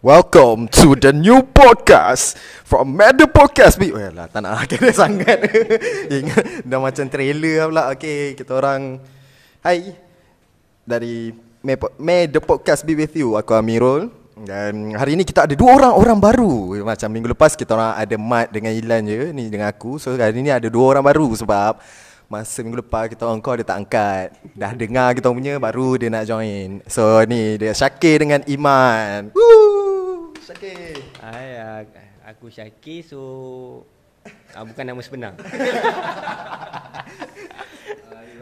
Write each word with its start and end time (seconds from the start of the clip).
Welcome 0.00 0.72
to 0.80 0.96
the 0.96 1.12
new 1.12 1.44
podcast 1.44 2.32
from 2.64 2.96
Mad 2.96 3.20
Podcast. 3.36 3.76
Bi, 3.76 3.92
oh 3.92 4.00
lah, 4.00 4.32
tak 4.32 4.40
nak 4.40 4.64
kena 4.72 4.96
sangat. 4.96 5.44
Ingat 6.16 6.64
dah 6.64 6.80
macam 6.80 7.04
trailer 7.12 7.68
pula. 7.68 7.92
Okay, 7.92 8.32
kita 8.32 8.56
orang 8.56 8.96
Hai 9.60 9.92
dari 10.88 11.36
Mad 12.00 12.32
Podcast 12.48 12.88
be 12.88 12.96
with 12.96 13.12
you. 13.12 13.36
Aku 13.36 13.52
Amirul. 13.52 14.08
Dan 14.40 14.96
hari 14.96 15.20
ni 15.20 15.28
kita 15.28 15.44
ada 15.44 15.52
dua 15.52 15.76
orang 15.76 15.92
orang 15.92 16.16
baru. 16.16 16.80
Macam 16.80 17.12
minggu 17.12 17.36
lepas 17.36 17.52
kita 17.52 17.76
orang 17.76 17.92
ada 17.92 18.16
Mat 18.16 18.48
dengan 18.48 18.72
Ilan 18.72 19.04
je, 19.04 19.36
ni 19.36 19.52
dengan 19.52 19.68
aku. 19.68 20.00
So 20.00 20.16
hari 20.16 20.40
ni 20.40 20.48
ada 20.48 20.72
dua 20.72 20.96
orang 20.96 21.04
baru 21.04 21.28
sebab 21.36 21.76
Masa 22.30 22.62
minggu 22.62 22.78
lepas 22.78 23.10
kita 23.10 23.26
orang 23.26 23.42
call 23.42 23.58
dia 23.58 23.66
tak 23.66 23.82
angkat 23.82 24.30
Dah 24.54 24.70
dengar 24.70 25.18
kita 25.18 25.34
punya 25.34 25.58
baru 25.58 25.98
dia 25.98 26.14
nak 26.14 26.30
join 26.30 26.78
So 26.86 27.26
ni 27.26 27.58
dia 27.58 27.74
Syakir 27.74 28.22
dengan 28.22 28.46
Iman 28.46 29.34
Woo! 29.34 29.69
Syakir. 30.50 30.98
Hai, 31.22 31.86
aku 32.26 32.50
Syakir 32.50 33.06
so 33.06 33.22
ah, 34.50 34.66
Bukan 34.66 34.82
nama 34.82 34.98
sebenar. 34.98 35.38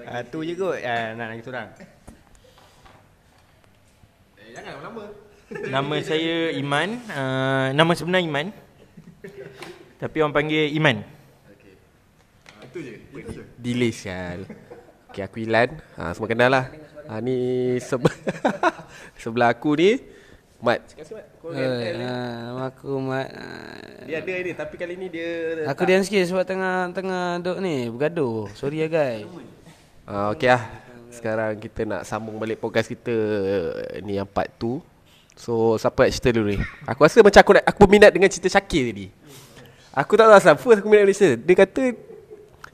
Ah, 0.08 0.24
Tu 0.24 0.40
je 0.40 0.56
kot 0.56 0.72
ah, 0.72 1.12
nak 1.12 1.36
nak 1.36 1.44
orang 1.52 1.68
Eh 4.40 4.56
jangan 4.56 4.80
lama 4.80 5.04
Nama 5.52 5.94
saya 6.00 6.56
Iman 6.56 6.96
uh, 7.12 7.76
Nama 7.76 7.92
sebenar 7.92 8.24
Iman. 8.24 8.48
Tapi 10.00 10.16
orang 10.24 10.32
panggil 10.32 10.72
Iman. 10.72 11.04
Itu 12.64 12.78
je 12.80 13.04
Delay 13.60 13.92
sial 13.92 14.48
Okay 15.12 15.28
aku 15.28 15.44
Ilan. 15.44 15.76
Ha, 16.00 16.16
Semua 16.16 16.28
kenal 16.32 16.56
lah. 16.56 16.72
Ha, 17.04 17.20
Ni 17.20 17.36
sebe- 17.84 18.16
Sebelah 19.20 19.52
aku 19.52 19.76
ni 19.76 20.16
Mat. 20.58 20.82
Cakap 20.90 21.04
sikit 21.06 21.16
Mat. 21.22 21.26
Kau 21.38 21.48
Uh, 21.54 21.78
uh, 22.02 22.66
aku 22.66 22.90
mat. 22.98 23.30
Uh, 23.30 24.10
Dia 24.10 24.18
ada 24.18 24.32
ni 24.42 24.52
Tapi 24.58 24.74
kali 24.74 24.94
ni 24.98 25.06
dia 25.06 25.62
Aku 25.70 25.86
diam 25.86 26.02
sikit 26.02 26.26
sebab 26.26 26.42
tengah 26.42 26.90
tengah 26.90 27.38
duk 27.38 27.62
ni. 27.62 27.86
Bergaduh. 27.86 28.50
Sorry 28.58 28.82
ya 28.82 28.90
guys. 28.90 29.22
ha, 30.10 30.34
Okay 30.34 30.50
lah. 30.50 30.66
Sekarang 31.14 31.54
kita 31.62 31.86
nak 31.86 32.02
sambung 32.02 32.36
balik 32.42 32.58
podcast 32.58 32.90
kita 32.90 33.14
Ni 34.02 34.18
yang 34.18 34.26
part 34.26 34.50
2 34.58 34.82
So 35.38 35.78
siapa 35.78 36.04
nak 36.04 36.10
cerita 36.10 36.34
dulu 36.34 36.50
ni? 36.50 36.58
Aku 36.90 37.06
rasa 37.06 37.22
macam 37.22 37.38
aku 37.38 37.52
nak, 37.54 37.64
Aku 37.70 37.78
berminat 37.86 38.10
dengan 38.10 38.26
cerita 38.26 38.50
Syakir 38.50 38.90
tadi. 38.90 39.06
Aku 39.94 40.12
tak 40.18 40.26
tahu 40.26 40.36
asal 40.42 40.54
First 40.58 40.82
aku 40.82 40.90
minat 40.90 41.06
dengan 41.06 41.14
cerita. 41.14 41.36
Dia 41.38 41.54
kata 41.54 41.82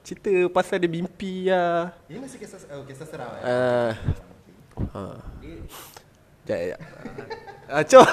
Cerita 0.05 0.33
pasal 0.53 0.81
dia 0.81 0.89
mimpi 0.89 1.49
lah. 1.49 1.93
Ini 2.09 2.21
masih 2.21 2.37
kisah 2.37 2.61
oh, 2.77 2.85
kisah 2.85 3.09
seram 3.09 3.29
eh? 3.41 3.45
Uh, 3.45 3.93
ha. 4.93 5.01
Sekejap, 6.45 6.77
sekejap. 6.77 6.81
Ah, 7.67 7.81
Cok. 7.83 8.07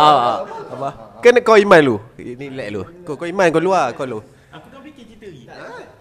Apa? 0.72 0.88
Kan 1.18 1.34
kau 1.42 1.58
iman 1.58 1.80
lu. 1.82 1.96
Ini 2.14 2.46
lag 2.48 2.68
lu. 2.70 2.82
Kau 3.02 3.14
kau 3.14 3.26
iman 3.26 3.50
kau 3.50 3.58
luar 3.60 3.90
kau 3.92 4.06
lu. 4.06 4.22
Aku 4.48 4.66
tak 4.70 4.80
fikir 4.84 5.04
cerita 5.10 5.26
ni 5.26 5.50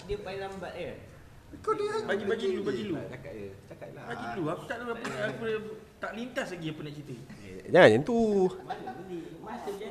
Dia 0.05 0.17
paling 0.21 0.39
lambat 0.39 0.73
eh 0.77 0.93
Kau 1.57 1.73
dia 1.73 1.89
Bagi 2.05 2.21
bagi 2.23 2.45
dulu 2.51 2.61
bagi 2.63 2.83
dulu 2.85 3.01
Cakap 3.01 3.31
je. 3.33 3.47
Cakap 3.65 3.89
lah. 3.89 4.03
Bagi 4.05 4.25
dulu 4.29 4.47
aku 4.47 4.63
tak 4.63 4.77
tahu 4.77 4.89
apa 4.93 5.07
aku 5.25 5.43
tak 5.97 6.11
lintas 6.13 6.47
lagi 6.53 6.67
apa 6.69 6.79
nak 6.79 6.93
cerita 6.93 7.13
Jangan 7.63 7.87
macam 7.87 8.01
tu. 8.03 8.19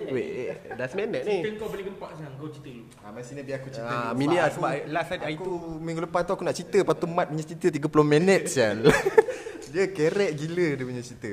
Wait, 0.05 0.29
eh, 0.29 0.51
dah 0.77 0.87
seminit 0.87 1.23
ni. 1.25 1.37
kau 1.57 1.67
boleh 1.67 1.85
gempak 1.85 2.11
sekarang 2.13 2.35
kau 2.37 2.49
cerita 2.49 2.71
dulu 2.71 2.85
Ah, 3.01 3.11
mesti 3.11 3.33
ni 3.33 3.43
biar 3.43 3.57
aku 3.59 3.69
cerita 3.69 3.89
Ah, 3.89 3.99
dulu. 4.05 4.15
mini 4.15 4.29
Sebab 4.29 4.39
lah 4.39 4.47
aku- 4.47 4.55
sebab 4.55 4.93
last 4.93 5.09
hari 5.11 5.23
Aku 5.25 5.33
itu 5.33 5.53
minggu 5.81 6.01
lepas 6.03 6.21
tu 6.23 6.33
aku 6.33 6.45
nak 6.45 6.55
cerita 6.55 6.79
Lepas 6.79 6.97
tu 6.97 7.07
Mat 7.09 7.27
punya 7.27 7.43
cerita 7.43 7.67
30 7.67 7.83
minit 8.07 8.43
sial 8.47 8.77
Dia 9.73 9.85
kerek 9.89 10.31
gila 10.37 10.69
dia 10.71 10.85
punya 10.85 11.03
cerita 11.03 11.33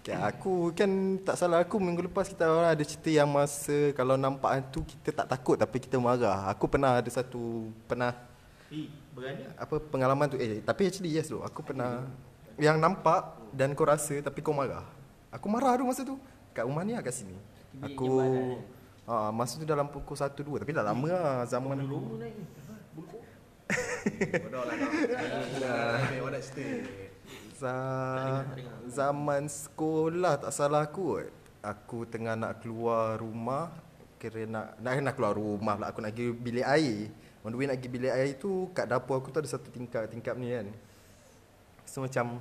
okay, 0.00 0.16
Aku 0.16 0.72
kan 0.72 0.90
tak 1.20 1.36
salah 1.36 1.60
aku 1.60 1.76
Minggu 1.76 2.08
lepas 2.08 2.26
kita 2.26 2.48
orang 2.48 2.72
ada 2.72 2.84
cerita 2.84 3.12
yang 3.12 3.28
masa 3.28 3.92
Kalau 3.92 4.16
nampak 4.16 4.50
hantu 4.50 4.80
kita 4.88 5.12
tak 5.12 5.26
takut 5.28 5.56
Tapi 5.60 5.76
kita 5.78 6.00
marah 6.00 6.48
Aku 6.50 6.66
pernah 6.66 6.98
ada 6.98 7.10
satu 7.12 7.68
Pernah 7.84 8.16
Eh 8.72 8.88
berani 9.12 9.44
apa 9.58 9.74
pengalaman 9.78 10.26
tu 10.30 10.38
Eh 10.38 10.62
tapi 10.64 10.88
actually 10.88 11.12
yes 11.12 11.28
tu 11.28 11.38
Aku 11.44 11.60
pernah 11.60 12.08
Yang 12.56 12.76
nampak 12.80 13.36
Dan 13.52 13.76
kau 13.76 13.84
rasa 13.84 14.18
Tapi 14.24 14.40
kau 14.40 14.56
marah 14.56 14.86
Aku 15.30 15.46
marah 15.46 15.76
tu 15.78 15.84
masa 15.86 16.02
tu 16.02 16.16
Kat 16.56 16.66
rumah 16.66 16.82
ni 16.82 16.96
lah 16.96 17.04
kat 17.04 17.14
sini 17.14 17.36
Aku 17.84 18.08
Ah, 19.10 19.34
masa 19.34 19.58
tu 19.58 19.66
dalam 19.66 19.90
pukul 19.90 20.14
1 20.14 20.38
2 20.38 20.62
tapi 20.62 20.70
dah 20.70 20.86
lama 20.86 21.10
lah 21.10 21.42
zaman 21.42 21.82
dulu. 21.82 22.22
Za- 27.60 28.48
zaman 28.88 29.44
sekolah 29.44 30.40
tak 30.40 30.52
salah 30.56 30.88
aku 30.88 31.20
kot. 31.20 31.28
Aku 31.60 32.08
tengah 32.08 32.32
nak 32.32 32.64
keluar 32.64 33.20
rumah 33.20 33.68
kira 34.16 34.48
nak 34.48 34.80
nak, 34.80 34.92
nak 35.00 35.14
keluar 35.16 35.36
rumah 35.36 35.76
pula 35.76 35.92
aku 35.92 36.00
nak 36.00 36.16
pergi 36.16 36.32
bilik 36.32 36.64
air. 36.64 37.12
On 37.44 37.52
the 37.52 37.56
way 37.60 37.68
nak 37.68 37.76
pergi 37.76 37.88
bilik 37.92 38.12
air 38.16 38.32
tu 38.40 38.72
kat 38.72 38.88
dapur 38.88 39.20
aku 39.20 39.28
tu 39.28 39.44
ada 39.44 39.48
satu 39.48 39.68
tingkap 39.68 40.08
tingkap 40.08 40.40
ni 40.40 40.56
kan. 40.56 40.72
So 41.84 42.00
macam 42.00 42.40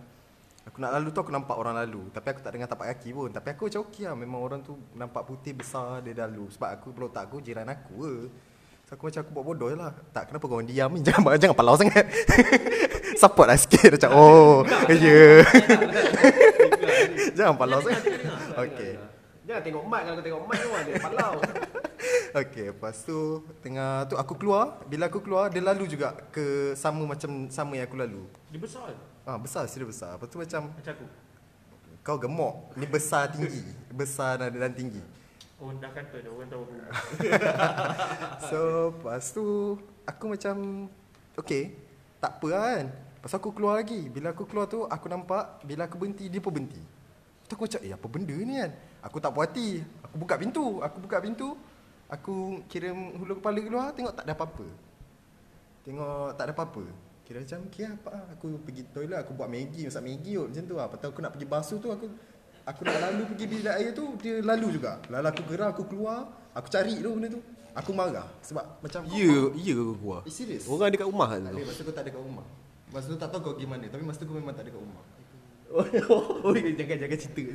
aku 0.64 0.78
nak 0.80 0.92
lalu 0.96 1.12
tu 1.12 1.20
aku 1.20 1.36
nampak 1.36 1.56
orang 1.60 1.76
lalu 1.84 2.08
tapi 2.16 2.28
aku 2.32 2.40
tak 2.40 2.56
dengar 2.56 2.72
tapak 2.72 2.88
kaki 2.96 3.12
pun. 3.12 3.28
Tapi 3.36 3.48
aku 3.52 3.68
macam 3.68 3.82
okey 3.92 4.04
lah 4.08 4.16
memang 4.16 4.40
orang 4.40 4.60
tu 4.64 4.80
nampak 4.96 5.28
putih 5.28 5.52
besar 5.52 6.00
dia 6.00 6.16
lalu 6.16 6.48
sebab 6.56 6.80
aku 6.80 6.96
belum 6.96 7.12
tak 7.12 7.28
aku 7.28 7.44
jiran 7.44 7.68
aku 7.68 7.96
ke. 8.08 8.16
So 8.88 8.96
aku 8.96 9.12
macam 9.12 9.20
aku 9.28 9.32
buat 9.36 9.46
bodoh 9.52 9.68
je 9.68 9.76
lah. 9.76 9.92
Tak 10.16 10.32
kenapa 10.32 10.48
kau 10.48 10.64
diam 10.64 10.96
ni 10.96 11.04
jangan 11.08 11.36
jangan 11.36 11.56
palau 11.60 11.76
sangat. 11.76 12.08
Support 13.20 13.48
lah 13.52 13.60
sikit 13.60 13.92
macam 14.00 14.12
oh 14.16 14.64
ya. 14.88 14.96
Yeah. 14.96 15.44
jangan 17.36 17.60
palau 17.60 17.84
sangat. 17.84 18.04
Okey. 18.56 18.94
Jangan 19.44 19.62
tengok 19.66 19.84
mat 19.92 20.02
kalau 20.08 20.16
kau 20.16 20.26
tengok 20.26 20.44
mat 20.48 20.58
tu 20.64 20.70
ada 20.72 20.92
palau. 21.04 21.34
Okey, 22.40 22.72
lepas 22.72 22.96
tu 23.04 23.44
tengah 23.60 24.06
tu 24.08 24.16
aku 24.16 24.38
keluar, 24.38 24.86
bila 24.86 25.10
aku 25.10 25.20
keluar 25.20 25.50
dia 25.52 25.60
lalu 25.60 25.90
juga 25.90 26.16
ke 26.32 26.78
sama 26.80 27.04
macam 27.04 27.50
sama 27.52 27.76
yang 27.76 27.90
aku 27.90 27.98
lalu. 28.00 28.24
Dia 28.54 28.62
besar 28.62 28.94
Ah 29.28 29.36
besar, 29.36 29.68
serius 29.68 29.92
besar. 29.92 30.16
Lepas 30.16 30.28
tu 30.32 30.38
macam 30.40 30.62
macam 30.72 30.94
aku 30.96 31.06
kau 32.06 32.18
gemuk. 32.22 32.56
Ni 32.80 32.86
besar 32.88 33.34
tinggi. 33.36 33.66
Besar 33.92 34.40
dan, 34.40 34.56
dan 34.56 34.72
tinggi. 34.72 35.02
Oh 35.60 35.76
dah 35.76 35.92
kata 35.92 36.24
dah 36.24 36.32
orang 36.32 36.48
tahu 36.48 36.64
aku 36.64 36.74
So, 38.48 38.60
lepas 38.96 39.24
tu 39.36 39.46
aku 40.08 40.24
macam 40.32 40.88
okey, 41.36 41.76
tak 42.24 42.40
apa 42.40 42.48
lah 42.48 42.62
kan. 42.64 42.86
Tu 43.20 43.28
aku 43.36 43.52
keluar 43.52 43.84
lagi. 43.84 44.08
Bila 44.08 44.32
aku 44.32 44.48
keluar 44.48 44.66
tu 44.72 44.88
aku 44.88 45.06
nampak 45.12 45.60
bila 45.68 45.86
aku 45.86 46.00
berhenti 46.00 46.32
dia 46.32 46.40
pun 46.40 46.56
berhenti. 46.56 46.80
Tu 47.50 47.54
aku 47.58 47.68
macam 47.68 47.82
eh 47.84 47.92
apa 47.92 48.08
benda 48.08 48.36
ni 48.36 48.56
kan. 48.56 48.72
Aku 49.04 49.18
tak 49.20 49.32
puas 49.36 49.52
hati. 49.52 49.84
Aku 50.08 50.16
buka 50.16 50.36
pintu. 50.40 50.66
Aku 50.80 50.98
buka 51.04 51.18
pintu. 51.20 51.50
Aku 52.10 52.64
kira 52.72 52.90
hulu 52.96 53.38
kepala 53.38 53.60
keluar 53.60 53.86
tengok 53.94 54.14
tak 54.16 54.24
ada 54.26 54.34
apa-apa. 54.34 54.66
Tengok 55.84 56.36
tak 56.40 56.44
ada 56.48 56.54
apa-apa. 56.56 56.84
Kira 57.28 57.46
macam 57.46 57.60
okay 57.70 57.86
apa 57.86 58.08
lah. 58.10 58.24
Aku 58.34 58.46
pergi 58.66 58.82
toilet 58.90 59.20
aku 59.22 59.32
buat 59.38 59.46
Maggi, 59.52 59.86
masak 59.86 60.02
Maggi 60.02 60.34
kot 60.34 60.48
macam 60.50 60.64
tu 60.66 60.76
lah. 60.80 60.86
Lepas 60.90 61.08
aku 61.12 61.20
nak 61.22 61.32
pergi 61.36 61.48
basuh 61.48 61.78
tu 61.78 61.90
aku 61.94 62.06
aku 62.66 62.82
nak 62.86 62.98
lalu 63.02 63.22
pergi 63.36 63.46
bilik 63.46 63.74
air 63.76 63.92
tu 63.94 64.06
dia 64.18 64.34
lalu 64.42 64.68
juga. 64.80 64.98
Lalu 65.12 65.28
aku 65.30 65.42
gerak 65.46 65.70
aku 65.78 65.84
keluar, 65.86 66.32
aku 66.56 66.68
cari 66.72 66.98
tu 66.98 67.10
benda 67.14 67.28
tu. 67.30 67.42
Aku 67.78 67.94
marah 67.94 68.26
sebab 68.42 68.82
macam 68.82 69.06
Ya, 69.14 69.54
ya 69.54 69.74
ke 69.78 69.94
gua. 70.02 70.26
Eh, 70.26 70.34
serius? 70.34 70.66
Orang 70.66 70.90
dekat 70.90 71.06
rumah 71.06 71.30
Tak 71.30 71.46
ada, 71.46 71.54
tu. 71.54 71.68
masa 71.70 71.82
tu 71.86 71.94
tak 71.94 72.02
ada 72.02 72.12
kat 72.18 72.22
rumah. 72.26 72.48
Masa 72.90 73.06
tu 73.06 73.18
tak 73.18 73.30
tahu 73.30 73.40
kau 73.42 73.54
pergi 73.54 73.70
mana, 73.70 73.86
tapi 73.86 74.02
masa 74.02 74.18
tu 74.22 74.26
kau 74.26 74.38
memang 74.38 74.54
tak 74.58 74.66
ada 74.66 74.74
kat 74.74 74.82
rumah. 74.82 75.06
Oh, 75.70 76.54
jangan 76.58 76.98
jangan 76.98 77.20
cerita. 77.22 77.44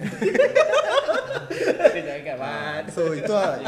Jangan 1.95 2.37
mat 2.39 2.85
So 2.95 3.11
itu 3.11 3.33
lah. 3.35 3.59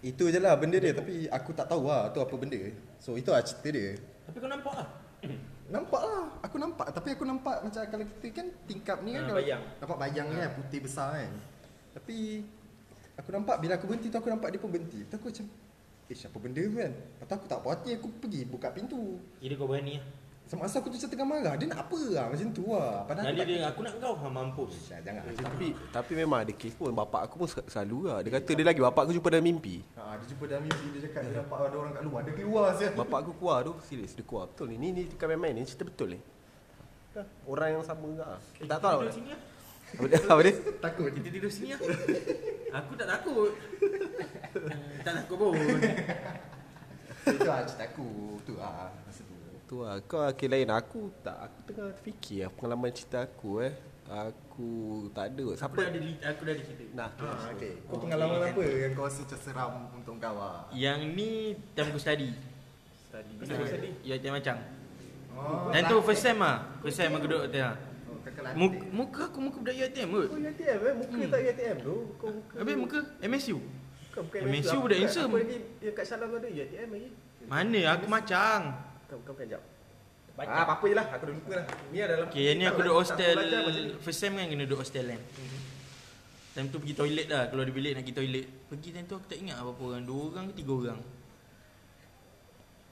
Itu 0.00 0.24
je 0.32 0.40
lah 0.40 0.56
benda 0.56 0.80
dia 0.80 0.96
Tapi 0.96 1.28
aku 1.28 1.52
tak 1.52 1.68
tahu 1.68 1.84
lah 1.84 2.08
tu 2.16 2.24
apa 2.24 2.32
benda. 2.32 2.56
So 2.96 3.20
itu 3.20 3.28
lah 3.28 3.44
cerita 3.44 3.68
dia. 3.76 4.00
Tapi 4.24 4.36
kau 4.40 4.48
nampak 4.48 4.72
lah. 4.72 4.88
Nampak 5.68 6.00
lah. 6.00 6.24
Aku 6.48 6.56
nampak. 6.56 6.86
Tapi 6.96 7.08
aku 7.12 7.24
nampak 7.28 7.56
macam 7.60 7.80
kalau 7.84 8.04
kita 8.08 8.26
kan 8.40 8.46
tingkap 8.64 8.98
ni 9.04 9.16
kan 9.16 9.20
Ah, 9.20 9.26
kalau, 9.28 9.40
bayang. 9.44 9.62
Nampak 9.84 9.98
bayang 10.00 10.26
ni 10.32 10.36
kan 10.40 10.50
putih 10.56 10.80
besar 10.80 11.08
kan. 11.12 11.32
Tapi 11.92 12.16
Aku 13.14 13.30
nampak 13.30 13.62
bila 13.62 13.78
aku 13.78 13.86
berhenti 13.86 14.10
tu 14.10 14.18
aku 14.18 14.26
nampak 14.26 14.50
dia 14.50 14.58
pun 14.58 14.70
berhenti. 14.74 15.06
Tu 15.06 15.14
aku 15.14 15.30
macam 15.30 15.46
Eh 16.04 16.16
siapa 16.16 16.36
benda 16.36 16.60
tu 16.60 16.76
kan? 16.76 16.92
Lepas 16.92 17.24
tu 17.24 17.34
aku 17.40 17.46
tak 17.48 17.58
puas 17.64 17.72
hati 17.80 17.90
aku 17.96 18.08
pergi 18.20 18.40
buka 18.44 18.68
pintu. 18.76 19.16
Jadi 19.40 19.54
kau 19.56 19.64
berani? 19.64 19.96
Lah 19.96 20.24
Semasa 20.44 20.76
aku 20.76 20.92
tu 20.92 21.00
macam 21.00 21.08
tengah 21.08 21.24
marah 21.24 21.54
Dia 21.56 21.66
nak 21.72 21.88
apa 21.88 22.00
lah 22.12 22.24
macam 22.28 22.48
tu 22.52 22.64
lah. 22.68 23.08
Padahal 23.08 23.32
Nanti 23.32 23.40
aku 23.40 23.48
dia 23.48 23.64
aku 23.64 23.80
nak 23.80 23.92
kau 23.96 24.12
ha, 24.12 24.26
mampus. 24.28 24.74
Tak 24.92 25.00
Jangan. 25.00 25.22
Tapi 25.40 25.68
tapi 25.88 26.12
memang 26.12 26.38
ada 26.44 26.52
kes 26.52 26.76
pun 26.76 26.92
bapak 26.92 27.20
aku 27.24 27.34
pun 27.40 27.48
selalu 27.48 27.98
lah. 28.12 28.20
Dia 28.20 28.30
kata 28.36 28.50
dia 28.52 28.66
lagi 28.68 28.80
bapak 28.84 29.08
aku 29.08 29.12
jumpa 29.16 29.28
dalam 29.32 29.46
mimpi. 29.48 29.80
Ha, 29.96 30.20
dia 30.20 30.26
jumpa 30.28 30.44
dalam 30.44 30.68
mimpi 30.68 30.86
dia 30.92 31.00
cakap 31.08 31.20
dia 31.24 31.40
nampak 31.40 31.56
ada 31.64 31.76
orang 31.80 31.92
kat 31.96 32.02
luar. 32.04 32.20
Dia 32.28 32.32
keluar 32.36 32.66
sial. 32.76 32.92
Bapak 32.92 33.18
aku 33.24 33.32
keluar 33.40 33.58
tu 33.64 33.72
Serius 33.88 34.12
dia 34.12 34.24
keluar. 34.28 34.44
Betul 34.52 34.66
ni 34.68 34.76
Ni, 34.76 34.88
ni 34.92 35.02
bukan 35.08 35.26
main-main 35.32 35.56
Ni 35.56 35.64
cerita 35.64 35.88
betul 35.88 36.08
ni. 36.12 36.20
Orang 37.48 37.80
yang 37.80 37.84
sama 37.86 38.04
juga 38.04 38.36
lah. 38.36 38.40
Tak 38.68 38.78
tahu 38.84 39.00
lah 39.08 39.14
Apa 39.94 40.06
dia? 40.10 40.20
Apa 40.26 40.40
dia? 40.42 40.54
takut. 40.82 41.08
Kita 41.14 41.28
tidur 41.30 41.50
sini 41.50 41.74
lah 41.74 41.80
Aku 42.82 42.92
tak 42.98 43.08
takut 43.08 43.50
Tak 45.06 45.12
takut 45.22 45.36
pun 45.38 45.54
Itu 47.24 47.46
lah 47.46 47.62
cerita 47.64 47.84
aku. 47.88 48.08
Tu 48.44 48.54
lah 48.58 48.90
masa 49.06 49.22
tu. 49.22 49.34
Tu 49.70 49.76
lah 49.80 49.94
Kau 50.04 50.20
akhir 50.26 50.48
lain 50.50 50.68
Aku 50.74 51.14
tak 51.22 51.48
Aku 51.48 51.58
tengah 51.70 51.94
fikir 52.02 52.46
lah 52.46 52.50
Pengalaman 52.52 52.90
cerita 52.90 53.24
aku 53.24 53.62
eh 53.62 53.74
Aku 54.04 54.68
tak 55.16 55.32
ada. 55.32 55.44
Aku 55.48 55.56
Siapa? 55.56 55.80
dah 55.80 55.88
ada 55.88 56.28
aku 56.28 56.40
dah 56.44 56.52
ada 56.52 56.62
cerita. 56.62 56.84
Nah. 56.92 57.08
Ah, 57.24 57.48
okay. 57.56 57.72
Kau 57.88 57.96
pengalaman 57.96 58.52
apa 58.52 58.62
yang 58.68 58.92
kau 58.92 59.08
rasa 59.08 59.24
macam 59.24 59.38
seram 59.40 59.72
untuk 59.96 60.14
kau 60.20 60.36
ah? 60.36 60.68
Yang 60.76 60.98
ni 61.16 61.56
time 61.72 61.88
aku 61.88 62.00
study. 62.00 62.30
Study. 63.08 63.34
Ya 64.04 64.20
time 64.20 64.36
macam. 64.36 64.56
Oh, 65.34 65.72
Dan 65.72 65.88
tu 65.88 65.96
first 66.04 66.20
time 66.20 66.40
ah. 66.44 66.68
First 66.84 67.00
time 67.00 67.16
aku 67.16 67.26
duduk 67.32 67.48
tengah. 67.48 67.80
Kakak 68.24 68.56
Muka, 68.56 68.78
muka 68.90 69.22
aku 69.28 69.38
muka 69.38 69.56
budak 69.60 69.74
UiTM 69.76 70.08
kot. 70.08 70.26
Kau 70.26 70.38
UiTM 70.38 70.78
eh? 70.80 70.94
Muka 70.96 71.16
tak 71.28 71.40
UiTM 71.40 71.76
tu? 71.78 71.94
Kau 72.16 72.28
muka 72.30 72.54
Habis 72.56 72.76
muka 72.76 72.98
MSU. 73.20 73.56
Bukan, 73.60 74.22
bukan 74.24 74.40
MSU 74.46 74.68
Aku- 74.70 74.82
budak 74.82 74.96
aku- 74.96 75.04
handsome. 75.04 75.28
Aku 75.28 75.38
lagi 75.38 75.58
kat 75.92 76.04
Salam 76.04 76.26
tu 76.26 76.36
ada 76.36 76.48
UiTM 76.48 76.88
lagi. 76.88 77.08
Mana 77.44 77.80
aku 77.92 78.06
macang. 78.08 78.62
Kau 79.04 79.18
kau 79.20 79.32
bukan 79.36 79.46
jap. 79.46 79.62
Ah, 80.34 80.66
apa-apa 80.66 80.84
je 80.84 80.96
lah. 80.96 81.06
Aku 81.14 81.24
dah 81.24 81.34
lupa 81.36 81.52
lah. 81.54 81.66
Ni 81.94 81.98
adalah 82.02 82.26
Okay, 82.26 82.42
yang 82.42 82.56
ni 82.58 82.64
aku 82.66 82.82
duduk 82.82 82.96
hostel 82.98 83.34
macam. 83.38 83.62
First 84.02 84.18
time 84.18 84.34
kan 84.34 84.46
kena 84.50 84.62
duduk 84.66 84.80
hostel 84.82 85.06
kan 85.06 85.20
Time 86.54 86.66
tu 86.70 86.78
pergi 86.78 86.94
toilet 86.94 87.26
lah 87.26 87.46
Keluar 87.46 87.66
dari 87.66 87.74
bilik 87.74 87.92
nak 87.94 88.02
pergi 88.02 88.14
toilet 88.14 88.46
Pergi 88.66 88.88
time 88.90 89.06
tu 89.06 89.14
aku 89.14 89.26
tak 89.26 89.38
ingat 89.38 89.58
apa-apa 89.58 89.82
orang 89.84 90.02
Dua 90.02 90.22
orang 90.30 90.44
ke 90.50 90.58
tiga 90.58 90.72
orang 90.74 90.98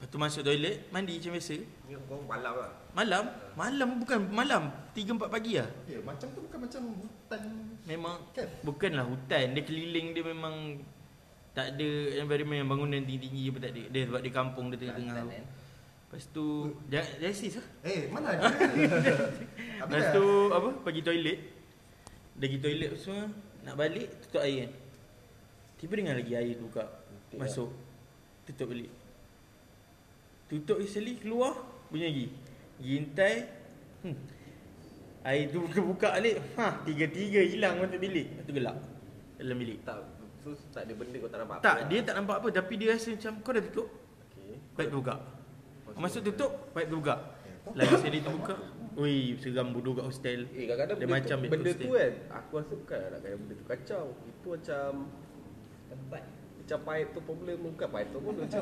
Lepas 0.03 0.11
tu 0.11 0.19
masuk 0.19 0.43
toilet 0.43 0.83
Mandi 0.91 1.15
macam 1.15 1.31
biasa 1.31 1.55
Ni 1.87 1.95
kau 1.95 2.19
malam 2.27 2.59
lah. 2.59 2.71
Malam 2.91 3.23
Malam 3.55 3.89
bukan 4.03 4.19
malam 4.35 4.63
Tiga 4.91 5.15
empat 5.15 5.31
pagi 5.31 5.55
lah 5.55 5.71
Ya, 5.87 6.03
macam 6.03 6.27
tu 6.27 6.43
bukan 6.43 6.59
macam 6.59 6.81
hutan 6.99 7.41
Memang 7.87 8.19
kan? 8.35 8.47
Bukanlah 8.67 9.07
hutan 9.07 9.55
Dia 9.55 9.63
keliling 9.63 10.11
dia 10.11 10.27
memang 10.27 10.83
Tak 11.55 11.79
ada 11.79 11.89
environment 12.19 12.59
yang 12.59 12.67
bangunan 12.67 12.99
tinggi-tinggi 12.99 13.47
apa 13.47 13.57
tak 13.63 13.71
ada 13.71 13.83
Dia 13.95 14.01
sebab 14.11 14.19
dia 14.19 14.33
kampung 14.35 14.65
dia 14.75 14.77
tengah-tengah 14.83 15.15
tu. 15.23 15.29
Lepas 16.03 16.23
tu 16.35 16.45
Jangan 16.91 17.11
Jangan 17.23 17.35
sis 17.39 17.53
lah 17.55 17.67
Eh, 17.87 18.01
mana 18.11 18.27
ada? 18.27 18.43
Lepas 19.87 20.05
tu 20.11 20.25
apa 20.51 20.69
pergi 20.83 20.99
toilet. 20.99 21.39
Dah 22.35 22.43
pergi 22.43 22.59
toilet 22.59 22.91
semua 22.99 23.31
nak 23.63 23.79
balik 23.79 24.11
tutup 24.19 24.43
air 24.43 24.67
kan. 24.67 24.71
Tiba 25.79 25.93
dengar 25.95 26.15
lagi 26.19 26.35
air 26.35 26.59
tu 26.59 26.67
buka. 26.67 26.83
Masuk. 27.39 27.71
Tutup 28.43 28.67
balik. 28.67 28.91
Tutup 30.53 30.77
sekali 30.85 31.17
keluar 31.17 31.57
bunyi 31.89 32.05
lagi. 32.05 32.25
Gintai. 32.77 33.35
Hmm. 34.05 34.17
Air 35.25 35.49
tu 35.49 35.65
buka-buka 35.65 36.13
balik. 36.13 36.37
Ha, 36.61 36.85
tiga-tiga 36.85 37.41
hilang 37.41 37.81
masuk 37.81 37.97
bilik. 37.97 38.27
Lepas 38.37 38.43
tu 38.45 38.53
gelap. 38.53 38.77
Dalam 39.41 39.57
bilik. 39.57 39.77
Tak, 39.81 39.97
so 40.45 40.53
tak 40.69 40.85
ada 40.85 40.93
benda 40.93 41.17
kau 41.17 41.31
tak 41.31 41.39
nampak. 41.41 41.57
Tak, 41.65 41.77
dia 41.89 41.99
tak 42.05 42.15
nampak 42.21 42.35
apa 42.37 42.47
tapi 42.53 42.73
dia 42.77 42.93
rasa 42.93 43.09
macam 43.17 43.33
kau 43.41 43.49
dah 43.49 43.63
tutup. 43.65 43.87
Okey. 44.29 44.53
Pipe 44.77 44.89
tu 44.93 44.97
buka. 45.01 45.15
Masuk 45.97 46.21
tutup, 46.21 46.51
pipe 46.69 46.85
tu 46.85 46.97
buka. 47.01 47.15
Lagi 47.73 47.95
sekali 47.97 48.17
tu 48.21 48.29
buka. 48.37 48.55
Ui, 48.93 49.33
seram 49.41 49.73
bodoh 49.73 49.97
kat 49.97 50.05
hostel. 50.05 50.45
Eh 50.53 50.69
kadang-kadang 50.69 50.97
Dia 51.01 51.07
benda, 51.09 51.17
macam 51.17 51.37
tu, 51.41 51.49
benda 51.49 51.69
hostel. 51.73 51.81
tu 51.81 51.97
kan 51.97 52.13
Aku 52.29 52.51
rasa 52.61 52.73
bukan 52.77 53.01
nak 53.09 53.19
kaya 53.25 53.35
benda 53.41 53.53
tu 53.57 53.65
kacau 53.65 54.03
Itu 54.21 54.47
macam 54.53 54.89
Tempat 55.89 56.21
Macam 56.63 56.79
pipe 56.81 57.09
tu 57.11 57.19
problem 57.21 57.57
Bukan 57.69 57.87
pipe 57.89 58.09
tu 58.09 58.19
pun 58.19 58.33
macam 58.39 58.61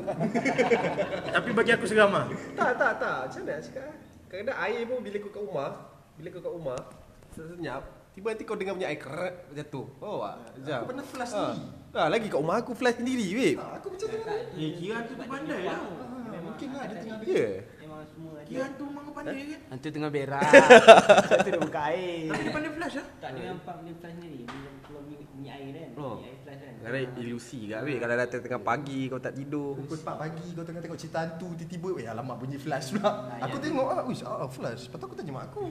Tapi 1.38 1.50
bagi 1.52 1.70
aku 1.70 1.86
seram 1.86 2.10
ah. 2.12 2.26
Tak 2.52 2.70
tak 2.74 2.92
tak 2.98 3.16
Macam 3.24 3.40
mana 3.40 3.52
nak 3.52 3.62
cakap 3.62 3.84
eh? 3.86 3.96
Kadang-kadang 4.26 4.58
air 4.60 4.80
pun 4.84 4.98
bila 5.00 5.16
kau 5.18 5.30
kat 5.30 5.42
rumah 5.42 5.70
Bila 6.18 6.26
kau 6.28 6.42
kat 6.42 6.52
rumah 6.52 6.80
Senyap 7.30 7.82
Tiba 8.12 8.26
nanti 8.28 8.44
kau 8.44 8.58
dengar 8.58 8.74
punya 8.74 8.88
air 8.90 8.98
keret 8.98 9.34
jatuh 9.52 9.86
Oh 9.98 10.20
tak? 10.20 10.36
Sekejap 10.52 10.78
Aku 10.78 10.88
pernah 10.90 11.06
flash 11.06 11.32
Ha. 11.32 11.38
sendiri. 11.48 11.64
Ha, 11.92 12.00
lagi 12.08 12.26
kat 12.26 12.38
rumah 12.38 12.56
aku 12.58 12.72
flash 12.72 12.96
sendiri 12.96 13.26
babe 13.30 13.54
Tak, 13.54 13.70
aku 13.78 13.88
macam 13.92 14.06
tu. 14.08 14.18
Eh, 14.52 14.70
kira 14.74 14.96
tu 15.02 15.12
tu 15.12 15.22
pandai 15.22 15.60
lah. 15.62 15.76
Ah, 15.76 16.40
mungkin 16.40 16.68
lah 16.72 16.84
dia 16.88 16.96
tengah 16.98 17.18
Ya 17.22 17.48
Memang 17.78 18.00
semua 18.08 18.32
ada. 18.34 18.48
Kira 18.48 18.64
tu 18.72 18.84
memang 18.84 19.12
pandai 19.12 19.40
kan? 19.46 19.60
Nanti 19.68 19.86
tengah 19.88 20.10
berak. 20.10 20.42
Satu 21.28 21.48
dah 21.48 21.60
buka 21.60 21.80
air. 21.88 22.32
Tapi 22.32 22.42
dia 22.42 22.52
pandai 22.52 22.72
flash 22.72 22.96
lah. 22.96 23.06
Tak 23.20 23.30
dia 23.32 23.42
nampak 23.46 23.76
dia 23.80 23.94
flash 23.94 24.14
sendiri. 24.16 24.40
Dia 24.44 24.70
keluar 24.82 25.02
bunyi 25.04 25.48
air 25.48 25.68
kan. 25.70 25.90
Oh. 25.94 26.16
Bunyi 26.16 26.24
air 26.24 26.36
kan. 26.36 26.41
Kadang 26.82 27.14
ilusi 27.22 27.70
kat 27.70 27.80
babe 27.86 27.98
Kalau 28.02 28.14
datang 28.18 28.40
tengah 28.42 28.62
pagi 28.62 29.00
kau 29.06 29.22
tak 29.22 29.38
tidur. 29.38 29.78
Pukul 29.78 29.98
4 30.02 30.18
pagi 30.18 30.46
kau 30.50 30.64
tengah 30.66 30.82
tengok 30.82 30.98
cerita 30.98 31.18
hantu 31.22 31.48
Tiba-tiba 31.54 31.88
Eh 32.02 32.06
alamak 32.10 32.36
bunyi 32.42 32.58
flash 32.58 32.90
pula. 32.90 33.10
Aku 33.46 33.56
tengok 33.62 33.86
ah 33.86 34.00
Uish 34.02 34.22
ah 34.26 34.50
flash. 34.50 34.90
Lepas 34.90 34.98
tu 34.98 35.06
aku 35.06 35.14
tanya 35.14 35.32
mak 35.32 35.44
aku 35.54 35.70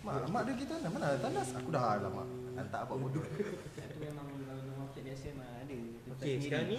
Mak, 0.00 0.14
mak 0.32 0.42
dia 0.48 0.54
kita 0.56 0.74
mana 0.80 0.88
Mana 0.96 1.06
tandas? 1.20 1.48
Aku 1.52 1.68
dah 1.68 1.84
alamak 2.00 2.26
Hantar 2.56 2.80
apa 2.88 2.92
bodoh. 2.96 3.24
Itu 3.84 3.96
memang 4.00 4.26
kalau 4.48 4.84
hotel 4.88 5.02
biasa 5.04 5.24
memang 5.32 5.48
ada. 5.60 5.78
Okey, 6.16 6.34
sekarang 6.40 6.68
ni 6.68 6.78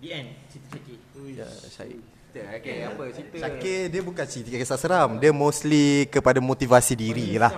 the 0.00 0.08
end 0.10 0.28
cerita 0.50 0.68
sakit. 0.74 0.98
Ya 1.36 1.48
Syahid 1.70 2.02
Okay 2.30 2.86
apa 2.86 3.02
cerita? 3.10 3.36
Syakir 3.42 3.80
dia 3.90 4.02
bukan 4.06 4.26
cerita 4.26 4.54
kisah 4.54 4.78
seram. 4.78 5.18
Dia 5.18 5.34
mostly 5.34 6.06
kepada 6.06 6.38
motivasi 6.38 6.94
diri 6.94 7.34
lah. 7.34 7.50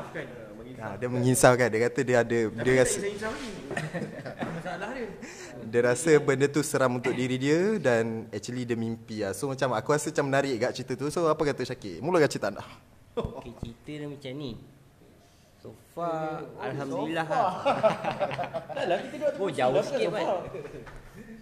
Ha, 0.83 0.99
Dia 0.99 1.06
menginsafkan. 1.06 1.69
Dia 1.69 1.81
kata 1.87 2.00
dia 2.03 2.25
ada 2.25 2.39
Tapi 2.49 2.65
Dia 2.65 2.73
tak 2.73 2.81
rasa 2.81 2.99
kisah 2.99 3.12
insaf 3.12 3.35
ni. 3.37 3.50
Masalah 4.56 4.91
dia. 5.69 5.81
Rasa 5.82 6.10
benda 6.22 6.46
tu 6.49 6.60
seram 6.64 6.96
untuk 6.96 7.12
diri 7.12 7.37
dia 7.37 7.76
Dan 7.82 8.26
actually 8.32 8.64
dia 8.64 8.78
mimpi 8.78 9.22
lah 9.22 9.37
So 9.37 9.50
macam 9.50 9.76
aku 9.76 9.93
rasa 9.93 10.08
macam 10.14 10.26
menarik 10.32 10.56
kat 10.62 10.72
cerita 10.75 10.93
tu 10.96 11.06
So 11.12 11.26
apa 11.28 11.43
kata 11.43 11.62
Syakir 11.66 12.00
Mulakan 12.00 12.31
cerita 12.31 12.49
anda 12.49 12.64
Okey, 13.12 13.52
cerita 13.60 13.93
dia 13.93 14.08
macam 14.08 14.32
ni. 14.40 14.56
So 15.60 15.76
far, 15.93 16.49
Alhamdulillah 16.56 17.28
lah. 17.28 17.52
Tak 18.76 18.84
lah, 18.88 18.96
kita 19.04 19.37
duduk 19.37 19.37
Oh, 19.37 19.50
jauh 19.52 19.82
sikit 19.84 20.08
kan. 20.16 20.26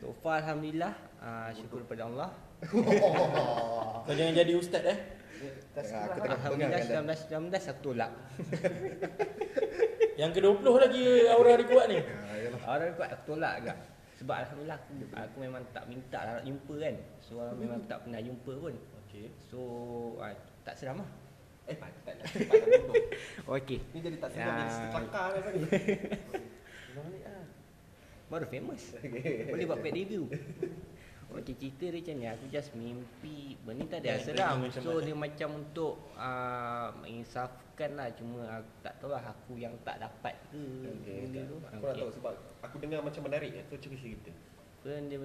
So 0.02 0.10
far, 0.18 0.42
Alhamdulillah. 0.42 0.98
Uh, 1.22 1.48
syukur 1.54 1.86
pada 1.86 2.10
Allah. 2.10 2.34
Kau 4.04 4.14
jangan 4.18 4.34
jadi 4.34 4.52
ustaz 4.58 4.82
eh. 4.82 4.98
Aku 5.78 6.18
tengah 6.20 6.36
Alhamdulillah, 6.42 6.82
19-19 7.06 7.54
aku 7.54 7.80
tolak. 7.80 8.12
Yang 10.18 10.30
ke-20 10.36 10.66
lagi 10.74 11.04
aura 11.30 11.50
dia 11.54 11.66
kuat 11.70 11.86
ni. 11.86 11.98
Orang 12.66 12.92
kuat 12.96 13.08
aku 13.14 13.22
tolak 13.34 13.52
agak. 13.62 13.76
Sebab 14.20 14.36
Alhamdulillah 14.36 14.76
aku, 14.76 14.92
aku 15.16 15.36
memang 15.40 15.62
tak 15.72 15.84
minta 15.88 16.18
lah 16.20 16.32
nak 16.40 16.44
jumpa 16.44 16.74
kan. 16.76 16.94
So 17.24 17.40
orang 17.40 17.56
memang 17.56 17.80
tak 17.88 17.98
pernah 18.04 18.20
jumpa 18.20 18.52
pun. 18.60 18.74
Okay 19.08 19.32
So 19.48 19.58
uh, 20.20 20.34
tak 20.64 20.76
seram 20.76 21.00
lah. 21.00 21.10
Eh 21.68 21.76
tak 21.76 21.90
tak 22.04 22.14
tak 22.20 22.28
Okey. 23.56 23.78
Ni 23.96 23.98
jadi 24.04 24.16
tak 24.20 24.30
sedap 24.36 24.52
Ya. 24.52 24.68
Jadi 24.68 24.86
kelakar 24.92 25.26
lah 25.32 25.52
ni 25.52 25.60
Baru 28.30 28.46
famous. 28.46 28.94
Boleh 29.50 29.66
buat 29.66 29.78
paid 29.82 29.94
review. 30.06 30.30
Okey 31.30 31.54
cerita 31.54 31.86
dia 31.86 32.00
macam 32.02 32.14
ni. 32.18 32.26
Aku 32.26 32.44
just 32.50 32.70
mimpi. 32.74 33.54
Benda 33.62 33.84
tak 33.86 33.98
ada 34.02 34.08
Ya, 34.10 34.16
seram. 34.18 34.66
So 34.74 34.98
mana? 34.98 35.06
dia 35.06 35.14
macam 35.14 35.48
untuk 35.62 35.94
uh, 36.18 36.90
menginsafkan 36.98 37.90
lah. 37.94 38.10
Cuma 38.18 38.42
aku 38.60 38.72
tak 38.82 38.94
tahu 38.98 39.10
lah 39.14 39.22
aku 39.22 39.52
yang 39.54 39.74
tak 39.86 40.02
dapat 40.02 40.34
ke 40.50 40.58
Okay, 40.58 41.16
benda 41.30 41.40
tu. 41.46 41.56
Aku 41.70 41.84
nak 41.86 41.96
tahu 41.96 42.10
sebab 42.18 42.32
Aku 42.66 42.76
dengar 42.82 43.00
macam 43.06 43.22
menarik. 43.30 43.50
Tu 43.70 43.76
cuba 43.78 43.96
cerita. 43.96 44.30
Kan 44.82 45.06
dia 45.06 45.18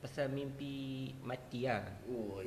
pasal 0.00 0.28
mimpi 0.28 1.12
mati 1.24 1.64
lah. 1.64 1.88
Oh 2.08 2.44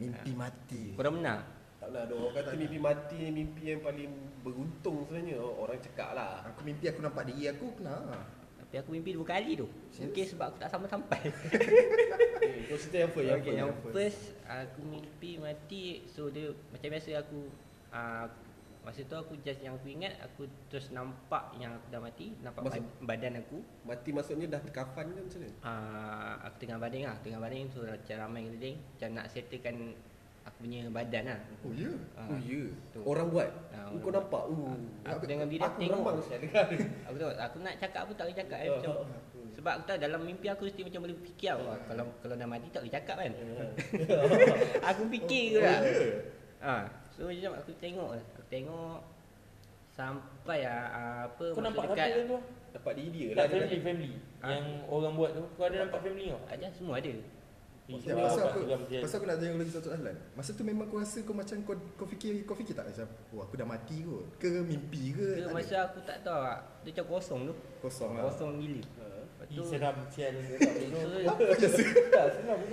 Mimpi 0.00 0.32
mati. 0.32 0.96
Korang 0.96 1.20
benar? 1.20 1.40
Tak 1.78 1.94
nak 1.94 2.10
ada 2.10 2.14
orang 2.18 2.34
kata 2.34 2.58
mimpi 2.58 2.78
mati 2.82 3.16
ni 3.22 3.30
mimpi 3.30 3.62
yang 3.70 3.80
paling 3.84 4.10
beruntung 4.42 5.04
sebenarnya. 5.06 5.38
Orang 5.38 5.78
cakap 5.84 6.16
lah. 6.16 6.42
Aku 6.48 6.64
mimpi 6.64 6.88
aku 6.88 7.00
nampak 7.04 7.28
diri 7.28 7.52
aku 7.52 7.76
Kena 7.76 8.37
Tapi 8.68 8.76
aku 8.78 8.90
mimpi 8.92 9.10
dua 9.12 9.24
kali 9.26 9.56
tu. 9.56 9.64
Mungkin 9.98 10.24
sebab 10.26 10.46
aku 10.46 10.58
tak 10.58 10.68
sampai-sampai. 10.68 11.20
Eh, 12.38 12.64
Kau 12.64 12.78
cerita 12.78 12.96
yang 12.98 13.10
apa 13.10 13.20
yang 13.20 13.38
okay, 13.40 13.54
yang 13.56 13.70
first 13.90 14.22
aku 14.40 14.80
mimpi 14.80 15.36
mati 15.36 15.84
so 16.06 16.30
dia 16.30 16.48
macam 16.70 16.88
biasa 16.88 17.18
aku 17.18 17.50
uh, 17.90 18.24
masa 18.80 19.02
tu 19.02 19.16
aku 19.18 19.34
just 19.38 19.58
yang 19.58 19.74
aku 19.74 19.90
ingat 19.90 20.16
aku 20.18 20.46
terus 20.68 20.88
nampak 20.88 21.50
yang 21.56 21.74
aku 21.74 21.86
dah 21.90 22.00
mati 22.00 22.32
nampak 22.38 22.62
Maksud- 22.62 22.86
bad- 23.02 23.04
badan 23.04 23.42
aku 23.42 23.58
Mati 23.82 24.10
maksudnya 24.10 24.46
dah 24.48 24.62
terkafan 24.62 25.10
kan 25.10 25.20
macam 25.20 25.40
mana? 25.40 25.50
uh, 25.60 26.34
aku 26.46 26.56
tengah 26.56 26.78
baring 26.78 27.04
lah 27.04 27.16
tengah 27.18 27.40
baring 27.42 27.64
so 27.68 27.78
macam 27.82 28.16
ramai 28.16 28.40
keliling 28.46 28.76
macam 28.78 29.08
nak 29.12 29.26
settlekan 29.28 29.76
aku 30.48 30.58
punya 30.60 30.80
badan 30.88 31.22
lah 31.28 31.40
Oh 31.60 31.70
ya 31.70 31.92
Ah, 32.12 32.26
Oh 32.26 32.38
ya 32.40 32.62
tu. 32.90 33.00
Orang 33.02 33.28
buat 33.28 33.48
Ah, 33.70 33.92
Kau 33.94 34.08
nampak 34.08 34.42
uh. 34.48 34.76
aku 35.04 35.24
dengan 35.24 35.46
diri 35.46 35.60
Aku 35.60 35.70
aku 35.70 35.78
tengok 35.78 36.00
meremang 36.00 36.24
saya 36.24 36.38
dengar 36.40 36.64
aku 37.04 37.16
tahu 37.16 37.30
aku 37.30 37.56
nak 37.60 37.74
cakap 37.76 38.02
pun 38.04 38.14
tak 38.14 38.24
boleh 38.24 38.38
cakap 38.38 38.58
eh, 38.58 38.70
macam 38.70 38.92
sebab 39.48 39.72
aku 39.74 39.84
tahu 39.84 39.98
dalam 39.98 40.20
mimpi 40.22 40.46
aku 40.46 40.62
mesti 40.64 40.82
macam 40.82 41.00
boleh 41.02 41.18
fikir 41.20 41.50
tau. 41.50 41.74
kalau 41.84 42.04
kalau 42.20 42.34
dah 42.34 42.46
mati 42.46 42.68
tak 42.68 42.80
boleh 42.80 42.94
cakap 42.94 43.16
kan 43.16 43.32
aku 44.88 45.02
fikir 45.10 45.42
ke 45.50 45.58
tak 45.58 45.80
ha, 46.60 46.74
so 47.10 47.26
macam 47.26 47.50
aku 47.56 47.70
tengok 47.76 48.08
aku 48.14 48.42
tengok 48.46 48.98
sampai 49.90 50.62
ah, 50.62 50.86
ah, 50.88 51.20
apa 51.26 51.44
Kau 51.50 51.58
nampak 51.60 51.90
dekat 51.90 52.06
apa 52.08 52.20
tu? 52.24 52.38
Dapat 52.68 52.92
diri 52.94 53.08
dia 53.10 53.26
Tak 53.34 53.44
lah 53.44 53.48
family 53.50 53.78
family 53.80 54.12
Ha? 54.38 54.46
yang 54.54 54.66
orang 54.86 55.18
buat 55.18 55.34
tu. 55.34 55.42
Kau 55.58 55.66
ada 55.66 55.82
nampak 55.82 55.98
family 55.98 56.30
kau? 56.30 56.38
ada 56.46 56.66
semua 56.70 56.94
ada 56.94 57.10
Ya, 57.88 57.96
semua 58.04 58.28
pasal 58.28 58.52
aku, 58.52 58.68
seram 58.68 59.00
pasal 59.00 59.16
aku 59.16 59.26
nak 59.32 59.36
tanya 59.40 59.56
lagi 59.56 59.72
satu 59.72 59.88
soalan. 59.88 60.12
Masa 60.36 60.52
tu 60.52 60.60
memang 60.60 60.92
kau 60.92 61.00
rasa 61.00 61.24
kau 61.24 61.32
macam 61.32 61.56
kau, 61.64 61.72
kau 61.96 62.04
fikir 62.04 62.44
kau 62.44 62.52
fikir 62.52 62.76
tak? 62.76 62.84
Macam 62.84 63.08
Oh 63.32 63.40
aku 63.40 63.56
dah 63.56 63.64
mati 63.64 64.04
kot. 64.04 64.28
Ke 64.36 64.60
mimpi 64.60 65.16
ke? 65.16 65.40
Ke 65.40 65.40
tak 65.40 65.48
ada? 65.48 65.56
masa 65.56 65.88
aku 65.88 66.04
tak 66.04 66.20
tahu 66.20 66.36
tak, 66.36 66.84
dia 66.84 66.90
macam 66.92 67.06
kosong 67.16 67.40
tu. 67.48 67.56
Kosong 67.80 68.20
lah. 68.20 68.28
Kosong 68.28 68.60
gila. 68.60 68.84
Ih, 69.48 69.56
tu 69.56 69.64
seram 69.64 69.96
sial. 70.12 70.36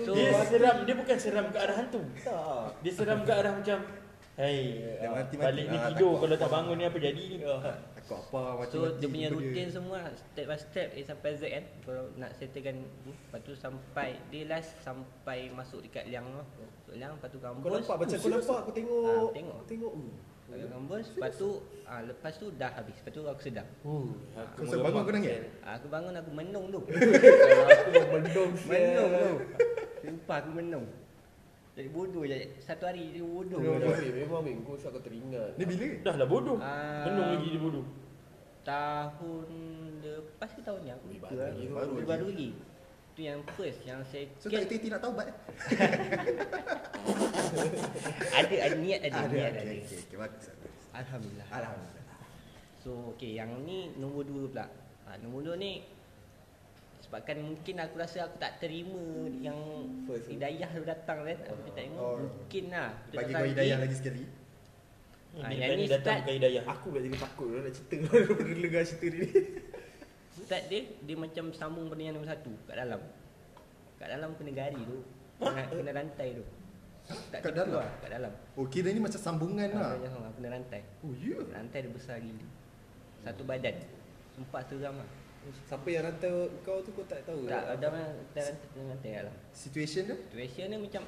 so 0.04 0.12
Dia 0.12 0.36
seram, 0.52 0.84
dia 0.84 0.96
bukan 1.00 1.16
seram 1.16 1.48
ke 1.48 1.58
arah 1.64 1.76
hantu. 1.80 2.04
Tak. 2.20 2.84
Dia 2.84 2.92
seram 2.92 3.24
ke 3.24 3.32
arah 3.32 3.56
macam 3.56 3.80
Hei, 4.36 4.84
Dah 5.00 5.08
ah, 5.08 5.12
mati-mati. 5.16 5.48
balik 5.48 5.66
ni 5.66 5.78
Ah, 5.78 5.88
tidur 5.88 6.12
takut 6.12 6.20
kalau 6.22 6.36
tak 6.36 6.50
bangun 6.52 6.76
ni 6.76 6.84
apa 6.84 6.98
jadi 7.00 7.16
ni? 7.16 7.38
Takut 7.40 8.20
apa 8.20 8.40
macam 8.60 8.68
So 8.68 8.92
dia 9.00 9.08
punya 9.08 9.28
rutin 9.32 9.68
semua 9.72 10.00
step 10.12 10.46
by 10.46 10.58
step 10.60 10.88
A 10.92 11.00
sampai 11.02 11.30
Z 11.34 11.44
kan 11.48 11.64
Kalau 11.82 12.04
nak 12.20 12.32
settlekan 12.36 12.76
tu 13.00 13.16
Lepas 13.16 13.40
tu 13.42 13.54
sampai 13.56 14.20
Dia 14.28 14.44
last 14.46 14.76
sampai 14.84 15.48
masuk 15.50 15.80
dekat 15.82 16.12
liang 16.12 16.28
tu 16.28 16.44
Masuk 16.60 16.94
liang 16.94 17.16
Lepas 17.16 17.30
tu 17.32 17.38
Kau 17.40 17.48
gambus 17.48 17.72
nampak 17.80 17.96
macam 17.96 18.18
kau 18.18 18.30
nampak 18.30 18.58
aku 18.60 18.72
tengok. 18.74 19.08
Ah, 19.08 19.24
tengok. 19.32 19.56
Aku 19.56 19.68
tengok. 19.72 19.94
Uh. 19.96 20.12
Masuk 20.46 20.68
gambus 20.70 21.06
Lepas 21.16 21.32
tu 21.34 21.50
ah, 21.88 22.02
Lepas 22.04 22.34
tu 22.36 22.46
dah 22.52 22.72
habis 22.76 22.96
Lepas 23.00 23.12
tu 23.16 23.22
aku 23.24 23.40
sedar 23.42 23.66
Uh. 23.88 24.08
Aku 24.36 24.60
Kau 24.68 24.84
bangun 24.84 25.02
kau 25.02 25.14
nangis? 25.16 25.48
ah, 25.64 25.80
Aku 25.80 25.88
bangun 25.88 26.12
aku 26.12 26.32
menung 26.36 26.66
tu 26.68 26.80
Kalau 26.84 27.68
aku 27.72 27.90
mendung 28.12 28.52
Menung 28.68 29.10
tu 29.16 29.32
Sumpah 30.04 30.38
aku 30.38 30.52
menung 30.52 30.86
Jadi 31.76 31.92
bodoh 31.92 32.24
je 32.24 32.56
Satu 32.64 32.88
hari 32.88 33.12
jadi 33.12 33.20
bodoh 33.20 33.60
Memang 33.60 33.84
Min, 33.84 34.14
memang 34.16 34.42
Min. 34.42 34.58
Kau 34.64 34.80
usah 34.80 34.90
kau 34.96 35.04
teringat. 35.04 35.60
Ni 35.60 35.64
bila? 35.68 35.88
Dah 36.08 36.16
lah 36.16 36.28
bodoh. 36.28 36.58
Ah. 36.64 37.04
Menung 37.04 37.36
lagi 37.36 37.48
dia 37.52 37.60
bodoh. 37.60 37.86
Tahun 38.66 39.48
lepas 40.02 40.50
ke 40.56 40.62
tahun 40.64 40.80
ni 40.88 40.90
aku 40.96 41.06
lupa 41.12 41.28
baru. 41.30 41.60
Baru, 41.70 41.94
baru 42.02 42.26
lagi 42.32 42.50
Tu 43.16 43.24
yang 43.24 43.40
first 43.56 43.80
Yang 43.88 44.02
So 44.40 44.52
tak 44.52 44.60
second 44.60 44.62
hati-hati 44.68 44.88
nak 44.92 45.00
taubat? 45.04 45.28
Ada 48.36 48.56
ada 48.66 48.76
niat 48.76 49.00
ada, 49.08 49.18
Ada, 49.24 49.32
niat 49.32 49.52
ada. 49.56 49.72
okey, 49.72 49.98
okey, 50.04 50.18
bagus, 50.20 50.44
bagus. 50.52 50.74
Alhamdulillah. 50.92 51.48
Alhamdulillah. 51.48 52.06
So 52.82 53.16
okey 53.16 53.32
yang 53.38 53.52
ni 53.64 53.94
nombor 53.96 54.28
dua 54.28 54.44
pula. 54.52 54.66
Ha, 55.06 55.16
nombor 55.22 55.46
dua 55.48 55.56
ni 55.56 55.86
sebabkan 57.06 57.38
mungkin 57.40 57.76
aku 57.78 57.96
rasa 57.96 58.26
aku 58.26 58.36
tak 58.36 58.58
terima 58.58 58.98
yang 59.38 59.56
First. 60.04 60.26
hidayah 60.28 60.66
tu 60.68 60.84
datang 60.84 61.22
kan. 61.22 61.38
Aku 61.46 61.60
tak 61.64 61.74
terima 61.76 61.98
Oh. 61.98 62.18
mungkin 62.20 62.64
lah. 62.68 62.90
Bagi 63.08 63.32
kau 63.32 63.46
hidayah 63.46 63.78
lagi 63.78 63.96
sekali. 63.96 64.24
Ah, 65.36 65.48
Ini 65.48 65.62
yang 65.62 65.76
ni 65.76 65.86
datang 65.86 66.02
start- 66.02 66.22
bukan 66.24 66.36
hidayah. 66.36 66.64
Aku 66.66 66.86
pula 66.90 67.02
jadi 67.02 67.18
takut 67.18 67.48
nak 67.54 67.72
cerita 67.72 67.96
daripada 68.08 68.52
dengar 68.56 68.84
cerita 68.84 69.06
ni. 69.12 69.28
Start 70.36 70.64
dia 70.66 70.82
dia 71.00 71.16
macam 71.16 71.46
sambung 71.52 71.86
pada 71.86 72.02
yang 72.02 72.14
nombor 72.14 72.28
satu 72.28 72.52
kat 72.66 72.76
dalam. 72.76 73.02
Kat 73.96 74.08
dalam 74.10 74.30
kena 74.34 74.52
gari 74.52 74.82
tu. 74.82 74.98
Kena, 75.38 75.62
kena 75.68 75.92
rantai 75.94 76.30
tu. 76.34 76.44
Tak 77.30 77.40
Kat 77.40 77.52
dalam? 77.54 77.68
keluar, 77.70 77.90
Kat 78.00 78.10
dalam. 78.12 78.34
Oh 78.56 78.66
kira 78.66 78.90
ni 78.90 78.98
macam 78.98 79.16
sambungan 79.18 79.70
Ha, 79.70 79.78
lah. 79.94 80.32
kena 80.34 80.50
rantai. 80.52 80.82
Oh 81.00 81.14
ya. 81.14 81.38
Rantai 81.46 81.80
dia 81.80 81.92
besar 81.92 82.18
gila. 82.18 82.46
Satu 83.22 83.44
badan. 83.44 83.76
Sumpah 84.34 84.62
seram 84.64 84.96
lah. 84.96 85.10
Siapa 85.70 85.88
yang 85.94 86.04
rantai 86.10 86.30
kau 86.66 86.82
tu 86.82 86.90
kau 86.98 87.06
tak 87.06 87.22
tahu. 87.26 87.46
Tak 87.46 87.78
ada 87.78 87.86
orang 87.94 88.10
rantai 88.18 88.58
rantai 88.74 89.10
kat 89.14 89.22
dalam. 89.22 89.36
Situation 89.54 90.02
dia? 90.10 90.18
Situation 90.18 90.66
dia 90.74 90.80
macam 90.82 91.04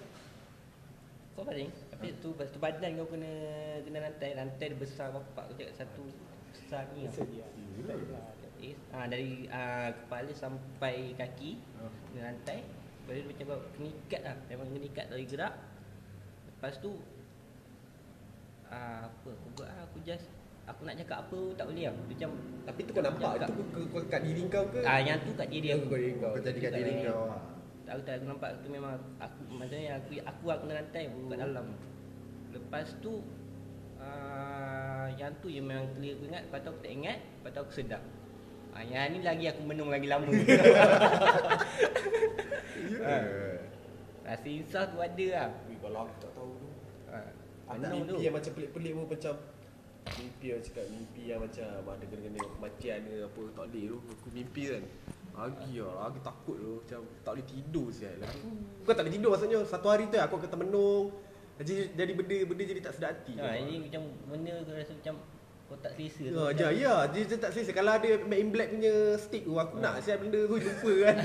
kau 1.38 1.46
baring 1.46 1.70
tapi 1.94 2.18
tu 2.18 2.34
satu 2.34 2.58
badan 2.58 2.98
kau 3.02 3.08
kena 3.10 3.32
kena 3.82 3.98
rantai. 4.06 4.30
Rantai 4.38 4.66
dia 4.74 4.78
besar 4.78 5.10
bapak 5.10 5.50
aku 5.50 5.54
cakap 5.58 5.74
satu 5.86 6.04
besar 6.54 6.86
ni 6.94 7.10
eh, 8.58 8.74
ah, 8.90 9.06
dari 9.06 9.46
ah, 9.54 9.94
kepala 9.94 10.34
sampai 10.34 11.18
kaki 11.18 11.58
kena 12.14 12.34
rantai. 12.34 12.62
Lepas 13.06 13.24
tu 13.24 13.26
macam 13.30 13.46
kau 13.50 13.60
kena 13.78 13.90
ikat 14.06 14.22
lah. 14.22 14.36
Memang 14.54 14.68
kena 14.70 14.86
ikat 14.86 15.06
dari 15.10 15.26
gerak. 15.26 15.54
Lepas 16.54 16.74
tu 16.78 16.92
ah, 18.70 19.10
apa 19.10 19.30
aku 19.34 19.48
buat 19.58 19.70
ah, 19.70 19.82
aku 19.90 19.98
just 20.06 20.30
aku 20.68 20.84
nak 20.84 20.96
cakap 20.96 21.18
apa 21.24 21.40
tak 21.56 21.66
boleh 21.66 21.84
lah 21.88 21.94
macam 21.98 22.30
Tapi 22.62 22.80
tu 22.84 22.92
kau 22.92 23.02
nampak 23.02 23.32
Cakap. 23.34 23.50
tu 23.50 23.62
kau, 23.72 23.82
kau 23.88 24.00
kat 24.06 24.22
diri 24.22 24.42
kau 24.48 24.64
ke? 24.68 24.80
ah, 24.84 25.00
yang 25.00 25.18
tu 25.24 25.32
kat 25.32 25.48
diri 25.48 25.68
aku 25.72 25.86
Kau 25.88 25.96
diri 25.96 26.14
kau. 26.18 26.30
Kau 26.30 26.42
jadi 26.44 26.60
kat 26.60 26.72
diri 26.74 26.94
kau. 27.02 27.26
ah. 27.26 27.42
Tak 27.88 27.94
tak 28.04 28.14
aku 28.14 28.26
nampak 28.28 28.50
tu 28.60 28.68
memang 28.68 28.94
aku 29.18 29.40
maksudnya 29.50 29.96
aku 29.96 30.10
aku 30.20 30.44
aku 30.46 30.62
kena 30.62 30.74
rantai 30.78 31.04
aku 31.08 31.18
kat 31.26 31.38
dalam. 31.40 31.66
Lepas 32.50 32.86
tu 33.00 33.12
uh, 33.98 35.06
yang 35.16 35.32
tu 35.40 35.48
yang 35.48 35.64
memang 35.64 35.88
clear 35.94 36.14
aku 36.14 36.24
ingat, 36.28 36.42
lepas 36.44 36.60
tu 36.60 36.70
aku 36.70 36.80
tak 36.82 36.92
ingat, 36.92 37.18
lepas 37.24 37.50
tu 37.50 37.60
aku 37.62 37.72
sedar. 37.72 38.02
Ah 38.72 38.84
yang 38.84 39.10
ni 39.10 39.20
lagi 39.22 39.46
aku 39.48 39.62
menung 39.64 39.88
lagi 39.88 40.06
lama. 40.06 40.28
Ya. 40.28 40.44
Rasa 44.24 44.46
insaf 44.46 44.92
tu 44.92 45.00
ada 45.00 45.26
lah. 45.32 45.48
Ui, 45.66 45.76
kalau 45.80 46.00
aku 46.04 46.14
tak 46.20 46.32
tahu 46.36 46.52
tu. 46.54 46.68
Ha, 47.08 47.18
Ada 47.72 47.80
menung 47.80 48.02
tu. 48.04 48.14
mimpi 48.14 48.24
yang 48.28 48.36
macam 48.36 48.52
pelik-pelik 48.52 48.92
pun 48.94 49.06
macam 49.08 49.34
Mimpi 50.16 50.46
yang 50.48 50.62
cakap 50.62 50.86
mimpi 50.88 51.22
yang 51.26 51.40
macam 51.40 51.68
Ada 51.68 52.04
kena-kena 52.04 52.40
kematian 52.50 53.00
ke 53.04 53.16
apa 53.22 53.42
Tak 53.52 53.64
boleh 53.68 53.84
tu 53.86 53.98
Aku 54.14 54.28
mimpi 54.32 54.64
kan 54.68 54.84
Lagi 55.34 55.72
lah 55.78 55.96
Lagi 56.04 56.20
takut 56.22 56.56
tu 56.56 56.72
Macam 56.80 57.00
tak 57.22 57.32
boleh 57.34 57.46
tidur 57.46 57.88
sial 57.90 58.16
Lagi 58.16 58.40
Bukan 58.80 58.94
tak 58.94 59.04
boleh 59.04 59.14
tidur 59.14 59.30
maksudnya 59.30 59.60
Satu 59.64 59.88
hari 59.88 60.04
tu 60.06 60.16
aku 60.16 60.36
akan 60.38 60.50
termenung 60.50 61.06
jadi, 61.58 61.90
jadi 61.92 62.14
benda 62.14 62.38
benda 62.46 62.64
jadi 62.64 62.82
tak 62.82 62.94
sedar 62.94 63.10
hati 63.12 63.34
Ha, 63.34 63.58
ini 63.58 63.82
macam 63.82 64.02
benda 64.30 64.62
aku 64.62 64.72
rasa 64.72 64.94
macam 64.94 65.16
kau 65.66 65.76
tak 65.76 65.92
selesa 65.92 66.22
tu. 66.22 66.30
Ya, 66.30 66.44
Macam- 66.46 66.70
ya, 66.70 66.70
ya. 66.72 66.96
Dia, 67.10 67.22
dia 67.26 67.38
tak 67.42 67.50
selesa. 67.50 67.72
Kalau 67.74 67.92
ada 67.92 68.08
Mac 68.24 68.38
in 68.38 68.50
Black 68.54 68.70
punya 68.70 68.94
stick 69.18 69.42
tu, 69.42 69.58
aku 69.58 69.82
nak 69.82 70.00
siap 70.00 70.22
benda 70.22 70.38
tu 70.40 70.54
lupa 70.56 70.92
kan. 71.04 71.16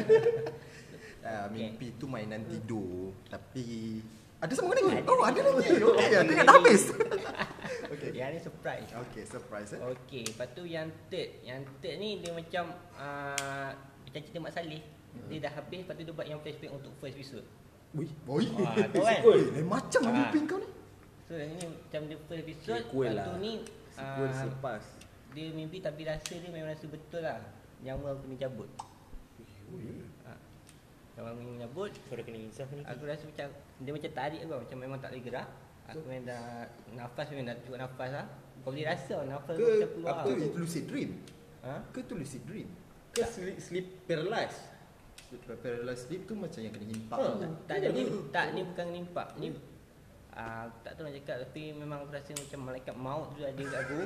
Ah, 1.21 1.47
Okay. 1.47 1.69
mimpi 1.69 1.95
tu 1.95 2.09
mainan 2.09 2.43
tidur 2.43 3.15
Tapi 3.29 4.01
Ada 4.41 4.53
sambungan 4.57 4.83
lagi? 4.91 5.05
Oh 5.05 5.21
ada 5.21 5.39
lagi 5.39 5.69
Okay 5.93 6.17
aku 6.17 6.33
dah 6.35 6.47
habis 6.51 6.83
Okay 7.89 8.11
Yang 8.13 8.31
ni 8.31 8.41
surprise. 8.41 8.89
Okay 8.91 9.23
surprise 9.23 9.71
eh 9.71 9.81
Okey, 9.83 10.23
lepas 10.27 10.49
tu 10.51 10.63
yang 10.63 10.89
third, 11.07 11.29
yang 11.43 11.61
third 11.79 11.97
ni 11.97 12.19
dia 12.19 12.31
macam 12.31 12.65
uh, 12.95 13.71
macam 14.03 14.21
cerita 14.21 14.39
Mak 14.39 14.53
Saleh. 14.53 14.83
Dia 15.29 15.39
dah 15.41 15.53
habis, 15.53 15.79
lepas 15.79 15.95
tu 15.95 16.03
dia 16.03 16.13
buat 16.13 16.25
yang 16.25 16.39
flashback 16.39 16.71
untuk 16.71 16.93
first 16.97 17.15
episode. 17.15 17.45
Ui 17.93 18.09
Oi 18.09 18.45
Ah, 18.59 18.89
tu 18.89 19.01
kan? 19.05 19.21
Oi, 19.23 19.41
lain 19.51 19.67
macam 19.67 20.01
Ah. 20.03 20.11
mimpi 20.11 20.39
kau 20.43 20.57
ni 20.57 20.69
So 21.23 21.33
yang 21.35 21.51
ni 21.51 21.65
macam 21.65 22.01
dia 22.07 22.17
first 22.23 22.43
episode, 22.43 22.83
Sequel 22.83 23.05
lepas 23.07 23.23
tu 23.23 23.31
lah. 23.31 23.39
ni 23.39 23.53
Sequel 23.89 24.27
ah, 24.27 24.35
selepas. 24.35 24.83
dia 25.31 25.47
mimpi 25.51 25.79
tapi 25.79 26.01
rasa 26.03 26.33
dia 26.33 26.49
memang 26.49 26.69
rasa 26.69 26.85
betul 26.87 27.21
lah. 27.21 27.41
Nyawa 27.81 28.13
aku 28.13 28.21
kena 28.27 28.37
cabut. 28.39 28.69
Ha. 30.23 30.33
Nyawa 31.13 31.29
aku 31.29 31.41
kena 31.43 31.59
cabut. 31.63 31.91
Kau 32.03 32.15
dah 32.15 32.25
kena 32.25 32.39
insaf 32.39 32.69
ni. 32.71 32.83
Aku 32.83 33.03
rasa 33.05 33.25
macam 33.27 33.49
dia 33.79 33.91
macam 33.91 34.11
tarik 34.11 34.41
aku 34.41 34.53
macam 34.59 34.79
memang 34.79 34.99
tak 34.99 35.11
boleh 35.11 35.25
gerak. 35.25 35.49
Aku 35.85 35.99
memang 36.03 36.25
dah 36.25 36.43
nafas 36.93 37.27
memang 37.29 37.47
dah 37.47 37.57
cukup 37.61 37.79
nafas 37.81 38.11
lah. 38.11 38.27
Kau 38.59 38.71
boleh 38.71 38.85
rasa 38.85 39.15
lah 39.19 39.27
nafas 39.33 39.55
Ke 39.55 39.59
aku 39.59 39.71
macam 39.73 39.91
keluar. 39.93 40.15
apa 40.15 40.29
itu 40.31 40.49
lucid 40.57 40.85
dream 40.87 41.11
Ha? 41.63 41.75
Ke 41.91 41.99
tu 42.03 42.15
lucid 42.15 42.43
dream 42.43 42.69
Ke 43.11 43.23
sleep, 43.25 43.57
sleep 43.59 43.87
paralyzed. 44.05 44.63
Paralyzed 45.57 46.03
sleep 46.05 46.23
tu 46.25 46.35
macam 46.35 46.59
yang 46.59 46.71
kena 46.71 46.87
impak 46.89 47.17
Ha. 47.17 47.27
tu. 47.33 47.49
Tak 47.65 47.77
ada 47.77 47.87
ni 47.89 48.03
tak 48.31 48.47
ni 48.53 48.61
bukan 48.63 48.87
nimpak. 48.89 49.29
Ni 49.37 49.49
ah 50.33 50.65
tak 50.81 50.97
tahu 50.97 51.05
nak 51.05 51.15
cakap 51.15 51.37
tapi 51.43 51.63
memang 51.73 51.99
aku 52.01 52.11
rasa 52.11 52.33
macam 52.33 52.61
malaikat 52.63 52.95
maut 52.95 53.27
tu 53.31 53.43
ada 53.43 53.63
kat 53.63 53.79
aku. 53.81 53.99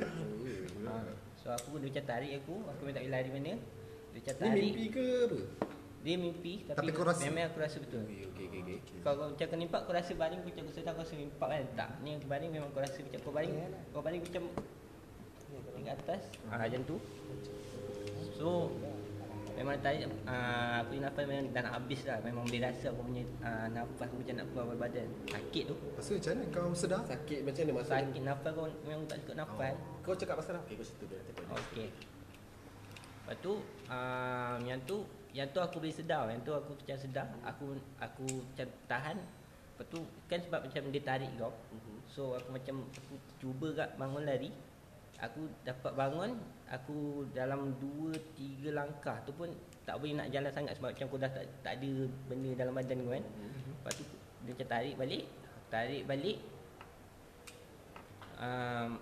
ha. 0.83 0.95
So 1.39 1.47
aku 1.49 1.79
dia 1.79 1.87
macam 1.89 2.05
tarik 2.09 2.33
aku, 2.37 2.55
aku 2.61 2.81
memang 2.81 2.95
tak 2.95 3.03
boleh 3.03 3.15
lari 3.15 3.31
mana. 3.31 3.53
Dia 3.55 4.19
macam 4.19 4.35
Ni 4.35 4.41
tarik. 4.41 4.63
mimpi 4.67 4.85
ke 4.91 5.05
apa? 5.23 5.39
Dia 6.07 6.15
mimpi 6.15 6.63
tapi, 6.63 6.79
Tapi 6.79 6.91
kau 6.95 7.03
rasa- 7.03 7.27
memang 7.27 7.51
aku 7.51 7.59
rasa 7.59 7.83
betul. 7.83 8.07
Okey, 8.07 8.31
okey, 8.31 8.47
okey. 8.63 8.79
Kalau 9.03 9.15
kau 9.19 9.27
macam 9.35 9.47
kau 9.51 9.59
nimpak 9.59 9.81
kau 9.83 9.91
rasa 9.91 10.13
baring 10.15 10.39
macam 10.47 10.63
kau 10.63 10.75
sedar 10.79 10.95
kau 10.95 11.03
rasa 11.03 11.19
nimpak 11.19 11.49
kan. 11.51 11.65
Tak. 11.75 11.89
Ni 12.07 12.09
yang 12.15 12.23
baring 12.31 12.51
memang 12.55 12.71
kau 12.71 12.79
rasa 12.79 12.99
macam 13.03 13.19
kau 13.27 13.35
baring. 13.35 13.53
Kau 13.91 14.03
baring 14.07 14.23
macam 14.23 14.43
tingkat 15.75 15.95
atas. 15.99 16.23
Ah 16.47 16.63
macam 16.63 16.81
tu. 16.87 16.97
So 18.39 18.71
memang 19.59 19.83
tadi 19.83 20.05
uh, 20.07 20.85
aku 20.85 20.95
ni 20.95 21.01
nafas 21.03 21.25
memang 21.27 21.51
dah 21.51 21.63
nak 21.67 21.75
habis 21.75 22.01
lah. 22.07 22.23
Memang 22.23 22.47
boleh 22.47 22.63
rasa 22.63 22.87
aku 22.95 23.03
punya 23.03 23.25
uh, 23.43 23.67
nafas 23.75 24.07
aku 24.07 24.15
macam 24.23 24.35
nak 24.39 24.47
keluar 24.55 24.65
dari 24.71 24.79
badan. 24.87 25.09
Sakit 25.27 25.63
tu. 25.67 25.75
Tu 25.75 26.13
macam 26.15 26.31
mana 26.31 26.45
kau 26.55 26.71
sedar 26.71 27.03
Sakit 27.03 27.39
macam 27.43 27.63
mana 27.67 27.73
masa 27.83 27.91
Sakit 27.99 28.23
nafas 28.23 28.51
kau 28.55 28.67
memang 28.87 29.05
tak 29.11 29.17
cukup 29.27 29.37
nafas. 29.43 29.75
Kau 30.07 30.15
cakap 30.15 30.39
pasal 30.39 30.55
apa? 30.55 30.71
Okey, 30.71 30.79
kau 30.79 30.87
cerita 30.87 31.05
dia. 31.11 31.19
Okey. 31.51 31.89
Lepas 33.27 33.37
tu 33.43 33.53
um, 33.91 34.59
yang 34.63 34.79
tu 34.87 35.03
yang 35.37 35.53
tu 35.53 35.61
aku 35.61 35.85
boleh 35.85 35.93
sedar, 35.93 36.25
yang 36.33 36.41
tu 36.41 36.57
aku 36.57 36.73
macam 36.73 36.97
sedar, 36.97 37.29
aku 37.45 37.77
aku 38.01 38.25
macam 38.25 38.69
tahan. 38.89 39.21
Lepas 39.21 39.87
tu 39.93 40.01
kan 40.33 40.41
sebab 40.41 40.61
macam 40.65 40.83
dia 40.89 41.03
tarik 41.05 41.29
kau. 41.37 41.53
So 42.09 42.41
aku 42.41 42.57
macam 42.57 42.89
aku 42.89 43.15
cuba 43.37 43.67
gak 43.77 43.91
bangun 44.01 44.25
lari. 44.25 44.49
Aku 45.21 45.49
dapat 45.65 45.93
bangun, 45.93 46.41
aku 46.69 47.29
dalam 47.37 47.77
2 47.81 48.17
3 48.37 48.73
langkah 48.73 49.17
tu 49.29 49.33
pun 49.37 49.53
tak 49.85 50.01
boleh 50.01 50.17
nak 50.17 50.29
jalan 50.33 50.53
sangat 50.53 50.77
sebab 50.77 50.93
macam 50.93 51.07
aku 51.09 51.19
dah 51.21 51.31
tak, 51.33 51.45
tak 51.65 51.73
ada 51.81 51.93
benda 52.29 52.51
dalam 52.57 52.73
badan 52.73 52.97
kau 53.05 53.13
kan. 53.13 53.25
Lepas 53.25 53.93
tu 53.93 54.05
dia 54.49 54.53
macam 54.57 54.69
tarik 54.73 54.95
balik, 54.97 55.25
tarik 55.69 56.03
balik. 56.09 56.39
Um, 58.37 59.01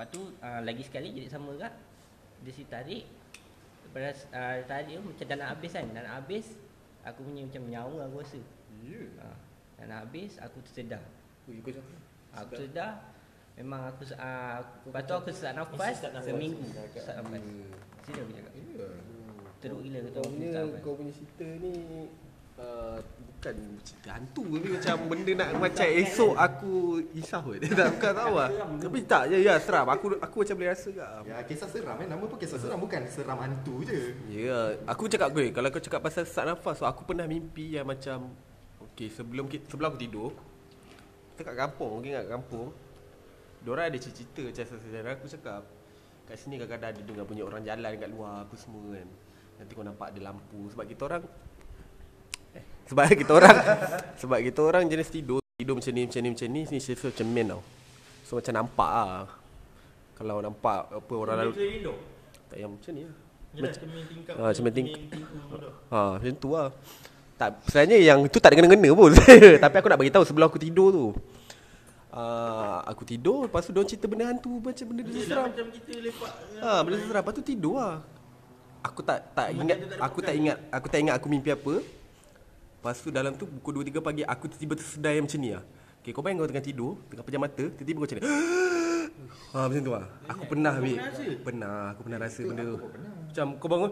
Lepas 0.00 0.16
tu 0.16 0.32
uh, 0.40 0.64
lagi 0.64 0.80
sekali 0.80 1.12
jadi 1.12 1.28
sama 1.28 1.52
juga 1.52 1.68
Dia 2.40 2.52
si 2.56 2.64
tarik 2.64 3.04
Lepas 3.90 4.22
uh, 4.30 4.62
tu 4.62 5.02
macam 5.02 5.24
dah 5.26 5.36
nak 5.36 5.50
habis 5.58 5.70
kan? 5.74 5.86
Dah 5.90 6.02
nak 6.06 6.14
habis 6.22 6.46
Aku 7.00 7.24
punya 7.24 7.48
macam 7.48 7.62
nyawa 7.66 7.98
aku 8.06 8.16
rasa. 8.22 8.38
Ya. 8.86 9.02
Uh, 9.18 9.36
Dah 9.80 9.84
nak 9.90 9.98
habis 10.06 10.38
aku 10.38 10.62
tersedar 10.62 11.02
Ui. 11.50 11.58
Aku 12.38 12.48
tersedar 12.54 13.10
Memang 13.58 13.90
aku 13.90 14.06
uh, 14.14 14.58
Lepas 14.86 15.02
tu 15.04 15.12
aku 15.18 15.28
sesak 15.34 15.52
nafas. 15.58 16.06
Seminggu. 16.22 16.62
Sesak 16.94 17.18
nafas. 17.18 17.42
Serius 18.06 18.22
aku 18.24 18.32
cakap. 18.38 18.52
Ya. 18.54 18.88
Teruk 19.60 19.80
gila 19.84 19.98
Kau 20.08 20.22
aku 20.22 20.30
punya 20.32 20.48
nafas 20.54 20.80
kau 20.80 20.94
punya 20.96 21.12
cerita 21.12 21.46
ni 21.60 21.72
uh, 22.56 22.98
bukan 23.40 23.56
cerita 23.80 24.20
hantu 24.20 24.44
ni 24.60 24.68
macam 24.68 24.96
benda 25.08 25.32
nak 25.32 25.48
macam 25.56 25.88
esok 25.88 26.36
aku 26.36 27.00
risau 27.16 27.56
je. 27.56 27.72
Tak 27.80 27.88
bukan 27.96 28.12
tahu 28.12 28.34
lah. 28.36 28.50
Tapi 28.76 28.98
tak 29.08 29.22
ya 29.32 29.38
ya 29.40 29.54
seram. 29.56 29.88
Aku 29.88 30.12
aku 30.20 30.44
macam 30.44 30.54
boleh 30.60 30.68
rasa 30.76 30.88
ke. 30.92 31.00
Ya, 31.24 31.36
kisah 31.48 31.68
seram 31.72 31.96
eh. 32.04 32.06
Nama 32.12 32.20
pun 32.20 32.36
kisah 32.36 32.60
seram 32.60 32.76
bukan 32.76 33.00
seram 33.08 33.40
hantu 33.40 33.80
je. 33.88 34.12
Ya, 34.28 34.76
aku 34.84 35.08
cakap 35.08 35.32
gue 35.32 35.48
kalau 35.56 35.72
kau 35.72 35.80
cakap 35.80 36.04
pasal 36.04 36.28
sesak 36.28 36.44
nafas, 36.52 36.76
so 36.76 36.84
aku 36.84 37.08
pernah 37.08 37.24
mimpi 37.24 37.80
yang 37.80 37.88
macam 37.88 38.28
okey 38.92 39.08
sebelum 39.08 39.48
sebelum 39.48 39.88
aku 39.88 39.98
tidur 40.04 40.30
kita 41.32 41.40
kat 41.48 41.56
kampung, 41.56 41.90
mungkin 41.96 42.20
kat 42.20 42.28
kampung. 42.28 42.68
Diorang 43.64 43.88
ada 43.88 43.96
cerita 43.96 44.44
macam 44.44 44.64
sejarah 44.68 45.12
aku 45.16 45.26
cakap 45.32 45.64
kat 46.28 46.36
sini 46.36 46.60
kadang-kadang 46.60 46.92
ada 46.92 47.00
dengar 47.00 47.24
bunyi 47.24 47.40
orang 47.40 47.64
jalan 47.64 47.96
kat 47.96 48.08
luar 48.12 48.44
apa 48.44 48.54
semua 48.60 49.00
kan. 49.00 49.08
Nanti 49.56 49.72
kau 49.72 49.80
nampak 49.80 50.12
ada 50.12 50.20
lampu 50.28 50.68
sebab 50.68 50.84
kita 50.84 51.08
orang 51.08 51.24
sebab 52.90 53.06
kita 53.14 53.32
orang 53.38 53.56
sebab 54.18 54.38
kita 54.42 54.60
orang 54.66 54.84
jenis 54.90 55.08
tidur 55.14 55.38
tidur 55.54 55.78
macam 55.78 55.92
ni 55.94 56.02
macam 56.10 56.20
ni 56.20 56.28
macam 56.34 56.48
ni 56.50 56.60
ni 56.66 56.78
shift 56.82 57.06
cermin 57.14 57.54
tau. 57.54 57.62
So 58.26 58.42
macam 58.42 58.52
nampak 58.58 58.90
ah. 58.90 59.24
Kalau 60.18 60.42
nampak 60.42 60.90
apa 60.92 61.14
orang 61.16 61.36
lalu 61.40 61.52
tak 62.50 62.56
yang 62.58 62.74
macam 62.74 62.92
ni 62.92 63.02
lah. 63.06 63.16
Cermin 63.50 64.04
tingkap. 64.06 64.34
Ah, 64.38 64.50
cermin 64.54 64.72
ting- 64.74 64.90
pintu 65.10 65.54
tu. 65.58 65.70
Ha, 65.90 65.98
macam 66.18 66.34
tu 66.38 66.48
lah. 66.54 66.68
Tak, 67.40 67.50
sebenarnya 67.66 67.98
yang 68.04 68.18
tu 68.28 68.36
tak 68.36 68.52
ada 68.52 68.56
kena-kena 68.60 68.90
pun. 68.92 69.10
Tapi 69.64 69.74
aku 69.80 69.88
nak 69.88 69.98
bagi 69.98 70.12
tahu 70.12 70.24
sebelum 70.28 70.46
aku 70.52 70.60
tidur 70.60 70.88
tu. 70.92 71.06
Uh, 72.10 72.82
aku 72.90 73.06
tidur, 73.06 73.46
lepas 73.46 73.62
tu 73.64 73.70
dia 73.70 73.86
cerita 73.86 74.10
benda 74.10 74.28
hantu 74.28 74.58
macam 74.58 74.84
benda 74.90 75.02
dia 75.06 75.24
seram. 75.24 75.46
macam 75.46 75.66
kita 75.72 75.92
lepak. 76.04 76.32
Ha, 76.58 76.70
benda 76.84 76.96
seram. 77.00 77.22
Lepas 77.22 77.34
tu 77.38 77.44
tidur 77.46 77.74
lah. 77.80 78.02
Aku 78.80 79.00
tak 79.04 79.18
tak 79.36 79.52
ingat 79.52 79.78
aku 80.00 80.18
tak 80.24 80.34
ingat 80.36 80.56
aku 80.72 80.86
tak 80.88 80.98
ingat 81.04 81.14
aku 81.20 81.26
mimpi 81.28 81.50
apa. 81.52 81.74
Lepas 82.80 82.96
tu 83.04 83.12
dalam 83.12 83.36
tu 83.36 83.44
pukul 83.44 83.84
2 83.84 83.92
3 83.92 84.00
pagi 84.00 84.24
aku 84.24 84.48
tiba-tiba 84.48 84.72
tersedar 84.80 85.12
yang 85.12 85.28
macam 85.28 85.40
ni 85.44 85.52
lah. 85.52 85.60
Okay, 86.00 86.16
kau 86.16 86.24
bayang 86.24 86.40
kau 86.40 86.48
tengah 86.48 86.64
tidur, 86.64 86.96
tengah 87.12 87.24
pejam 87.28 87.44
mata, 87.44 87.64
tiba-tiba 87.76 87.96
kau 88.00 88.06
macam 88.08 88.16
ni. 88.16 88.24
Ha 89.52 89.68
macam 89.68 89.82
tu 89.84 89.92
lah. 89.92 90.06
Aku 90.32 90.42
pernah 90.48 90.74
weh. 90.80 90.96
Pernah, 91.44 91.92
aku 91.92 92.08
pernah 92.08 92.18
rasa 92.24 92.40
benda 92.40 92.64
tu. 92.64 92.78
Macam 93.28 93.46
kau 93.60 93.68
bangun. 93.68 93.90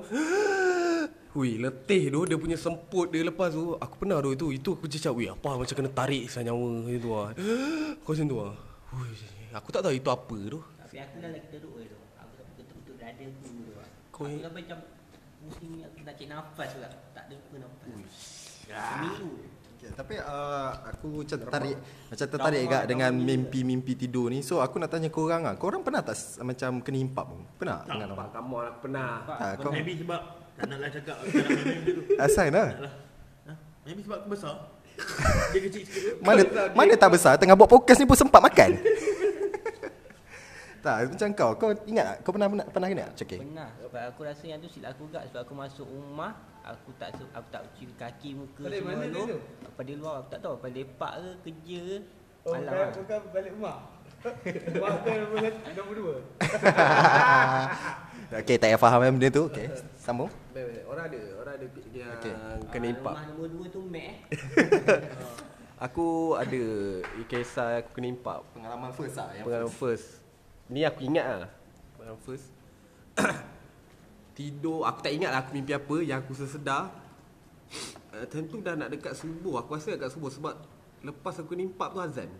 Hui, 1.36 1.60
letih 1.60 2.08
tu 2.08 2.20
dia 2.24 2.40
punya 2.40 2.56
semput 2.56 3.12
dia 3.12 3.20
lepas 3.20 3.52
tu. 3.52 3.76
Aku 3.76 3.94
pernah 4.00 4.24
tu 4.24 4.32
itu. 4.32 4.46
Itu 4.56 4.80
aku 4.80 4.88
cakap, 4.88 5.12
"Weh, 5.12 5.28
apa 5.28 5.60
macam 5.60 5.74
kena 5.76 5.92
tarik 5.92 6.32
sah 6.32 6.40
nyawa 6.40 6.80
macam 6.80 6.96
tu 6.96 7.10
lah." 7.12 7.28
Kau 8.08 8.10
macam 8.16 8.24
tu 8.24 8.36
lah. 8.40 8.54
Hui, 8.88 9.08
aku 9.52 9.68
tak 9.68 9.80
tahu 9.84 9.92
itu 9.92 10.08
apa 10.08 10.36
tu. 10.48 10.60
Tapi 10.64 10.96
aku 10.96 11.14
dah 11.20 11.28
lagi 11.28 11.48
teruk 11.52 11.74
tu. 11.76 11.98
Aku 12.16 12.32
tak 12.32 12.44
betul-betul 12.56 12.94
dada 12.96 13.24
aku 13.28 13.44
tu. 13.52 13.72
Kau 14.08 14.24
Aku 14.24 14.32
ni- 14.32 14.40
dah 14.40 14.52
macam 14.56 14.78
pusing 15.44 15.72
nak 15.84 16.14
cek 16.16 16.26
nafas 16.32 16.68
pula. 16.72 16.88
Tak 17.12 17.24
ada 17.28 17.34
apa 17.36 17.54
nafas. 17.60 17.92
Seminggu. 18.76 19.30
Okay, 19.78 19.94
tapi 19.94 20.18
uh, 20.18 20.74
aku 20.90 21.22
macam 21.22 21.38
tertarik 21.38 21.76
macam 22.10 22.26
tertarik 22.26 22.60
agak 22.66 22.82
dengan 22.90 23.12
mimpi-mimpi 23.14 23.94
tidur 23.94 24.26
ni. 24.26 24.42
So 24.42 24.58
aku 24.58 24.82
nak 24.82 24.90
tanya 24.90 25.06
korang 25.06 25.46
ah. 25.46 25.54
Korang 25.54 25.86
pernah 25.86 26.02
tak 26.02 26.18
macam 26.42 26.82
kena 26.82 26.98
himpap 26.98 27.24
pun? 27.30 27.40
Pernah? 27.54 27.86
pengalaman? 27.86 28.10
Nampak 28.10 28.28
kamu 28.34 28.56
aku 28.58 28.78
pernah. 28.82 29.10
Tak, 29.22 29.52
kau 29.62 29.70
Maybe 29.70 29.92
sebab 30.02 30.20
tak 30.58 30.66
naklah 30.66 30.90
cakap 30.90 31.16
tak 31.22 31.30
nak 31.30 31.50
benda 31.54 31.90
tu. 31.94 32.02
asal 32.26 32.48
lah. 32.50 32.68
Taklah. 32.74 32.94
Ha? 33.46 33.52
Maybe 33.86 34.00
sebab 34.02 34.18
aku 34.18 34.28
besar. 34.34 34.54
Dia 35.54 35.60
kecil 35.62 35.82
sikit. 35.86 36.14
Mana 36.26 36.42
mana 36.74 36.92
tak 36.98 37.10
besar 37.14 37.32
tengah 37.38 37.54
buat 37.54 37.70
podcast 37.70 37.98
ni 38.02 38.06
pun 38.10 38.18
sempat 38.18 38.42
makan. 38.42 38.70
tak, 40.84 40.94
macam 41.06 41.28
kau, 41.38 41.50
kau 41.54 41.70
ingat 41.86 42.04
tak? 42.04 42.16
Kau 42.26 42.34
pernah 42.34 42.50
pernah, 42.50 42.66
pernah 42.66 42.88
kena? 42.90 43.06
Cakap. 43.14 43.38
Pernah 43.46 43.70
sebab 43.78 44.02
aku 44.10 44.20
rasa 44.26 44.44
yang 44.50 44.58
tu 44.58 44.66
silap 44.66 44.98
aku 44.98 45.06
gak 45.14 45.30
sebab 45.30 45.40
aku 45.46 45.54
masuk 45.54 45.86
rumah 45.86 46.34
aku 46.68 46.90
tak 46.94 47.08
aku 47.30 47.48
tak 47.48 47.62
cuci 47.68 47.84
kaki 47.94 48.28
muka 48.34 48.62
Balik 48.62 48.78
semua 48.78 48.92
mana 48.94 49.06
tu. 49.08 49.22
tu? 49.26 49.38
Apa 49.64 49.80
di 49.82 49.94
luar 49.94 50.14
aku 50.18 50.28
tak 50.28 50.40
tahu 50.40 50.52
apa 50.54 50.66
lepak 50.68 51.12
ke 51.14 51.28
kerja 51.44 51.80
ke. 51.80 51.98
Oh, 52.42 52.52
Malam 52.54 52.64
bukan, 52.64 52.78
lah. 52.78 52.90
bukan 52.94 53.18
balik 53.30 53.52
rumah. 53.52 53.78
Rumah 54.74 54.90
kau 54.98 55.14
nombor 55.14 55.38
satu- 55.40 55.62
nombor 55.72 55.94
dua. 55.94 56.14
Okey, 58.38 58.56
tak 58.56 58.68
payah 58.68 58.80
faham 58.80 59.00
benda 59.08 59.28
tu. 59.28 59.42
Okey, 59.46 59.66
sambung. 59.94 60.30
Baik-baik. 60.50 60.84
Orang 60.84 61.04
ada, 61.06 61.20
orang 61.38 61.54
ada 61.54 61.66
yang 61.88 62.10
Okey. 62.14 62.32
kena 62.68 62.86
Ah, 62.86 62.92
impak. 62.92 63.14
Rumah 63.14 63.26
nombor 63.28 63.48
dua 63.48 63.64
tu 63.68 63.80
Mac 63.84 64.02
eh. 64.02 64.16
Aku 65.86 66.34
ada 66.34 66.62
kisah 67.24 67.78
aku 67.78 67.94
kena 67.94 68.10
impak. 68.10 68.42
Pengalaman 68.50 68.90
first 68.90 69.14
ah 69.14 69.30
yang 69.30 69.46
Pengalaman 69.46 69.70
first. 69.72 70.06
Ni 70.66 70.82
aku 70.82 71.00
ingat 71.04 71.24
lah. 71.24 71.50
Pengalaman 71.94 72.18
first. 72.20 72.46
Tidur, 74.38 74.86
aku 74.86 75.02
tak 75.02 75.10
ingat 75.10 75.34
lah 75.34 75.42
aku 75.42 75.50
mimpi 75.50 75.74
apa 75.74 75.96
yang 75.98 76.22
aku 76.22 76.30
sesedar. 76.30 76.94
Uh, 78.08 78.22
time 78.24 78.46
tu 78.46 78.62
dah 78.62 78.72
nak 78.72 78.88
dekat 78.88 79.10
subuh. 79.12 79.58
Aku 79.58 79.74
rasa 79.74 79.98
dekat 79.98 80.14
subuh 80.14 80.30
sebab 80.30 80.54
lepas 81.02 81.34
aku 81.36 81.52
nimpak 81.52 81.90
tu 81.90 81.98
azan. 81.98 82.30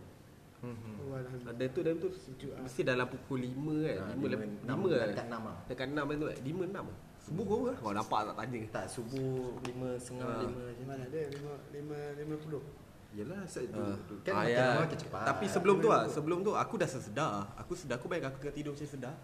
Alhamdulillah. 0.59 1.55
Dan 1.55 1.67
tu 1.71 1.81
dalam 1.83 1.99
tu 1.99 2.09
mesti 2.57 2.83
dalam 2.83 3.07
pukul 3.07 3.43
5 3.43 3.51
kan. 3.83 3.97
Ah, 3.99 4.11
5 4.11 4.15
lima, 4.15 4.27
lep- 4.29 4.63
enam, 4.63 4.79
lima 4.79 4.89
kan. 4.93 5.07
dekat 5.09 5.27
enam 5.27 5.43
ah. 5.45 5.57
Dekat 5.67 5.87
6 5.89 5.99
kan 5.99 6.17
tu 6.17 6.27
kan. 6.27 6.39
5 6.39 6.63
6. 6.71 6.87
Subuh 7.19 7.45
kau 7.45 7.59
ke? 7.61 7.73
Kau 7.77 7.93
nampak 7.93 8.21
tak 8.25 8.35
tanya. 8.39 8.61
tak 8.73 8.87
subuh 8.89 9.35
lima 9.61 9.89
setengah 9.99 10.27
Ah. 10.29 10.41
lima 10.41 10.63
je. 10.71 10.83
Mana 10.85 11.03
ada? 11.05 11.21
Lima, 11.29 11.53
lima, 11.69 11.99
lima 12.15 12.35
puluh. 12.39 12.63
Yelah, 13.11 13.43
saya 13.45 13.67
Ah. 13.75 13.97
kan 14.23 14.35
Ah, 14.35 14.45
ya. 14.47 14.65
makin 14.79 14.97
cepat. 14.97 15.23
Tapi 15.27 15.45
sebelum 15.45 15.77
tu 15.79 15.89
ah, 15.89 16.07
sebelum 16.07 16.39
tu 16.41 16.53
aku 16.55 16.75
dah 16.79 16.87
sedar. 16.87 17.51
Aku 17.59 17.75
sedar 17.75 17.99
aku 17.99 18.07
bayang 18.07 18.31
aku 18.31 18.39
tengah 18.39 18.55
tidur 18.55 18.73
macam 18.73 18.87
sedar. 18.87 19.15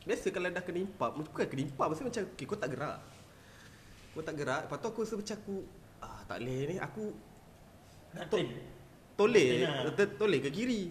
Biasa 0.00 0.26
kalau 0.32 0.48
dah 0.48 0.64
kena 0.64 0.80
impap, 0.80 1.10
bukan 1.12 1.44
kena 1.44 1.62
impap 1.68 1.86
maksudnya 1.92 2.08
macam 2.08 2.22
okay, 2.32 2.44
kau 2.48 2.56
tak 2.56 2.70
gerak. 2.72 2.98
Kau 4.10 4.22
tak 4.24 4.34
gerak, 4.40 4.60
lepas 4.66 4.76
tu 4.80 4.86
aku 4.88 4.98
rasa 5.04 5.14
macam 5.20 5.36
aku 5.36 5.56
ah 6.00 6.20
tak 6.24 6.38
boleh 6.40 6.60
ni 6.64 6.76
aku 6.80 7.04
Natin. 8.16 8.46
toleh, 9.14 9.48
ter- 9.94 10.16
toleh 10.16 10.40
ke 10.40 10.50
kiri. 10.50 10.82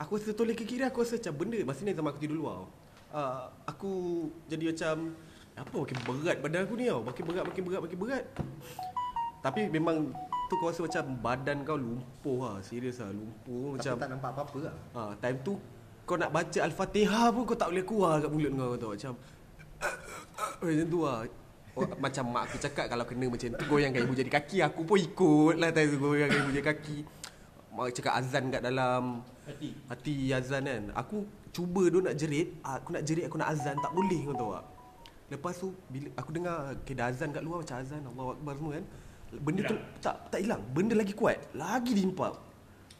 Aku 0.00 0.16
rasa 0.16 0.32
toleh 0.32 0.56
ke 0.56 0.64
kiri 0.64 0.82
aku 0.88 1.04
rasa 1.04 1.20
macam 1.20 1.34
benda 1.36 1.58
masa 1.62 1.84
ni 1.84 1.92
zaman 1.92 2.10
aku 2.10 2.20
tidur 2.22 2.38
luar. 2.40 2.66
Ah 3.12 3.52
aku 3.68 3.92
jadi 4.48 4.72
macam 4.72 5.12
apa 5.58 5.74
makin 5.74 5.98
berat 6.06 6.36
badan 6.40 6.60
aku 6.64 6.74
ni 6.80 6.86
tau. 6.88 7.00
Makin 7.04 7.22
berat, 7.28 7.44
makin 7.44 7.62
berat, 7.66 7.80
makin 7.84 7.98
berat. 7.98 8.24
Tapi 9.38 9.60
memang 9.70 10.10
tu 10.48 10.54
kau 10.56 10.72
rasa 10.72 10.80
macam 10.82 11.04
badan 11.20 11.62
kau 11.62 11.76
lumpuh 11.76 12.38
lah. 12.48 12.56
Serius 12.64 12.98
lah, 12.98 13.12
lumpuh 13.12 13.76
Tapi 13.76 13.84
macam 13.84 13.92
tak 14.00 14.08
nampak 14.10 14.30
apa-apa 14.32 14.58
lah. 14.64 14.76
Ha, 14.96 15.00
time 15.20 15.38
tu 15.44 15.54
kau 16.08 16.16
nak 16.16 16.32
baca 16.32 16.58
Al-Fatihah 16.64 17.28
pun 17.36 17.44
kau 17.44 17.52
tak 17.52 17.68
boleh 17.68 17.84
keluar 17.84 18.24
kat 18.24 18.30
mulut 18.32 18.52
kau 18.56 18.74
tau 18.80 18.90
macam 18.96 19.12
macam 20.64 20.86
tu 20.88 21.00
lah. 21.04 21.20
Oh, 21.78 21.86
macam 22.02 22.24
mak 22.34 22.50
aku 22.50 22.56
cakap 22.58 22.90
kalau 22.90 23.04
kena 23.06 23.30
macam 23.30 23.54
tu 23.54 23.64
goyangkan 23.70 24.02
ibu 24.02 24.14
jadi 24.16 24.32
kaki 24.34 24.58
aku 24.66 24.82
pun 24.82 24.98
ikut 24.98 25.54
lah 25.62 25.70
tu 25.70 26.00
goyangkan 26.00 26.38
ibu 26.48 26.50
jadi 26.56 26.66
kaki. 26.72 26.96
Mak 27.76 27.94
cakap 27.94 28.12
azan 28.18 28.50
kat 28.50 28.64
dalam 28.64 29.22
Hati. 29.46 29.68
hati 29.86 30.14
azan 30.32 30.64
kan. 30.66 30.84
Aku 30.96 31.28
cuba 31.54 31.86
tu 31.92 32.02
nak 32.02 32.16
jerit, 32.18 32.56
aku 32.64 32.88
nak 32.96 33.04
jerit 33.04 33.28
aku 33.28 33.36
nak 33.38 33.54
azan 33.54 33.76
tak 33.78 33.92
boleh 33.92 34.20
kau 34.26 34.34
tahu 34.34 34.50
tak. 34.56 34.66
Lepas 35.28 35.54
tu 35.60 35.68
bila 35.92 36.08
aku 36.16 36.30
dengar 36.32 36.56
okay, 36.72 36.94
dah 36.96 37.06
azan 37.12 37.28
kat 37.30 37.44
luar 37.44 37.60
macam 37.60 37.76
azan 37.78 38.00
Allahu 38.00 38.30
akbar 38.34 38.52
semua 38.56 38.72
kan. 38.80 38.84
Benda 39.28 39.60
tu 39.68 39.76
tak 40.00 40.16
tak 40.32 40.40
hilang. 40.40 40.62
Benda 40.72 40.94
lagi 40.96 41.12
kuat. 41.12 41.36
Lagi 41.52 41.92
diimpap. 41.92 42.47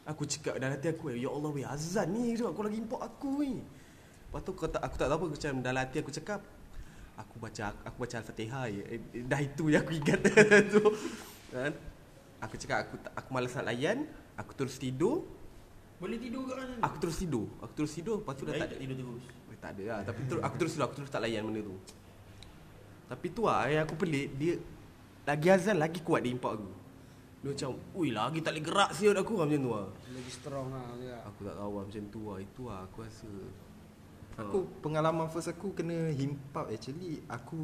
Aku 0.09 0.25
cakap 0.25 0.57
dalam 0.57 0.73
hati 0.73 0.89
aku, 0.89 1.13
ya 1.13 1.29
Allah 1.29 1.53
weh 1.53 1.61
azan 1.61 2.09
ni 2.09 2.33
tu 2.33 2.49
aku 2.49 2.65
lagi 2.65 2.81
impak 2.81 2.97
aku 2.97 3.45
ni. 3.45 3.61
Lepas 3.61 4.41
tu 4.41 4.51
kau 4.57 4.65
tak, 4.65 4.81
aku 4.81 4.95
tak 4.97 5.05
tahu 5.05 5.17
apa 5.21 5.25
macam 5.37 5.51
dalam 5.61 5.81
hati 5.85 5.97
aku 6.01 6.09
cakap 6.09 6.41
aku 7.13 7.35
baca 7.37 7.75
aku 7.85 7.97
baca 8.01 8.15
al-Fatihah 8.17 8.65
je. 8.73 8.81
Eh, 8.89 8.99
dah 9.29 9.37
itu 9.37 9.69
yang 9.69 9.85
aku 9.85 9.93
ingat 9.93 10.19
tu. 10.73 10.81
Kan? 11.53 11.73
Aku 12.41 12.55
cakap 12.57 12.77
aku 12.89 12.95
tak, 12.97 13.13
aku 13.13 13.29
malas 13.29 13.53
nak 13.53 13.65
layan, 13.69 13.97
aku 14.33 14.51
terus 14.57 14.81
tidur. 14.81 15.29
Boleh 16.01 16.17
tidur 16.17 16.47
kat 16.47 16.55
mana? 16.57 16.73
Aku 16.89 16.95
terus 16.97 17.17
tidur. 17.21 17.45
Aku 17.61 17.73
terus 17.77 17.91
tidur, 17.93 18.17
lepas 18.23 18.33
tu 18.33 18.43
dah 18.47 18.53
Baik 18.55 18.61
tak 18.65 18.69
ada. 18.71 18.81
tidur 18.81 18.95
terus. 18.97 19.25
Eh, 19.29 19.57
tak 19.59 19.71
ada 19.75 19.83
lah 19.83 19.99
Tapi 20.07 20.21
terus, 20.25 20.41
aku 20.41 20.55
terus 20.55 20.71
dulu 20.73 20.83
Aku 20.87 20.95
terus 20.95 21.09
tak 21.11 21.21
layan 21.21 21.43
benda 21.43 21.61
tu 21.67 21.75
Tapi 23.11 23.27
tu 23.35 23.41
lah 23.43 23.67
Yang 23.67 23.83
aku 23.83 23.95
pelik 23.99 24.27
Dia 24.39 24.53
Lagi 25.27 25.47
azan 25.51 25.75
Lagi 25.75 25.99
kuat 25.99 26.23
dia 26.23 26.31
impak 26.31 26.55
aku 26.55 26.69
Dia 27.39 27.49
macam 27.55 27.69
Ui 27.95 28.09
lagi 28.11 28.39
tak 28.43 28.51
boleh 28.55 28.65
gerak 28.65 28.91
siut 28.95 29.15
aku. 29.15 29.33
Lah 29.39 29.45
Macam 29.47 29.61
tu 29.63 29.71
lah. 29.71 29.87
Lagi 30.11 30.31
strong 30.31 30.67
lah. 30.71 30.87
dia. 30.99 31.15
Aku 31.23 31.39
tak 31.47 31.55
tahu 31.55 31.71
lah 31.75 31.83
Macam 31.87 32.03
tu 32.11 32.21
lah. 32.27 32.37
Itu 32.43 32.61
lah 32.67 32.79
aku 32.83 32.97
rasa. 33.03 33.33
Aku 34.39 34.57
pengalaman 34.79 35.27
first 35.27 35.51
aku 35.51 35.75
kena 35.75 36.15
himpap 36.15 36.71
actually 36.71 37.19
aku 37.27 37.59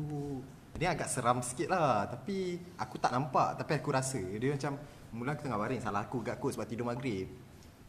Ni 0.76 0.86
agak 0.88 1.08
seram 1.08 1.40
sikit 1.40 1.72
lah. 1.72 2.08
Tapi 2.08 2.60
aku 2.80 2.96
tak 3.00 3.12
nampak. 3.12 3.60
Tapi 3.60 3.72
aku 3.80 3.90
rasa 3.92 4.20
Dia 4.20 4.56
macam 4.56 4.80
Mula 5.16 5.36
aku 5.36 5.44
tengah 5.48 5.60
baring. 5.60 5.82
Salah 5.84 6.08
aku 6.08 6.24
kat 6.24 6.40
kot 6.40 6.56
sebab 6.56 6.68
tidur 6.68 6.88
maghrib. 6.88 7.28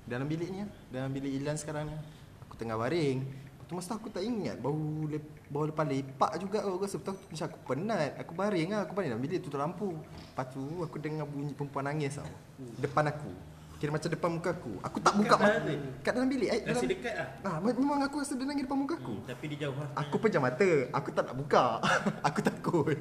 Dalam 0.06 0.30
bilik 0.30 0.48
ni 0.54 0.62
lah 0.62 0.70
Dalam 0.90 1.10
bilik 1.10 1.34
Ilan 1.34 1.58
sekarang 1.58 1.90
ni 1.90 1.98
Aku 2.46 2.54
tengah 2.54 2.78
baring 2.78 3.45
tu 3.66 3.74
masa 3.74 3.98
aku 3.98 4.06
tak 4.08 4.22
ingat 4.22 4.56
Bau, 4.62 4.74
lep, 5.10 5.22
bau 5.50 5.66
lepas 5.66 5.82
lepak 5.82 6.38
juga 6.38 6.62
aku 6.62 6.86
rasa. 6.86 7.02
Betul 7.02 7.14
macam 7.18 7.46
aku 7.50 7.58
penat 7.66 8.10
Aku 8.22 8.32
baring 8.38 8.68
lah 8.70 8.80
Aku 8.86 8.92
baring. 8.94 9.10
Dalam 9.10 9.22
bilik 9.22 9.38
tutup 9.42 9.58
lampu 9.58 9.90
Lepas 9.98 10.46
tu 10.54 10.62
aku 10.82 10.96
dengar 11.02 11.26
bunyi 11.26 11.52
perempuan 11.52 11.90
nangis 11.90 12.16
tau 12.16 12.30
Depan 12.78 13.10
aku 13.10 13.55
Kira 13.76 13.92
macam 13.92 14.08
depan 14.08 14.30
muka 14.32 14.50
aku. 14.56 14.72
Aku 14.80 14.98
tak 15.04 15.12
buka 15.20 15.36
mata? 15.36 15.60
Kat 16.00 16.12
dalam 16.16 16.28
bilik 16.32 16.48
eh, 16.48 16.60
dalam, 16.64 16.80
dekat 16.80 17.12
lah. 17.12 17.28
Ah, 17.44 17.56
me- 17.60 17.76
Memang 17.76 18.00
aku 18.00 18.24
rasa 18.24 18.32
dia 18.32 18.48
nangis 18.48 18.64
depan 18.64 18.78
muka 18.80 18.96
aku. 18.96 19.20
Hmm, 19.20 19.28
Tapi 19.28 19.44
dia 19.52 19.68
jauh 19.68 19.76
lah. 19.76 19.88
Aku 20.00 20.16
pejam 20.16 20.40
mata. 20.40 20.70
Aku 20.96 21.08
tak 21.12 21.24
nak 21.28 21.36
buka. 21.36 21.64
Aku 22.32 22.40
takut. 22.40 22.96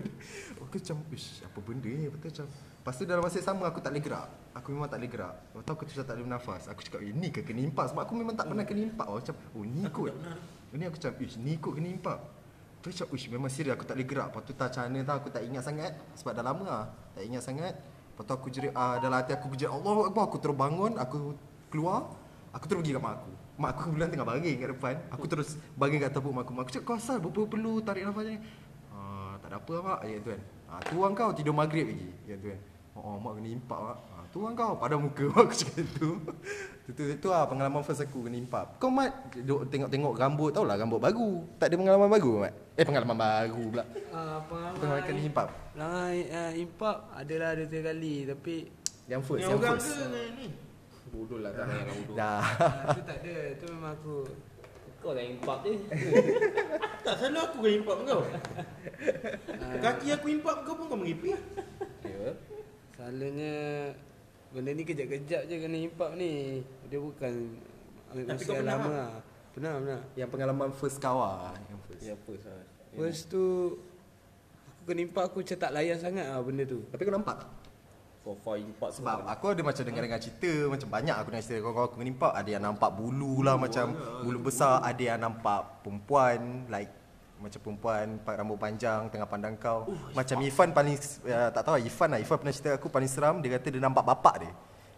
Aku 0.60 0.76
macam 0.76 0.98
Ish 1.16 1.48
apa 1.48 1.60
benda 1.64 1.88
ni? 1.88 2.12
Lepas 2.12 2.20
tu 2.20 2.28
macam 2.28 2.46
Lepas 2.52 2.94
tu 3.00 3.04
dalam 3.08 3.24
masa 3.24 3.40
sama 3.40 3.64
Aku 3.72 3.80
tak 3.80 3.96
boleh 3.96 4.04
gerak. 4.04 4.28
Aku 4.52 4.68
memang 4.76 4.92
tak 4.92 5.00
boleh 5.00 5.12
gerak. 5.16 5.36
Lepas 5.48 5.64
tu 5.64 5.72
aku 5.72 5.82
macam 5.88 5.96
tak 5.96 6.12
boleh 6.12 6.26
bernafas 6.28 6.62
Aku 6.68 6.80
cakap 6.84 7.00
eh, 7.00 7.14
ni 7.16 7.28
ke 7.32 7.40
kena 7.48 7.62
impak? 7.64 7.86
Sebab 7.96 8.02
aku 8.04 8.14
memang 8.20 8.36
tak 8.36 8.46
pernah 8.52 8.66
kena 8.68 8.82
impak. 8.84 9.08
Oh, 9.08 9.16
Macam 9.16 9.36
oh 9.56 9.64
ni 9.64 9.84
kot. 9.88 10.12
Ini 10.76 10.84
aku 10.92 10.96
macam 11.00 11.12
Ish 11.24 11.38
ni 11.40 11.54
kot 11.56 11.72
kena 11.72 11.88
impak. 11.88 12.20
Tu 12.84 12.92
macam 12.92 13.08
Ish 13.16 13.26
memang 13.32 13.48
serius 13.48 13.80
Aku 13.80 13.88
tak 13.88 13.96
boleh 13.96 14.08
gerak. 14.12 14.28
Lepas 14.28 14.42
tu 14.44 14.52
tak 14.52 14.68
macam 14.76 14.82
mana 14.92 15.00
tau? 15.08 15.16
Aku 15.24 15.30
tak 15.32 15.42
ingat 15.48 15.64
sangat. 15.64 15.92
Sebab 16.20 16.32
dah 16.36 16.44
lama 16.44 16.64
lah. 16.68 16.84
Tak 17.16 17.24
ingat 17.24 17.44
sangat 17.48 17.74
Lepas 18.16 18.24
tu 18.24 18.32
aku 18.32 18.48
jerit 18.48 18.72
ah, 18.72 18.96
Dalam 19.04 19.20
hati 19.20 19.36
aku 19.36 19.52
jerit 19.60 19.76
Allah 19.76 20.08
Akbar 20.08 20.32
Aku 20.32 20.40
terus 20.40 20.56
bangun 20.56 20.96
Aku 20.96 21.36
keluar 21.68 22.08
Aku 22.56 22.72
terus 22.72 22.80
pergi 22.88 22.96
kat 22.96 23.04
mak 23.04 23.14
aku. 23.20 23.32
Mak 23.60 23.70
aku 23.76 23.80
kebetulan 23.92 24.10
tengah 24.16 24.28
baring 24.32 24.56
kat 24.56 24.70
depan. 24.72 24.96
Aku 25.12 25.26
terus 25.28 25.50
baring 25.76 26.00
kat 26.00 26.12
tepuk 26.16 26.32
mak 26.32 26.48
aku. 26.48 26.52
Mak 26.56 26.64
aku 26.64 26.72
cakap 26.72 26.88
kau 26.88 26.96
asal 26.96 27.20
berperlu 27.20 27.84
tarik 27.84 28.08
nafas 28.08 28.24
ni? 28.32 28.40
Ah, 28.96 29.36
Tak 29.44 29.48
ada 29.52 29.58
apa 29.60 29.74
mak. 29.84 30.00
Ya 30.08 30.18
tuan 30.24 30.40
ah, 30.72 30.80
Tu 30.80 30.96
orang 30.96 31.14
kau 31.20 31.32
tidur 31.36 31.52
maghrib 31.52 31.92
lagi. 31.92 32.10
Ya 32.24 32.40
tuan 32.40 32.60
Oh, 32.96 33.04
oh 33.04 33.16
mak 33.20 33.36
kena 33.36 33.50
impak 33.52 33.76
mak 33.76 33.98
ah, 34.36 34.38
Tu 34.38 34.44
orang 34.44 34.56
kau 34.60 34.76
pada 34.76 35.00
muka 35.00 35.24
aku 35.40 35.54
cakap 35.56 35.88
tu. 35.96 36.10
Tu, 36.86 36.92
tu, 36.92 37.04
tu 37.24 37.28
lah 37.32 37.48
pengalaman 37.48 37.80
first 37.88 38.04
aku 38.04 38.28
kena 38.28 38.36
impak. 38.36 38.76
Kau 38.84 38.92
mat 38.92 39.32
duduk 39.32 39.72
tengok-tengok 39.72 40.12
rambut 40.20 40.52
Tau 40.52 40.68
lah 40.68 40.76
rambut 40.76 41.00
baru. 41.00 41.48
Tak 41.56 41.72
ada 41.72 41.76
pengalaman 41.80 42.12
baru 42.12 42.32
mat? 42.44 42.54
Eh 42.76 42.84
pengalaman 42.84 43.16
baru 43.16 43.64
pula. 43.72 43.84
Ah, 44.12 44.44
pengalaman 44.44 44.76
Pengalaman 44.76 45.04
kena 45.08 45.22
impak. 45.24 45.48
Lah 45.80 46.12
uh, 46.12 46.52
impap 46.52 46.98
adalah 47.16 47.56
ada 47.56 47.64
tiga 47.64 47.96
kali 47.96 48.16
tapi 48.28 48.56
Yang 49.08 49.22
first 49.24 49.40
Yang 49.40 49.52
Yang 49.56 49.60
orang 49.64 49.78
first. 49.80 49.88
ke 49.96 50.24
ni? 50.36 50.48
Bodoh 51.16 51.40
lah 51.40 51.52
tak 51.56 51.64
payah 51.72 51.94
bodoh. 51.96 52.16
Dah 52.20 52.44
uh, 52.44 52.92
tu 52.92 53.02
tak 53.08 53.18
ada. 53.24 53.36
Tu 53.56 53.66
memang 53.72 53.94
aku. 53.96 54.16
Kau 55.00 55.12
dah 55.16 55.24
impak 55.24 55.58
dia. 55.64 55.74
Tak 57.08 57.22
selalu 57.22 57.40
aku 57.40 57.58
kena 57.64 57.74
impak 57.80 57.98
kau. 58.04 58.22
Kaki 59.80 60.08
aku 60.12 60.28
impak 60.28 60.56
kau 60.68 60.76
pun 60.76 60.86
kau 60.92 61.00
meripik 61.00 61.40
Ya. 62.06 62.38
selalunya 62.96 63.54
benda 64.54 64.72
ni 64.74 64.84
kejap-kejap 64.84 65.42
je 65.48 65.56
kena 65.62 65.78
impap 65.80 66.12
ni. 66.20 66.62
Dia 66.90 67.00
bukan 67.02 67.34
ambil 68.12 68.24
Tapi 68.26 68.36
masa 68.36 68.46
kau 68.46 68.54
yang 68.54 68.64
pernah 68.64 68.76
lama 68.76 68.86
tak? 68.86 68.96
lah. 68.96 69.12
Pernah, 69.56 69.74
pernah. 69.80 70.00
Yang 70.20 70.30
pengalaman 70.36 70.70
first 70.76 70.98
kau 71.00 71.18
lah 71.24 71.56
Yang 71.72 71.80
first 71.88 72.04
Yang 72.04 72.20
first 72.28 72.44
lah. 72.48 72.64
First 72.96 73.22
tu 73.32 73.44
aku 74.76 74.84
kena 74.92 75.02
impap 75.04 75.24
aku 75.32 75.38
macam 75.42 75.58
tak 75.58 75.72
layan 75.74 75.98
sangat 75.98 76.26
lah 76.28 76.40
benda 76.44 76.64
tu. 76.68 76.80
Tapi 76.92 77.02
kau 77.04 77.16
nampak 77.16 77.36
tak? 77.44 77.50
Far 78.26 78.58
impak 78.58 78.90
Sebab 78.90 79.30
aku 79.30 79.54
ada 79.54 79.62
macam 79.62 79.86
dengar-dengar 79.86 80.18
cerita 80.18 80.50
Macam 80.66 80.90
banyak 80.90 81.14
aku 81.14 81.30
dengar 81.30 81.46
cerita 81.46 81.62
Kawan-kawan 81.62 81.88
aku 81.94 81.98
menimpak 82.02 82.32
Ada 82.34 82.50
yang 82.58 82.64
nampak 82.66 82.90
bulu 82.98 83.46
lah 83.46 83.54
Macam 83.54 83.94
bulu 84.26 84.50
besar 84.50 84.82
Ada 84.82 85.14
yang 85.14 85.20
nampak 85.22 85.86
perempuan 85.86 86.66
Like 86.66 87.05
Macam 87.46 87.60
perempuan 87.62 88.18
Rambut 88.26 88.58
panjang 88.58 89.06
Tengah 89.14 89.30
pandang 89.30 89.54
kau 89.62 89.86
Macam 90.18 90.42
Ifan 90.42 90.74
paling 90.74 90.98
uh, 91.30 91.50
Tak 91.54 91.62
tahu 91.62 91.74
lah 91.78 91.84
Ifan 91.86 92.10
lah 92.10 92.20
Ifan 92.20 92.38
pernah 92.42 92.54
cerita 92.54 92.74
aku 92.74 92.90
Paling 92.90 93.12
seram 93.12 93.38
Dia 93.46 93.62
kata 93.62 93.70
dia 93.70 93.82
nampak 93.82 94.02
bapak 94.02 94.36
dia 94.42 94.54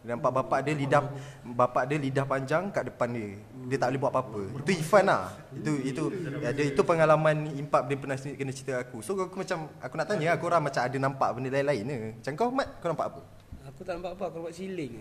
dia 0.07 0.13
nampak 0.13 0.29
bapak 0.39 0.59
dia 0.61 0.71
lidah 0.71 1.03
bapak 1.43 1.83
dia 1.89 1.97
lidah 1.99 2.23
panjang 2.23 2.71
kat 2.71 2.87
depan 2.87 3.11
dia. 3.11 3.35
Dia 3.67 3.77
tak 3.81 3.87
boleh 3.91 3.99
buat 3.99 4.11
apa-apa. 4.15 4.41
Itu 4.63 4.71
Ifan 4.77 5.03
lah. 5.09 5.35
Itu 5.51 5.71
itu 5.83 6.03
ya, 6.39 6.49
dia 6.55 6.65
itu 6.69 6.81
pengalaman 6.85 7.49
impap 7.59 7.89
dia 7.89 7.99
pernah 7.99 8.15
kena 8.15 8.53
cerita 8.55 8.77
aku. 8.77 9.03
So 9.03 9.17
aku 9.17 9.35
macam 9.35 9.67
aku 9.81 9.93
nak 9.99 10.07
tanya 10.07 10.37
aku 10.37 10.47
orang 10.47 10.63
macam 10.63 10.81
ada 10.85 10.97
nampak 11.01 11.29
benda 11.35 11.49
lain-lain 11.49 11.83
ke? 11.83 12.09
Macam 12.23 12.33
kau 12.39 12.49
Mat, 12.55 12.67
kau 12.79 12.87
nampak 12.87 13.07
apa? 13.11 13.21
Aku 13.67 13.81
tak 13.83 13.93
nampak 13.99 14.11
apa, 14.15 14.23
aku 14.31 14.35
nampak 14.39 14.53
siling. 14.55 14.93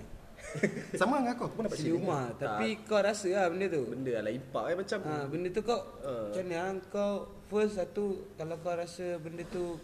Sama 1.00 1.18
dengan 1.18 1.32
aku, 1.32 1.44
aku 1.44 1.54
pun 1.54 1.64
dapat 1.64 1.78
siling. 1.78 1.94
rumah. 1.98 2.24
Tapi 2.34 2.68
kau 2.82 2.98
rasa 2.98 3.28
lah 3.28 3.46
benda 3.46 3.66
tu. 3.68 3.82
Benda 3.86 4.12
lah 4.18 4.32
impak 4.32 4.64
eh 4.66 4.76
macam 4.76 4.98
Ha, 5.02 5.14
benda 5.26 5.48
tu 5.48 5.60
kau 5.60 5.80
Ah. 6.00 6.26
macam 6.26 6.42
mana 6.42 6.56
ah? 6.56 6.70
kau 6.88 7.12
first 7.46 7.74
satu 7.74 8.04
kalau 8.34 8.56
kau 8.58 8.72
rasa 8.72 9.16
benda 9.16 9.44
tu 9.46 9.76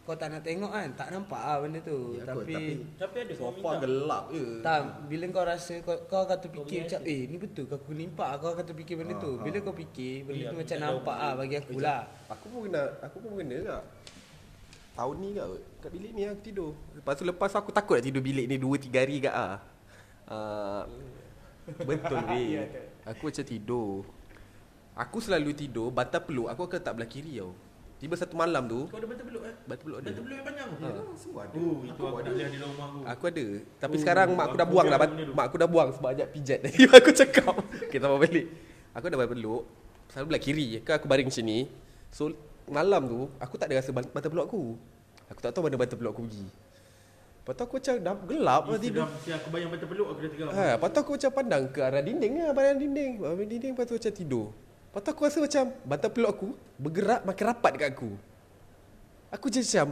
kau 0.00 0.16
tak 0.16 0.32
nak 0.32 0.42
tengok 0.42 0.66
kan 0.68 0.90
tak 0.92 1.08
nampak 1.08 1.38
ah 1.38 1.60
benda 1.60 1.78
tu 1.78 2.16
Ya, 2.16 2.24
tapi, 2.24 2.50
tapi- 2.50 2.82
Tapi 2.96 3.16
ada 3.20 3.32
so 3.32 3.40
kau 3.40 3.52
far 3.54 3.72
minta 3.72 3.84
gelap 3.84 4.24
je. 4.28 4.44
tak 4.58 4.78
bila 5.06 5.24
kau 5.28 5.44
rasa 5.44 5.74
kau, 5.78 5.96
kau 6.04 6.20
akan 6.20 6.38
terfikir 6.40 6.78
macam 6.82 7.00
eh 7.06 7.20
ni 7.22 7.36
betul 7.36 7.64
kau 7.64 7.76
aku 7.76 7.92
nimpak 7.92 8.30
kau 8.36 8.50
akan 8.50 8.64
terfikir 8.64 8.96
benda 8.96 9.14
tu 9.16 9.38
bila 9.38 9.58
kau 9.60 9.70
fikir 9.72 10.14
benda 10.24 10.40
Ya, 10.40 10.48
tu 10.48 10.56
macam 10.56 10.72
tak 10.72 10.80
nampak 10.82 11.16
ah 11.16 11.32
bagi 11.36 11.54
aku 11.56 11.76
lah 11.78 12.00
Aku 12.28 12.46
pun 12.48 12.60
kena 12.66 12.82
aku 12.98 13.16
pun 13.18 13.30
kena 13.36 13.56
tak. 13.62 13.82
Tahun 14.92 15.14
ni 15.16 15.28
kat 15.32 15.46
kat 15.78 15.90
bilik 15.90 16.10
ni 16.10 16.22
aku 16.24 16.42
tidur. 16.42 16.70
Lepas 16.92 17.14
tu 17.14 17.22
lepas 17.22 17.46
tu 17.46 17.56
aku 17.56 17.70
takut 17.70 17.94
nak 17.94 18.04
tidur 18.04 18.20
bilik 18.20 18.44
ni 18.44 18.56
2 18.56 18.66
3 18.82 18.90
hari 18.96 19.16
kat 19.20 19.32
ah. 19.32 19.56
Uh, 20.30 20.86
betul 21.82 22.22
weh. 22.30 22.70
Aku 23.10 23.22
macam 23.26 23.44
tidur. 23.44 24.06
Aku 24.94 25.18
selalu 25.18 25.50
tidur 25.56 25.88
bantal 25.90 26.22
peluk 26.22 26.46
aku 26.50 26.70
akan 26.70 26.80
tak 26.80 26.92
belah 26.94 27.10
kiri 27.10 27.42
tau. 27.42 27.50
Tiba 28.00 28.16
satu 28.16 28.32
malam 28.32 28.64
tu 28.64 28.88
Kau 28.88 28.96
ada 28.96 29.04
bantal 29.04 29.26
peluk 29.28 29.42
eh 29.44 29.54
bantal 29.68 29.84
peluk 29.84 29.98
ada. 30.00 30.08
Bantal 30.08 30.24
peluk 30.24 30.36
yang 30.40 30.46
panjang 30.46 30.68
Ha. 30.70 30.88
Semua 31.20 31.40
ada. 31.44 31.56
Oh 31.60 31.76
itu 31.84 32.00
aku 32.00 32.16
boleh 32.16 32.24
ada 32.24 32.30
dalam 32.32 32.70
rumah 32.72 32.86
aku 32.88 32.98
Aku 33.04 33.24
ada. 33.28 33.46
Tapi 33.76 33.96
sekarang 34.00 34.28
mak 34.32 34.44
aku 34.48 34.56
dah 34.56 34.66
aku 34.66 34.72
buang 34.72 34.86
dah. 34.88 34.98
benda 35.02 35.22
tu. 35.26 35.32
Mak 35.36 35.44
aku 35.50 35.56
dah 35.60 35.68
buang 35.68 35.88
sebab 35.92 36.08
ajak 36.16 36.28
pijat. 36.32 36.58
Tadi 36.64 36.80
aku 36.88 37.10
cakap. 37.12 37.54
Kita 37.92 38.04
mau 38.08 38.16
balik. 38.16 38.46
Aku 38.96 39.04
dah 39.10 39.18
bantal 39.20 39.32
peluk. 39.36 39.62
Selalu 40.08 40.26
belah 40.32 40.42
kiri. 40.42 40.66
Kan 40.80 40.94
aku 40.96 41.06
baring 41.10 41.28
macam 41.28 41.44
ni. 41.44 41.58
So 42.08 42.22
malam 42.70 43.02
tu 43.04 43.20
aku 43.36 43.54
tak 43.60 43.66
ada 43.68 43.84
rasa 43.84 43.90
bantal 43.92 44.30
peluk 44.32 44.46
aku. 44.48 44.62
Aku 45.28 45.40
tak 45.44 45.50
tahu 45.52 45.68
mana 45.68 45.76
bantal 45.76 45.96
peluk 46.00 46.12
aku 46.16 46.22
pergi. 46.24 46.46
Lepas 47.40 47.52
tu 47.56 47.62
aku 47.64 47.74
macam 47.80 47.94
dah 48.04 48.14
gelap 48.28 48.62
lah 48.68 48.76
tidur. 48.76 49.08
Si 49.24 49.32
aku 49.32 49.48
bayang 49.48 49.72
bantal 49.72 49.88
peluk 49.88 50.06
aku 50.12 50.20
dah 50.20 50.30
tengok 50.30 50.52
Ha, 50.52 50.66
lepas 50.76 50.88
tu 50.92 50.98
aku 51.00 51.10
macam 51.16 51.30
pandang 51.32 51.62
ke 51.72 51.78
arah 51.80 52.02
dinding 52.04 52.32
lah, 52.36 52.52
pandang 52.52 52.78
dinding. 52.78 53.10
Pandang 53.16 53.48
dinding, 53.48 53.72
lepas 53.72 53.84
tu 53.88 53.94
macam 53.96 54.12
tidur. 54.12 54.46
Lepas 54.52 55.00
tu 55.00 55.08
aku 55.08 55.20
rasa 55.24 55.38
macam 55.40 55.64
bantal 55.88 56.10
peluk 56.12 56.30
aku 56.36 56.48
bergerak 56.76 57.20
makin 57.24 57.44
rapat 57.48 57.70
dekat 57.74 57.90
aku. 57.96 58.10
Aku 59.32 59.46
je 59.48 59.62
macam, 59.64 59.86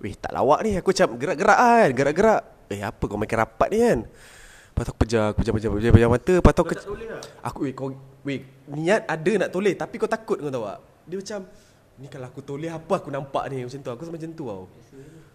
weh 0.00 0.14
tak 0.16 0.32
lawak 0.32 0.58
ni. 0.64 0.70
Aku 0.80 0.88
macam 0.88 1.08
gerak-gerak 1.20 1.58
kan, 1.58 1.88
gerak-gerak. 1.92 2.42
Eh 2.72 2.80
apa 2.80 3.02
kau 3.04 3.18
makin 3.20 3.36
rapat 3.44 3.68
ni 3.68 3.78
kan? 3.84 3.98
Lepas 4.08 4.82
tu 4.86 4.90
aku 4.94 4.98
pejam, 5.04 5.22
aku 5.28 5.38
pejam, 5.42 5.52
pejam, 5.58 5.70
pejam, 5.74 5.92
pejam 5.92 6.10
mata. 6.14 6.34
Lepas 6.38 6.52
tu 6.56 6.62
aku, 6.64 6.72
Kau 6.72 6.80
tak 6.80 6.90
boleh 6.94 7.08
lah 7.12 7.22
aku 7.44 7.58
weh 7.66 7.74
kau, 7.74 7.88
weh 8.24 8.40
niat 8.72 9.02
ada 9.04 9.32
nak 9.42 9.50
toleh 9.50 9.74
tapi 9.74 9.94
kau 9.98 10.06
takut 10.06 10.38
kau 10.38 10.48
tahu 10.48 10.64
tak? 10.64 10.78
Dia 11.08 11.16
macam, 11.18 11.40
ni 11.98 12.06
kalau 12.06 12.26
aku 12.30 12.40
toleh 12.40 12.70
apa 12.70 12.94
aku 12.94 13.08
nampak 13.10 13.44
ni 13.50 13.66
macam 13.66 13.80
tu. 13.82 13.90
Aku 13.90 14.00
rasa 14.06 14.12
macam 14.14 14.30
tu 14.32 14.44
tau. 14.46 14.62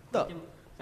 Tak. 0.10 0.28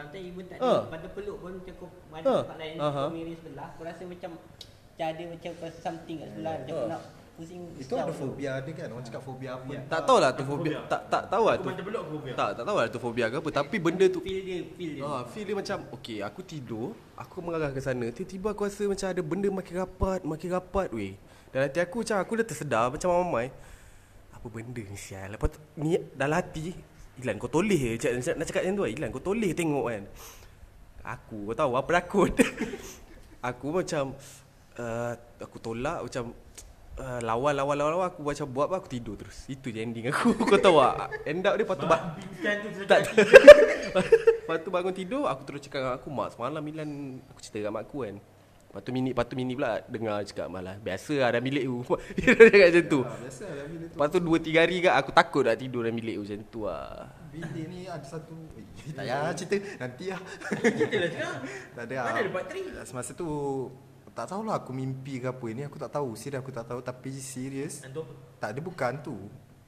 Macam 0.01 0.09
sometimes 0.09 0.25
even 0.27 0.45
tak 0.45 0.57
Ha. 0.57 0.69
ada 0.71 0.89
pada 0.89 1.07
peluk 1.07 1.37
pun 1.37 1.51
macam 1.55 1.73
kau 1.77 1.89
mana 2.09 2.23
Ha. 2.23 2.33
tempat 2.41 2.57
lain 2.57 2.75
Aha. 2.75 2.89
kau 2.91 3.11
miring 3.11 3.37
sebelah 3.37 3.67
kau 3.71 3.83
rasa 3.85 4.03
macam 4.03 4.29
macam 4.33 5.05
ada 5.07 5.23
macam 5.29 5.51
kau 5.53 5.69
something 5.77 6.17
kat 6.17 6.27
sebelah 6.29 6.53
macam 6.57 6.73
Ha. 6.73 6.81
kau 6.81 6.89
nak 6.89 7.01
pusing 7.31 7.61
Itu 7.73 7.93
ada 7.95 8.13
fobia 8.13 8.51
dia 8.59 8.73
kan. 8.75 8.87
Orang 8.91 9.05
cakap 9.07 9.23
fobia 9.23 9.49
apa. 9.55 9.73
Tak 9.87 10.01
tahulah 10.03 10.31
tu 10.35 10.43
fobia. 10.43 10.77
Tak 10.85 11.01
tak 11.07 11.23
tahu 11.25 11.43
lah 11.47 11.55
tu. 11.55 11.69
Tak, 11.71 12.49
tak 12.53 12.63
tahu 12.67 12.75
lah 12.75 12.85
tu 12.85 12.99
fobia 12.99 13.25
ke 13.27 13.35
apa 13.39 13.49
Tapi 13.55 13.75
benda 13.77 14.05
tu 14.05 14.19
feel 14.19 14.41
dia 14.43 14.57
feel 14.75 14.91
dia 14.99 15.03
Ah, 15.03 15.21
feel 15.25 15.45
dia 15.47 15.55
macam 15.55 15.77
Okay 15.95 16.19
aku 16.19 16.43
tidur 16.43 16.91
Aku 17.15 17.39
mengarah 17.39 17.71
ke 17.71 17.79
sana 17.79 18.03
Tiba-tiba 18.09 18.51
aku 18.51 18.67
rasa 18.67 18.83
macam 18.83 19.07
ada 19.07 19.21
benda 19.23 19.47
makin 19.49 19.75
rapat 19.79 20.19
Makin 20.21 20.49
rapat 20.51 20.87
weh 20.91 21.15
Dalam 21.49 21.65
hati 21.65 21.79
aku 21.79 22.03
macam 22.03 22.17
Aku 22.19 22.31
dah 22.35 22.45
tersedar 22.45 22.85
macam 22.91 23.09
mamai 23.09 23.47
Apa 24.29 24.45
benda 24.45 24.83
ni 24.83 24.97
sial 24.99 25.31
Lepas 25.31 25.55
tu 25.55 25.59
ni 25.75 25.97
dalam 26.13 26.35
hati 26.35 26.75
Ilan 27.19 27.35
kau 27.35 27.51
toleh 27.51 27.99
je. 27.99 28.07
Nak, 28.07 28.39
nak 28.39 28.45
cakap 28.47 28.63
macam 28.63 28.75
tu 28.79 28.83
lah. 28.87 28.91
Ilan 28.95 29.09
kau 29.11 29.23
toleh 29.23 29.51
tengok 29.51 29.85
kan. 29.91 30.03
Aku 31.03 31.37
kau 31.51 31.55
tahu 31.57 31.71
apa 31.75 31.89
rakut. 31.91 32.31
Aku 33.51 33.73
macam 33.73 34.13
uh, 34.77 35.13
Aku 35.41 35.57
tolak 35.57 36.05
macam 36.05 36.29
uh, 37.01 37.19
Lawan 37.25 37.57
lawan 37.57 37.73
lawan 37.73 37.91
lawan 37.97 38.07
Aku 38.13 38.21
macam 38.21 38.45
buat 38.53 38.69
apa 38.69 38.85
Aku 38.85 38.87
tidur 38.87 39.17
terus. 39.17 39.49
Itu 39.49 39.73
je 39.73 39.81
ending 39.81 40.13
aku. 40.13 40.37
Kau 40.49 40.61
tahu 40.61 40.77
tak? 40.77 41.09
End 41.25 41.41
up 41.41 41.57
dia 41.57 41.65
tu 41.65 41.87
ba- 41.89 42.15
tak, 42.85 42.99
tu 44.65 44.69
bangun 44.69 44.93
tidur 44.93 45.25
Aku 45.25 45.41
terus 45.41 45.65
cakap 45.65 45.81
dengan 45.81 45.97
aku 45.97 46.07
Mak 46.13 46.37
semalam 46.37 46.61
Milan 46.61 47.17
Aku 47.33 47.41
cerita 47.41 47.65
dengan 47.65 47.81
mak 47.81 47.89
aku 47.89 48.05
kan 48.05 48.15
Lepas 48.71 48.81
tu 48.81 48.91
Mini 48.91 49.11
Lepas 49.11 49.27
tu 49.27 49.35
Mini 49.35 49.51
pula 49.51 49.83
Dengar 49.83 50.23
cakap 50.23 50.47
malah 50.47 50.79
Biasa 50.79 51.13
lah 51.19 51.29
dalam 51.29 51.43
bilik 51.43 51.63
tu. 51.63 51.75
Dia 52.17 52.31
cakap 52.31 52.67
macam 52.71 52.85
tu. 52.87 52.99
Biasa 53.03 53.45
lah 53.45 53.65
bila 53.67 53.83
tu. 53.83 53.95
Lepas 53.99 54.07
tu 54.07 54.19
2-3 54.47 54.63
hari 54.63 54.77
kan 54.79 54.93
Aku 54.95 55.11
takut 55.11 55.43
nak 55.43 55.55
tidur 55.55 55.83
dalam 55.83 55.91
bilik 55.93 56.15
tu 56.15 56.23
Macam 56.23 56.39
tu 56.47 56.61
lah. 56.63 56.91
Bilik 57.29 57.65
ni 57.67 57.79
ada 57.83 58.03
satu 58.03 58.31
eh, 58.55 58.63
Tak 58.91 59.03
payah. 59.03 59.31
cerita. 59.35 59.55
Nanti 59.77 60.05
lah. 60.07 60.21
Kita 60.55 60.95
lah 60.95 61.09
sekarang 61.09 61.39
Tak 61.75 61.83
ada 61.83 61.95
Mana 61.97 62.07
lah. 62.07 62.15
ada 62.17 62.29
part 62.31 62.45
three? 62.47 62.65
Semasa 62.81 63.11
tu 63.11 63.27
Tak 64.11 64.25
tahulah 64.25 64.55
aku 64.57 64.71
mimpi 64.71 65.19
ke 65.19 65.27
apa 65.27 65.45
Ini. 65.45 65.61
Aku 65.67 65.75
tak 65.75 65.91
tahu 65.91 66.15
Serius 66.15 66.39
aku 66.39 66.51
tak 66.51 66.63
tahu 66.65 66.79
Tapi 66.79 67.11
serius 67.13 67.83
Hantu 67.83 68.07
apa? 68.07 68.13
Tak 68.39 68.49
ada 68.51 68.59
bukan 68.59 68.93
tu 69.01 69.15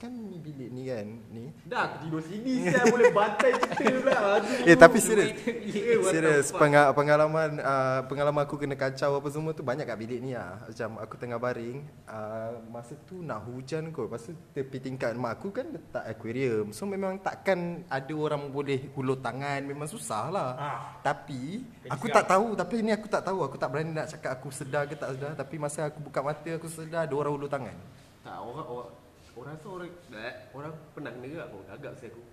kan 0.03 0.11
ni 0.11 0.35
bilik 0.35 0.67
ni 0.67 0.83
kan 0.91 1.07
ni. 1.31 1.47
Dah 1.63 1.87
aku 1.87 1.95
tidur 2.03 2.21
sini 2.27 2.67
saya 2.67 2.91
boleh 2.91 3.07
bantai 3.15 3.55
cerita 3.55 3.83
pula. 4.03 4.17
Aduh. 4.35 4.67
Eh 4.67 4.75
tapi 4.75 4.97
serius. 4.99 5.31
Eh, 5.47 6.03
Serius 6.03 6.51
pengalaman 6.91 7.63
uh, 7.63 8.03
pengalaman 8.11 8.43
aku 8.43 8.59
kena 8.59 8.75
kacau 8.75 9.23
apa 9.23 9.27
semua 9.31 9.55
tu 9.55 9.63
banyak 9.63 9.87
kat 9.87 9.95
bilik 9.95 10.19
ni 10.19 10.35
lah. 10.35 10.59
Macam 10.67 10.89
aku 10.99 11.15
tengah 11.15 11.39
baring, 11.39 11.87
uh, 12.11 12.59
masa 12.67 12.99
tu 13.07 13.23
nak 13.23 13.47
hujan 13.47 13.95
kot. 13.95 14.11
Tu 14.11 14.35
tepi 14.51 14.83
tingkat 14.83 15.15
mak 15.15 15.39
aku 15.39 15.55
kan 15.55 15.71
letak 15.71 16.03
aquarium. 16.03 16.75
So 16.75 16.83
memang 16.83 17.23
takkan 17.23 17.87
ada 17.87 18.13
orang 18.13 18.51
boleh 18.51 18.91
hulur 18.99 19.23
tangan, 19.23 19.63
memang 19.63 19.87
susah 19.87 20.27
lah. 20.27 20.49
Ah. 20.59 20.79
Tapi 20.99 21.63
aku 21.87 22.11
tak 22.11 22.27
tahu, 22.27 22.59
tapi 22.59 22.83
ni 22.83 22.91
aku 22.91 23.07
tak 23.07 23.23
tahu. 23.23 23.47
Aku 23.47 23.55
tak 23.55 23.71
berani 23.71 23.95
nak 23.95 24.11
cakap 24.11 24.35
aku 24.35 24.51
sedar 24.51 24.83
ke 24.83 24.99
tak 24.99 25.15
sedar, 25.15 25.31
tapi 25.31 25.55
masa 25.55 25.87
aku 25.87 26.03
buka 26.03 26.19
mata 26.19 26.51
aku 26.59 26.67
sedar 26.67 27.07
ada 27.07 27.15
orang 27.15 27.33
hulur 27.39 27.47
tangan. 27.47 27.77
Tak 28.23 28.39
orang 28.39 28.67
orang 28.67 29.02
orang 29.33 29.53
rasa 29.57 29.67
orang 29.69 29.89
eh, 30.13 30.35
orang 30.53 30.73
pernah 30.93 31.11
kena 31.13 31.27
gerak 31.29 31.47
pun 31.49 31.65
agak 31.69 31.93
saya 31.97 32.09
aku. 32.13 32.23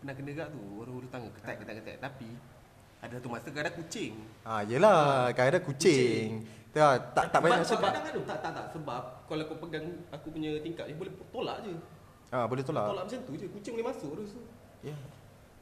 Pernah 0.00 0.14
kena 0.16 0.30
gerak 0.36 0.48
tu 0.52 0.62
orang 0.80 0.92
hulu 0.96 1.08
tangga 1.08 1.30
ketat 1.36 1.54
ketat 1.60 1.74
ketat 1.80 1.96
tapi 2.00 2.28
ada 3.00 3.12
satu 3.16 3.28
masa 3.32 3.48
kadang 3.48 3.74
kucing. 3.80 4.12
Ah 4.44 4.60
yelah, 4.60 5.32
kadang 5.32 5.64
kucing. 5.64 6.44
Tak 6.70 7.16
tak, 7.16 7.24
tak 7.34 7.40
banyak 7.42 7.64
sebab 7.66 7.82
sebab. 7.82 7.90
kadang 7.96 8.24
tak 8.28 8.38
tak 8.44 8.52
tak 8.54 8.66
sebab 8.76 9.02
kalau 9.26 9.42
kau 9.48 9.58
pegang 9.66 9.86
aku 10.14 10.30
punya 10.30 10.60
tingkap 10.62 10.86
ni 10.86 10.94
boleh 10.94 11.12
tolak 11.32 11.64
je. 11.64 11.74
Ah 12.30 12.44
boleh 12.46 12.62
tolak. 12.62 12.92
Tolak 12.92 13.04
macam 13.08 13.20
tu 13.26 13.32
je 13.40 13.46
kucing 13.48 13.72
boleh 13.74 13.86
masuk 13.90 14.10
terus 14.14 14.30
tu. 14.36 14.42
Ya. 14.84 14.94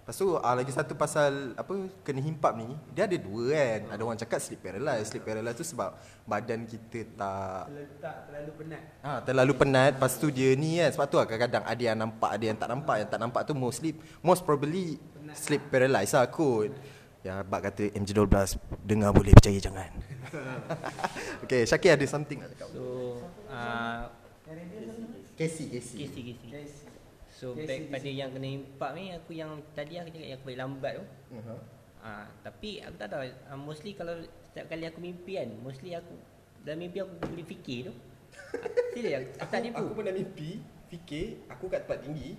Lepas 0.09 0.25
tu 0.25 0.41
ah, 0.41 0.57
lagi 0.57 0.73
satu 0.73 0.97
pasal 0.97 1.53
apa 1.53 1.69
kena 2.01 2.25
himpap 2.25 2.57
ni, 2.57 2.65
dia 2.97 3.05
ada 3.05 3.13
dua 3.21 3.53
kan. 3.53 3.81
Ada 3.93 4.01
orang 4.09 4.17
cakap 4.17 4.41
sleep 4.41 4.65
paralysis. 4.65 5.13
Sleep 5.13 5.21
paralysis 5.21 5.61
tu 5.61 5.77
sebab 5.77 6.01
badan 6.25 6.65
kita 6.65 7.13
tak 7.13 7.69
Terletak 7.69 8.17
terlalu 8.25 8.53
penat. 8.57 8.83
ah 9.05 9.21
terlalu 9.21 9.53
penat. 9.61 10.01
Lepas 10.01 10.17
tu 10.17 10.33
dia 10.33 10.57
ni 10.57 10.81
kan. 10.81 10.97
Sebab 10.97 11.07
tu 11.13 11.17
lah 11.21 11.29
kadang-kadang 11.29 11.61
ada 11.61 11.83
yang 11.85 11.99
nampak, 12.01 12.31
ada 12.33 12.45
yang 12.49 12.57
tak 12.57 12.69
nampak. 12.73 12.97
Yang 13.05 13.09
tak 13.13 13.21
nampak 13.21 13.43
tu 13.45 13.53
mostly 13.53 13.91
most 14.25 14.49
probably 14.49 14.97
sleep 15.37 15.69
paralysis 15.69 16.17
lah 16.17 16.25
kot. 16.33 16.73
Ya, 17.21 17.45
bak 17.45 17.69
kata 17.69 17.93
MJ12 17.93 18.57
dengar 18.89 19.13
boleh 19.13 19.37
percaya 19.37 19.61
jangan. 19.61 19.93
okay, 21.45 21.69
Syakir 21.69 22.01
ada 22.01 22.07
something 22.09 22.41
nak 22.41 22.49
cakap. 22.57 22.73
So 22.73 23.21
uh, 23.53 24.09
Casey, 25.37 25.69
Casey. 25.69 26.09
Kisi 26.09 26.21
kisi. 26.33 26.88
So 27.39 27.55
back 27.55 27.87
pada 27.95 28.11
yang 28.11 28.35
kena 28.35 28.51
impak 28.51 28.91
ni 28.99 29.15
aku 29.15 29.31
yang 29.31 29.63
tadi 29.71 29.95
aku 29.95 30.11
cakap 30.11 30.27
yang 30.27 30.39
aku 30.43 30.47
balik 30.51 30.59
lambat 30.59 30.93
tu. 30.99 31.05
Uh-huh. 31.39 31.61
Ah, 32.03 32.27
tapi 32.43 32.83
aku 32.83 32.99
tak 32.99 33.15
tahu 33.15 33.23
uh, 33.31 33.59
mostly 33.59 33.95
kalau 33.95 34.19
setiap 34.43 34.67
kali 34.75 34.91
aku 34.91 34.99
mimpi 34.99 35.39
kan, 35.39 35.51
mostly 35.63 35.95
aku 35.95 36.19
dalam 36.67 36.83
mimpi 36.83 36.99
aku 36.99 37.15
boleh 37.15 37.47
fikir 37.47 37.91
tu. 37.91 37.95
Serius, 38.99 39.31
aku 39.39 39.51
tak 39.55 39.63
Aku, 39.63 39.67
tipu. 39.71 39.79
aku 39.87 39.95
pernah 40.03 40.15
mimpi 40.19 40.51
fikir 40.91 41.25
aku 41.47 41.65
kat 41.71 41.87
tempat 41.87 42.01
tinggi 42.03 42.31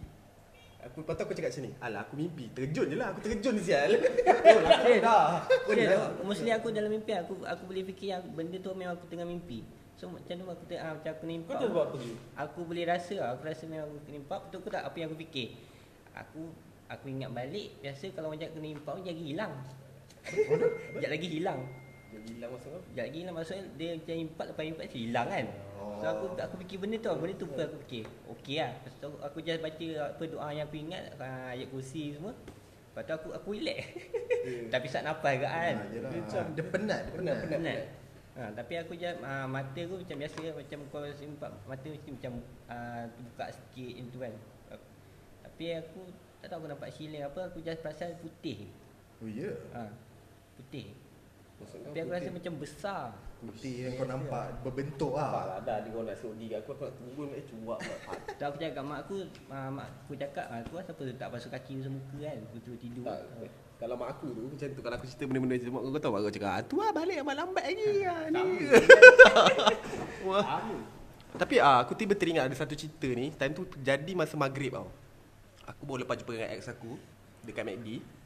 Aku 0.80 1.04
lepas 1.04 1.20
aku 1.20 1.36
cakap 1.36 1.52
macam 1.52 1.64
ni 1.68 1.72
Alah 1.84 2.02
aku 2.08 2.14
mimpi 2.16 2.46
Terjun 2.56 2.88
je 2.88 2.96
lah 2.96 3.12
Aku 3.12 3.20
terjun 3.20 3.56
sial 3.68 4.00
Oh 4.56 4.62
lah 4.64 4.80
dah 5.04 5.44
Serius, 5.68 6.04
mostly 6.24 6.52
aku 6.56 6.72
dalam 6.72 6.88
mimpi 6.88 7.12
aku 7.20 7.44
aku 7.44 7.64
boleh 7.68 7.84
fikir 7.84 8.16
yang 8.16 8.24
benda 8.32 8.56
tu 8.64 8.72
memang 8.72 8.96
aku 8.96 9.06
tengah 9.12 9.28
mimpi. 9.28 9.60
So 10.00 10.08
macam 10.08 10.32
tu 10.32 10.48
aku 10.48 10.64
tengah 10.72 10.84
ah, 10.88 10.94
macam 10.96 11.12
aku 11.12 11.26
nimpak. 11.28 11.60
Kau 11.60 11.64
tu 11.68 11.70
buat 11.76 11.86
apa 11.92 11.96
tu? 12.00 12.12
Aku 12.40 12.60
boleh 12.64 12.88
rasa 12.88 13.16
lah, 13.20 13.30
aku 13.36 13.44
rasa 13.52 13.68
memang 13.68 13.92
aku 13.92 14.12
nimpak 14.16 14.40
betul 14.48 14.58
aku 14.64 14.70
tak 14.72 14.84
apa 14.88 14.96
yang 14.96 15.12
aku 15.12 15.20
fikir. 15.28 15.48
Aku 16.16 16.42
aku 16.88 17.06
ingat 17.12 17.30
balik 17.36 17.76
biasa 17.84 18.06
kalau 18.16 18.32
macam 18.32 18.48
aku 18.48 18.60
nimpak 18.64 18.96
dia 19.04 19.12
hilang. 19.12 19.54
Sekejap 20.96 21.12
lagi 21.12 21.28
hilang. 21.28 21.60
Dia 22.10 22.20
bilang 22.26 22.50
masa 22.56 22.66
kau 22.72 22.80
Sekejap 22.80 23.06
lagi 23.12 23.18
hilang 23.20 23.36
maksudnya 23.36 23.64
dia 23.76 23.90
macam 24.00 24.16
impak 24.24 24.46
lepas 24.56 24.64
impak 24.64 24.86
dia 24.88 25.00
hilang 25.04 25.28
kan. 25.28 25.46
So 26.00 26.06
aku 26.08 26.26
aku 26.40 26.56
fikir 26.64 26.78
benda 26.80 26.98
tu, 27.04 27.12
benda 27.20 27.36
tu 27.36 27.46
pun 27.52 27.60
aku 27.60 27.78
fikir. 27.84 28.04
Okey 28.40 28.56
lah. 28.64 28.72
Lepas 28.80 28.94
tu 29.04 29.10
aku 29.20 29.38
just 29.44 29.60
baca 29.60 29.88
apa 30.16 30.24
doa 30.32 30.48
yang 30.56 30.66
aku 30.72 30.78
ingat, 30.80 31.04
ah, 31.20 31.52
ayat 31.52 31.68
kursi 31.68 32.16
semua. 32.16 32.32
Lepas 32.96 33.04
tu 33.04 33.12
aku 33.20 33.28
aku 33.36 33.48
relax. 33.52 33.84
Tapi 34.72 34.88
sak 34.96 35.04
nafas 35.04 35.34
ke 35.36 35.44
kan. 35.44 35.76
Ah, 35.76 35.92
yelah. 35.92 36.12
Dia 36.56 36.64
penat, 36.72 37.00
dia 37.04 37.14
penat. 37.20 37.36
Penat. 37.52 37.99
Ha, 38.40 38.56
tapi 38.56 38.80
aku 38.80 38.96
je 38.96 39.12
uh, 39.20 39.48
mata 39.52 39.80
aku 39.84 40.00
macam 40.00 40.16
biasa 40.16 40.40
macam 40.56 40.80
kau 40.88 41.04
simpak 41.12 41.52
mata 41.68 41.86
mesti 41.92 42.10
macam 42.16 42.40
uh, 42.72 43.04
buka 43.12 43.46
sikit 43.52 43.92
macam 44.00 44.08
tu 44.16 44.20
kan. 44.24 44.34
Tapi 45.44 45.66
aku 45.76 46.02
tak 46.40 46.48
tahu 46.48 46.64
aku 46.64 46.68
nampak 46.72 46.90
siling 46.96 47.24
apa 47.28 47.52
aku 47.52 47.60
just 47.60 47.84
perasan 47.84 48.16
putih. 48.24 48.72
Oh 49.20 49.28
ya. 49.28 49.52
Ha, 49.76 49.92
putih. 50.56 50.96
Maksud 51.60 51.78
Tapi 51.92 51.98
aku 52.00 52.12
rasa 52.16 52.30
macam 52.32 52.54
besar. 52.60 53.04
Putih 53.40 53.76
yang 53.88 53.94
kau 53.96 54.04
nampak 54.04 54.52
berbentuk 54.68 55.16
Tak 55.16 55.32
ah. 55.32 55.44
lah 55.48 55.60
dah 55.64 55.80
dia 55.80 55.96
kau 55.96 56.04
nak 56.04 56.20
suruh 56.20 56.36
diri 56.36 56.60
aku 56.60 56.76
Aku 56.76 56.92
nak 56.92 56.96
turun 57.00 57.32
Eh 57.32 57.44
cuak 57.48 57.80
pula 57.80 57.96
Tak 58.40 58.46
aku 58.52 58.58
cakap 58.60 58.84
mak 58.84 59.00
aku, 59.08 59.16
uh, 59.48 59.70
mak 59.72 59.88
aku 59.88 60.14
cakap 60.20 60.46
ah 60.52 60.60
tu 60.60 60.76
siapa 60.76 61.04
tak 61.16 61.28
basuh 61.32 61.52
kaki 61.52 61.74
semuka 61.80 62.16
kan. 62.20 62.38
Aku 62.52 62.58
tu 62.60 62.72
tidur. 62.76 63.08
Tak, 63.08 63.20
kalau 63.80 63.96
mak 63.96 64.10
aku 64.12 64.28
tu 64.36 64.44
macam 64.44 64.68
tu 64.76 64.82
kalau 64.84 64.96
aku 65.00 65.06
cerita 65.08 65.24
benda-benda 65.24 65.56
macam 65.56 65.72
mak 65.72 65.82
aku 65.84 65.92
kau 65.96 66.04
tahu 66.04 66.14
aku 66.20 66.32
cakap 66.36 66.52
ah 66.52 66.62
tu 66.68 66.76
lah 66.84 66.92
balik 66.92 67.18
abang 67.24 67.38
lambat 67.40 67.64
lagi 67.64 67.92
ah 68.04 68.22
ni. 68.28 68.48
Wah. 70.28 70.44
Tapi 71.40 71.56
ah 71.64 71.80
aku 71.80 71.96
tiba 71.96 72.12
teringat 72.20 72.44
ada 72.44 72.56
satu 72.60 72.76
cerita 72.76 73.08
ni 73.08 73.32
time 73.32 73.56
tu 73.56 73.64
terjadi 73.72 74.12
masa 74.20 74.36
maghrib 74.36 74.76
tau. 74.76 74.92
Aku 75.64 75.88
baru 75.88 76.04
lepas 76.04 76.20
jumpa 76.20 76.36
dengan 76.36 76.52
ex 76.52 76.68
aku 76.68 77.00
dekat 77.48 77.64
McD. 77.64 78.19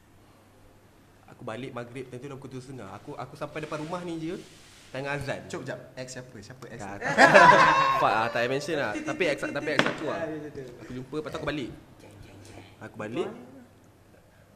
Aku 1.34 1.42
balik 1.42 1.74
maghrib 1.74 2.06
time 2.06 2.20
tu 2.22 2.26
dah 2.30 2.38
pukul 2.38 2.62
7.30. 2.62 2.86
Aku 3.02 3.10
aku 3.18 3.34
sampai 3.34 3.66
depan 3.66 3.82
rumah 3.82 4.00
ni 4.06 4.22
je 4.22 4.38
tengah 4.94 5.18
azan. 5.18 5.42
Cuk 5.50 5.66
jap. 5.66 5.78
X 5.98 6.14
siapa? 6.14 6.36
Siapa 6.38 6.64
X? 6.70 6.78
Tak, 6.78 6.94
tak. 7.02 7.14
Pak 7.98 8.12
ah, 8.14 8.26
tak 8.30 8.46
payah 8.46 8.50
mention 8.54 8.76
lah. 8.78 8.92
Tapi 9.10 9.22
ex 9.26 9.38
tapi 9.42 9.68
ex 9.74 9.82
aku 9.82 10.06
lah. 10.06 10.22
Aku 10.86 10.90
jumpa 10.94 11.14
lepas 11.18 11.30
tu 11.34 11.38
aku 11.42 11.48
balik. 11.50 11.70
Aku 12.78 12.94
balik. 12.94 13.28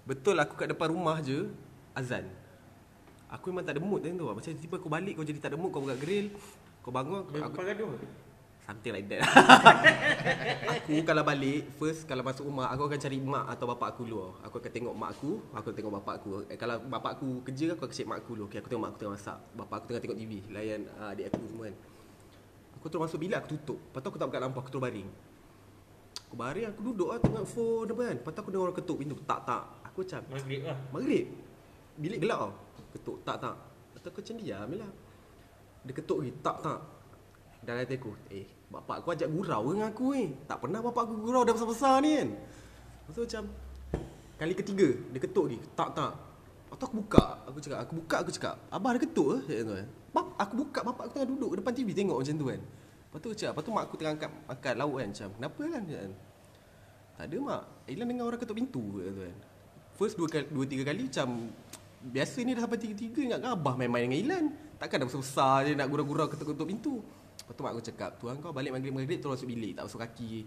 Betul 0.06 0.38
aku 0.38 0.54
kat 0.54 0.70
depan 0.70 0.94
rumah 0.94 1.18
je 1.18 1.50
azan. 1.98 2.30
Aku 3.28 3.50
memang 3.50 3.66
tak 3.66 3.76
ada 3.76 3.82
mood 3.82 4.06
tu. 4.06 4.24
lah. 4.24 4.34
Macam 4.38 4.50
tiba 4.54 4.78
aku 4.78 4.88
balik 4.88 5.18
kau 5.18 5.26
jadi 5.26 5.42
tak 5.42 5.50
ada 5.52 5.58
mood 5.58 5.74
kau 5.74 5.82
buka 5.82 5.98
grill. 5.98 6.30
Kau 6.86 6.94
bangun 6.94 7.26
aku, 7.26 7.42
aku 7.42 7.60
gaduh. 7.66 7.90
Something 8.68 8.92
like 8.92 9.08
that. 9.08 9.24
aku 10.76 11.00
kalau 11.08 11.24
balik 11.24 11.72
first 11.80 12.04
kalau 12.04 12.20
masuk 12.20 12.44
rumah 12.44 12.68
aku 12.68 12.84
akan 12.84 13.00
cari 13.00 13.16
mak 13.16 13.48
atau 13.48 13.64
bapak 13.72 13.96
aku 13.96 14.04
dulu. 14.04 14.36
Aku 14.44 14.60
akan 14.60 14.68
tengok 14.68 14.92
mak 14.92 15.10
aku, 15.16 15.40
aku 15.56 15.66
akan 15.72 15.76
tengok 15.80 15.92
bapak 15.96 16.14
aku. 16.20 16.30
Eh, 16.52 16.58
kalau 16.60 16.76
bapak 16.84 17.16
aku 17.16 17.40
kerja 17.48 17.72
aku 17.72 17.88
akan 17.88 17.96
cek 17.96 18.06
mak 18.06 18.18
aku 18.20 18.30
dulu. 18.36 18.44
Okay, 18.52 18.60
aku 18.60 18.68
tengok 18.68 18.82
mak 18.84 18.90
aku 18.92 18.98
tengah 19.00 19.14
masak. 19.16 19.38
Bapak 19.56 19.74
aku 19.80 19.84
tengah 19.88 20.02
tengok 20.04 20.18
TV, 20.20 20.32
layan 20.52 20.80
uh, 21.00 21.12
adik 21.16 21.32
aku 21.32 21.40
semua 21.48 21.64
kan. 21.72 21.76
Aku 22.76 22.84
terus 22.92 23.02
masuk 23.08 23.18
bilik 23.24 23.36
aku 23.40 23.48
tutup. 23.56 23.78
Lepas 23.80 24.00
tu 24.04 24.08
aku 24.12 24.18
tak 24.20 24.26
buka 24.28 24.38
lampu 24.44 24.58
aku 24.60 24.68
terus 24.68 24.84
baring. 24.84 25.08
Aku 26.28 26.34
baring 26.36 26.66
aku 26.68 26.80
duduk 26.92 27.08
lah 27.08 27.18
tengok 27.24 27.46
phone 27.48 27.88
apa 27.88 28.02
kan. 28.04 28.16
Lepas 28.20 28.32
tu 28.36 28.40
aku 28.44 28.50
dengar 28.52 28.64
orang 28.68 28.76
ketuk 28.76 28.96
pintu. 29.00 29.16
Tak 29.24 29.40
tak. 29.48 29.64
Aku 29.88 30.04
macam 30.04 30.22
Maghrib 30.28 30.60
lah. 30.62 30.78
Maghrib 30.94 31.26
Bilik 31.98 32.18
gelap 32.22 32.38
tau 32.38 32.52
Ketuk 32.94 33.16
tak 33.26 33.42
tak 33.42 33.56
Lepas 33.58 33.98
tu 33.98 34.08
aku 34.14 34.18
macam 34.22 34.34
diam 34.38 34.66
je 34.70 34.76
lah 34.78 34.92
Dia 35.82 35.92
ketuk 35.98 36.18
lagi 36.22 36.32
tak 36.38 36.56
tak 36.62 36.80
Dan 37.66 37.74
hati 37.82 37.98
aku 37.98 38.14
Eh 38.30 38.57
bapak 38.68 39.00
aku 39.00 39.08
ajak 39.16 39.28
gurau 39.32 39.72
dengan 39.72 39.88
aku 39.88 40.12
ni 40.12 40.36
Tak 40.44 40.60
pernah 40.60 40.80
bapak 40.84 41.02
aku 41.08 41.14
gurau 41.24 41.42
dah 41.44 41.52
besar-besar 41.56 42.04
ni 42.04 42.10
kan. 42.20 42.28
Lepas 42.36 43.12
tu 43.16 43.22
macam 43.24 43.42
Kali 44.38 44.54
ketiga 44.54 44.88
Dia 45.12 45.20
ketuk 45.24 45.44
lagi. 45.48 45.58
Tak 45.72 45.88
tak. 45.96 46.12
Lepas 46.68 46.76
tu 46.76 46.84
aku 46.84 46.96
buka 47.00 47.24
Aku 47.48 47.58
cakap 47.64 47.78
Aku 47.88 47.92
buka 47.96 48.16
aku 48.20 48.30
cakap 48.30 48.54
Abah 48.68 48.88
ada 48.94 49.00
ketuk 49.00 49.48
ke 49.48 49.56
tu 49.64 49.72
kan. 49.72 49.88
Bap, 50.12 50.26
Aku 50.36 50.54
buka 50.60 50.80
bapak 50.84 51.02
aku 51.08 51.12
tengah 51.16 51.28
duduk 51.32 51.50
Depan 51.56 51.72
TV 51.72 51.88
tengok 51.96 52.16
macam 52.20 52.34
tu 52.36 52.46
kan. 52.46 52.60
Lepas 52.60 53.18
tu 53.24 53.28
cakap 53.32 53.52
Lepas 53.56 53.64
tu 53.64 53.70
mak 53.72 53.84
aku 53.88 53.94
tengah 53.96 54.12
angkat 54.14 54.30
Angkat 54.46 54.74
lauk 54.76 54.94
kan. 55.00 55.08
Macam 55.08 55.28
kenapa 55.40 55.62
kan? 55.64 55.82
kan. 55.88 56.10
Tak 57.18 57.24
ada 57.26 57.36
mak. 57.42 57.62
Ilan 57.90 58.06
dengar 58.06 58.24
orang 58.30 58.40
ketuk 58.40 58.56
pintu 58.60 58.82
ke 59.00 59.02
tu 59.10 59.20
kan. 59.24 59.36
First 59.98 60.14
dua 60.14 60.28
kali, 60.30 60.46
dua 60.54 60.64
tiga 60.68 60.82
kali 60.86 61.10
macam 61.10 61.50
biasa 61.98 62.38
ni 62.46 62.54
dah 62.54 62.62
sampai 62.62 62.78
tiga-tiga 62.78 63.20
ingat 63.26 63.38
kan 63.42 63.50
abah 63.58 63.74
main-main 63.74 64.06
dengan 64.06 64.20
Ilan. 64.22 64.44
Takkan 64.78 65.02
dah 65.02 65.06
besar-besar 65.10 65.66
je 65.66 65.72
nak 65.74 65.90
gurau-gurau 65.90 66.30
ketuk-ketuk 66.30 66.68
pintu. 66.70 67.02
Lepas 67.48 67.56
tu 67.56 67.62
mak 67.64 67.72
aku 67.72 67.80
cakap, 67.80 68.10
tuan 68.20 68.36
kau 68.44 68.52
balik 68.52 68.76
maghrib-maghrib 68.76 69.24
terus 69.24 69.40
masuk 69.40 69.48
bilik, 69.48 69.72
tak 69.72 69.88
masuk 69.88 70.04
kaki. 70.04 70.44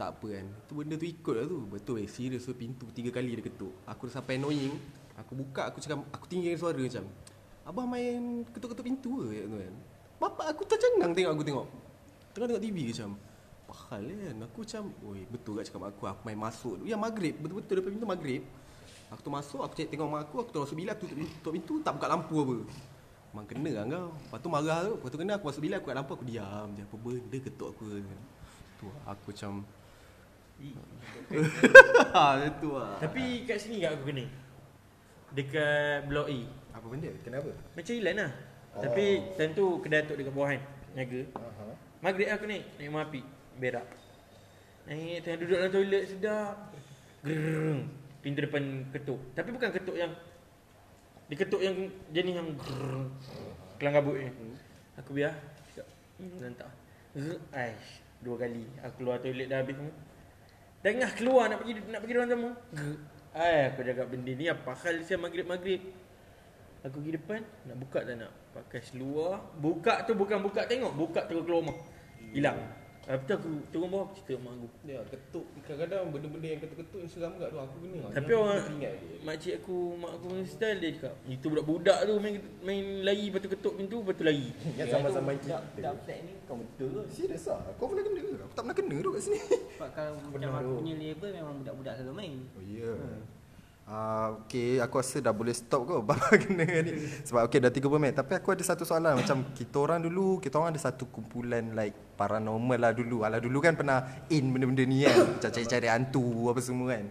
Tak 0.00 0.08
apa 0.16 0.26
kan. 0.40 0.46
Tu 0.64 0.72
benda 0.72 0.94
tu 0.96 1.04
ikut 1.04 1.34
lah 1.36 1.44
tu. 1.44 1.58
Betul 1.68 1.96
eh, 2.00 2.08
serius 2.08 2.48
tu 2.48 2.56
pintu 2.56 2.88
tiga 2.96 3.12
kali 3.12 3.36
dia 3.36 3.44
ketuk. 3.44 3.76
Aku 3.84 4.08
dah 4.08 4.16
sampai 4.16 4.40
annoying. 4.40 4.72
Aku 5.20 5.36
buka, 5.36 5.68
aku 5.68 5.84
cakap, 5.84 6.00
aku 6.08 6.24
tinggikan 6.26 6.56
suara 6.56 6.80
macam, 6.80 7.04
abah 7.68 7.84
main 7.86 8.42
ketuk-ketuk 8.50 8.82
pintu 8.88 9.22
ke 9.28 9.46
tu 9.46 9.56
kan. 9.60 9.74
Bapak 10.16 10.46
aku 10.56 10.62
tercengang 10.64 11.12
tengok 11.12 11.32
aku 11.36 11.44
tengok. 11.44 11.66
Tengah 12.32 12.46
tengok 12.50 12.64
TV 12.64 12.76
macam, 12.90 13.10
Pahal 13.64 14.04
kan 14.12 14.36
Aku 14.44 14.58
macam 14.62 14.82
Oi 15.08 15.20
betul 15.26 15.52
kat 15.58 15.64
cakap 15.68 15.80
mak 15.82 15.90
aku 15.96 16.04
Aku 16.06 16.22
main 16.28 16.38
masuk 16.38 16.74
Ya 16.84 16.96
maghrib 17.00 17.34
Betul-betul 17.40 17.74
depan 17.80 17.90
pintu 17.96 18.06
maghrib 18.06 18.42
Aku 19.08 19.20
tu 19.24 19.30
masuk 19.32 19.60
Aku 19.64 19.72
cek 19.72 19.88
tengok 19.88 20.08
mak 20.08 20.20
aku 20.28 20.34
Aku 20.44 20.50
terus 20.52 20.62
masuk 20.68 20.76
bilik 20.76 20.92
Aku 20.92 21.02
tutup 21.08 21.18
pintu, 21.18 21.34
tutup 21.40 21.52
pintu 21.56 21.74
Tak 21.80 21.92
buka 21.96 22.06
lampu 22.08 22.34
apa 22.44 22.56
Memang 23.34 23.50
kena 23.50 23.70
lah 23.82 23.84
kau 23.90 24.06
Lepas 24.14 24.38
tu 24.38 24.48
marah 24.48 24.78
tu 24.86 24.92
Lepas 24.94 25.08
tu 25.10 25.18
kena 25.18 25.32
aku 25.34 25.44
masuk 25.50 25.62
bilik 25.66 25.82
Aku 25.82 25.90
buka 25.90 25.98
lampu 25.98 26.12
Aku 26.14 26.24
diam 26.24 26.70
je 26.78 26.82
Apa 26.86 26.94
benda 27.02 27.38
ketuk 27.42 27.68
aku 27.74 27.82
Tu 28.78 28.86
aku 29.02 29.28
macam 29.34 29.52
Ha 32.14 32.46
tu 32.62 32.78
lah 32.78 32.94
Tapi 33.02 33.42
kat 33.42 33.58
sini 33.58 33.82
kat 33.82 33.98
aku 33.98 34.14
kena. 34.14 34.24
Dekat 35.34 36.06
blok 36.06 36.30
E. 36.30 36.46
Apa 36.70 36.86
benda? 36.86 37.10
Kenapa? 37.26 37.50
Macam 37.74 37.92
Ilan 37.98 38.14
lah. 38.22 38.30
Oh. 38.78 38.82
Tapi 38.86 39.04
time 39.34 39.52
tu 39.54 39.66
kedai 39.82 40.06
Datuk 40.06 40.16
dekat 40.22 40.32
bawah 40.34 40.48
kan. 40.54 40.62
Niaga. 40.94 41.20
Aha. 41.34 41.64
Maghrib 41.98 42.30
aku 42.30 42.46
naik. 42.46 42.64
Naik 42.78 42.86
rumah 42.86 43.02
api. 43.02 43.20
Berak. 43.58 43.86
Naik 44.86 45.26
tengah 45.26 45.38
duduk 45.42 45.58
dalam 45.58 45.72
toilet 45.74 46.04
sedap. 46.06 46.56
Gerrrr. 47.26 47.82
Pintu 48.22 48.40
depan 48.46 48.62
ketuk. 48.94 49.20
Tapi 49.34 49.48
bukan 49.50 49.70
ketuk 49.74 49.96
yang 49.98 50.12
dia 51.28 51.36
ketuk 51.40 51.60
yang 51.64 51.76
jenis 52.12 52.34
yang 52.36 52.48
gerrrr. 52.60 53.08
kelang 53.80 53.94
kabut 53.96 54.16
ni. 54.20 54.28
Aku 55.00 55.10
biar. 55.16 55.34
Cakap, 55.72 55.86
Hmm, 56.14 56.38
lantak. 56.38 56.70
Aish, 57.50 58.04
dua 58.22 58.38
kali. 58.38 58.64
Aku 58.86 58.94
keluar 59.02 59.18
toilet 59.18 59.50
dah 59.50 59.58
habis 59.64 59.74
semua. 59.74 59.94
Tengah 60.84 61.10
keluar 61.16 61.44
nak 61.48 61.58
pergi 61.64 61.80
nak 61.88 62.00
pergi 62.04 62.14
ruang 62.14 62.28
tamu. 62.28 62.50
Ai, 63.34 63.72
aku 63.72 63.80
jaga 63.82 64.04
benda 64.06 64.30
ni 64.30 64.46
apa 64.46 64.70
hal 64.78 65.02
siap 65.02 65.26
maghrib-maghrib. 65.26 65.80
Aku 66.84 67.00
pergi 67.00 67.16
depan, 67.16 67.40
nak 67.66 67.76
buka 67.80 68.04
tak 68.04 68.14
nak? 68.20 68.32
Pakai 68.52 68.80
seluar. 68.84 69.40
Buka 69.58 70.04
tu 70.04 70.12
bukan 70.12 70.38
buka 70.44 70.68
tengok, 70.68 70.92
buka 70.92 71.24
terus 71.26 71.42
keluar 71.42 71.64
rumah. 71.64 71.78
Hilang. 72.30 72.60
Lepas 73.04 73.24
tu 73.28 73.32
aku 73.36 73.48
turun 73.68 73.88
bawah 73.92 74.04
aku 74.08 74.14
cerita 74.16 74.32
mak 74.40 74.52
aku. 74.56 74.66
Ya, 74.88 75.00
ketuk 75.12 75.44
kadang-kadang 75.60 76.08
benda-benda 76.08 76.48
yang 76.48 76.60
ketuk-ketuk 76.64 76.98
yang 77.04 77.10
seram 77.12 77.32
kat 77.36 77.48
tu 77.52 77.58
aku 77.60 77.76
kena. 77.84 78.00
Tapi 78.16 78.30
Yang 78.32 78.40
orang 78.40 78.58
teringat 78.64 78.92
dia. 78.96 79.16
makcik 79.20 79.54
aku, 79.60 79.76
mak 80.00 80.10
aku 80.16 80.24
punya 80.32 80.44
style 80.48 80.78
dia 80.80 80.90
cakap, 80.96 81.14
itu 81.28 81.46
budak-budak 81.52 81.98
tu 82.08 82.12
main 82.16 82.34
main 82.64 82.84
lari 83.04 83.24
lepas 83.28 83.40
tu 83.44 83.48
ketuk 83.52 83.72
pintu 83.76 83.96
lepas 84.00 84.14
tu 84.16 84.24
lari. 84.24 84.46
Ingat 84.72 84.86
zaman-zaman 84.88 85.34
kita. 85.36 85.56
Tak 85.60 85.94
flat 86.00 86.18
ni 86.24 86.32
kau 86.48 86.56
betul 86.56 86.88
ke? 86.88 87.02
Serius 87.12 87.44
ah? 87.52 87.60
Kau 87.76 87.86
pernah 87.92 88.04
kena 88.08 88.20
ke? 88.24 88.32
Aku 88.40 88.54
tak 88.56 88.62
pernah 88.64 88.76
kena 88.80 88.96
tu 89.04 89.10
kat 89.12 89.20
sini. 89.20 89.38
Sebab 89.44 89.90
kalau 89.92 90.12
macam 90.32 90.50
aku 90.56 90.70
punya 90.80 90.94
label 90.96 91.30
memang 91.36 91.54
budak-budak 91.60 91.92
selalu 92.00 92.14
main. 92.16 92.38
Oh 92.56 92.62
ya. 92.64 92.88
Yeah. 92.88 93.33
Ah, 93.84 94.32
okay, 94.40 94.80
aku 94.80 94.96
rasa 94.96 95.20
dah 95.20 95.36
boleh 95.36 95.52
stop 95.52 95.84
kau 95.84 96.00
Bapa 96.08 96.40
kena 96.40 96.64
ni. 96.64 97.04
Sebab 97.20 97.44
okay 97.44 97.60
dah 97.60 97.68
30 97.68 97.84
minit. 98.00 98.16
Tapi 98.16 98.32
aku 98.40 98.56
ada 98.56 98.64
satu 98.64 98.88
soalan 98.88 99.20
macam 99.20 99.44
kita 99.52 99.76
orang 99.76 100.00
dulu, 100.00 100.40
kita 100.40 100.56
orang 100.56 100.72
ada 100.72 100.80
satu 100.80 101.04
kumpulan 101.12 101.76
like 101.76 101.92
paranormal 102.16 102.80
lah 102.80 102.96
dulu. 102.96 103.28
Alah 103.28 103.44
dulu 103.44 103.60
kan 103.60 103.76
pernah 103.76 104.24
in 104.32 104.48
benda-benda 104.56 104.88
ni 104.88 105.04
kan. 105.04 105.36
Macam 105.36 105.50
cari-cari 105.52 105.88
hantu 105.92 106.48
apa 106.48 106.60
semua 106.64 106.96
kan. 106.96 107.04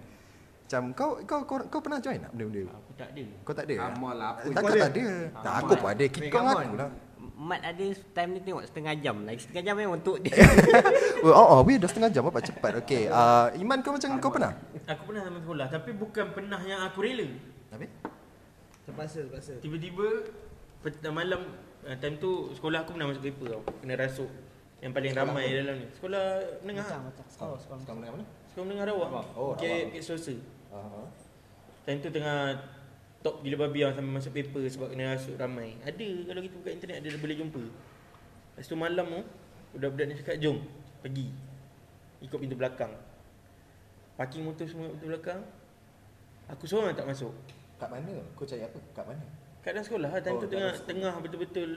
Macam 0.66 0.82
kau 0.98 1.12
kau 1.30 1.40
kau, 1.46 1.58
kau 1.70 1.82
pernah 1.86 2.02
join 2.02 2.18
tak 2.18 2.34
benda-benda? 2.34 2.62
tu? 2.66 2.74
Aku 2.74 2.92
tak 2.98 3.10
ada. 3.14 3.24
Kau 3.46 3.54
tak 3.54 3.66
ada? 3.70 3.76
Amal 3.94 4.14
lah, 4.18 4.32
Takkan 4.42 4.58
kau 4.58 4.74
tak 4.74 4.90
ada. 4.90 5.06
Tak 5.46 5.54
aku 5.62 5.74
pun 5.78 5.90
ada. 5.94 6.06
Kau 6.10 6.20
dengan 6.26 6.56
aku 6.58 6.76
lah. 6.82 6.92
Mat 7.34 7.62
ada 7.64 7.86
time 8.16 8.30
ni 8.36 8.40
tengok 8.44 8.64
setengah 8.68 8.94
jam. 9.00 9.16
Lagi 9.24 9.40
setengah 9.44 9.64
jam 9.64 9.76
memang 9.80 10.00
untuk 10.00 10.20
dia. 10.20 10.36
oh, 11.26 11.32
oh, 11.32 11.48
oh, 11.56 11.60
weh 11.64 11.80
dah 11.80 11.88
setengah 11.88 12.12
jam 12.12 12.24
apa 12.28 12.40
cepat. 12.44 12.84
Okay. 12.84 13.08
Uh, 13.08 13.50
Iman 13.58 13.80
kau 13.80 13.96
macam 13.96 14.20
kau 14.20 14.32
pernah? 14.32 14.54
Aku 14.84 15.02
pernah 15.08 15.22
zaman 15.24 15.40
sekolah 15.42 15.68
tapi 15.72 15.90
bukan 15.96 16.26
pernah 16.36 16.60
yang 16.68 16.84
aku 16.84 17.00
rela. 17.02 17.28
Habis? 17.72 17.90
Terpaksa, 18.84 19.20
terpaksa. 19.26 19.54
Tiba-tiba 19.64 20.08
pet- 20.84 21.02
malam 21.08 21.42
uh, 21.88 21.96
time 21.98 22.20
tu 22.20 22.52
sekolah 22.54 22.84
aku 22.84 23.00
pernah 23.00 23.08
masuk 23.10 23.24
paper 23.24 23.48
tau. 23.56 23.64
Kena 23.80 23.96
rasuk. 23.96 24.30
Yang 24.84 24.92
paling 25.00 25.14
ramai 25.16 25.46
dalam 25.48 25.76
ni. 25.80 25.88
Sekolah 25.96 26.24
menengah. 26.68 26.84
Macam 26.84 27.02
macam 27.08 27.26
sekolah 27.32 27.60
sekolah. 27.64 27.80
Kau 27.88 27.94
mendengar 27.96 28.14
mana? 28.20 28.26
Sekolah 28.52 28.66
menengah 28.68 28.86
Rawak. 28.92 29.10
Oh, 29.40 29.56
okay, 29.56 29.88
Rawak. 29.88 29.90
okay, 29.96 30.02
swasta. 30.04 30.36
Uh-huh. 30.74 31.08
Time 31.88 32.00
tu 32.04 32.10
tengah 32.12 32.40
top 33.24 33.40
gila 33.40 33.66
babi 33.66 33.88
orang 33.88 33.96
sampai 33.96 34.14
masuk 34.20 34.32
paper 34.36 34.62
sebab 34.68 34.88
kena 34.92 35.16
rasuk 35.16 35.40
ramai. 35.40 35.80
Ada 35.82 36.08
kalau 36.28 36.42
kita 36.44 36.56
buka 36.60 36.70
internet 36.76 36.96
ada 37.00 37.10
boleh 37.18 37.36
jumpa. 37.40 37.64
Lepas 38.54 38.66
tu 38.68 38.76
malam 38.76 39.06
tu 39.08 39.22
budak-budak 39.74 40.06
ni 40.06 40.14
cakap 40.20 40.36
jom 40.44 40.60
pergi. 41.00 41.28
Ikut 42.22 42.38
pintu 42.38 42.56
belakang. 42.60 42.92
Parking 44.20 44.44
motor 44.46 44.68
semua 44.68 44.92
pintu 44.94 45.10
belakang. 45.10 45.42
Aku 46.52 46.68
seorang 46.68 46.92
tak 46.94 47.08
masuk. 47.08 47.32
Kat 47.80 47.90
mana? 47.90 48.14
Kau 48.36 48.44
cari 48.44 48.62
apa? 48.62 48.78
Kat 48.94 49.08
mana? 49.08 49.26
Kat 49.64 49.72
dalam 49.74 49.86
sekolah 49.88 50.10
lah. 50.12 50.20
Time 50.20 50.36
Oh, 50.38 50.42
tu 50.44 50.48
tengah 50.52 50.72
sekolah. 50.76 50.88
tengah 50.92 51.14
betul-betul 51.24 51.70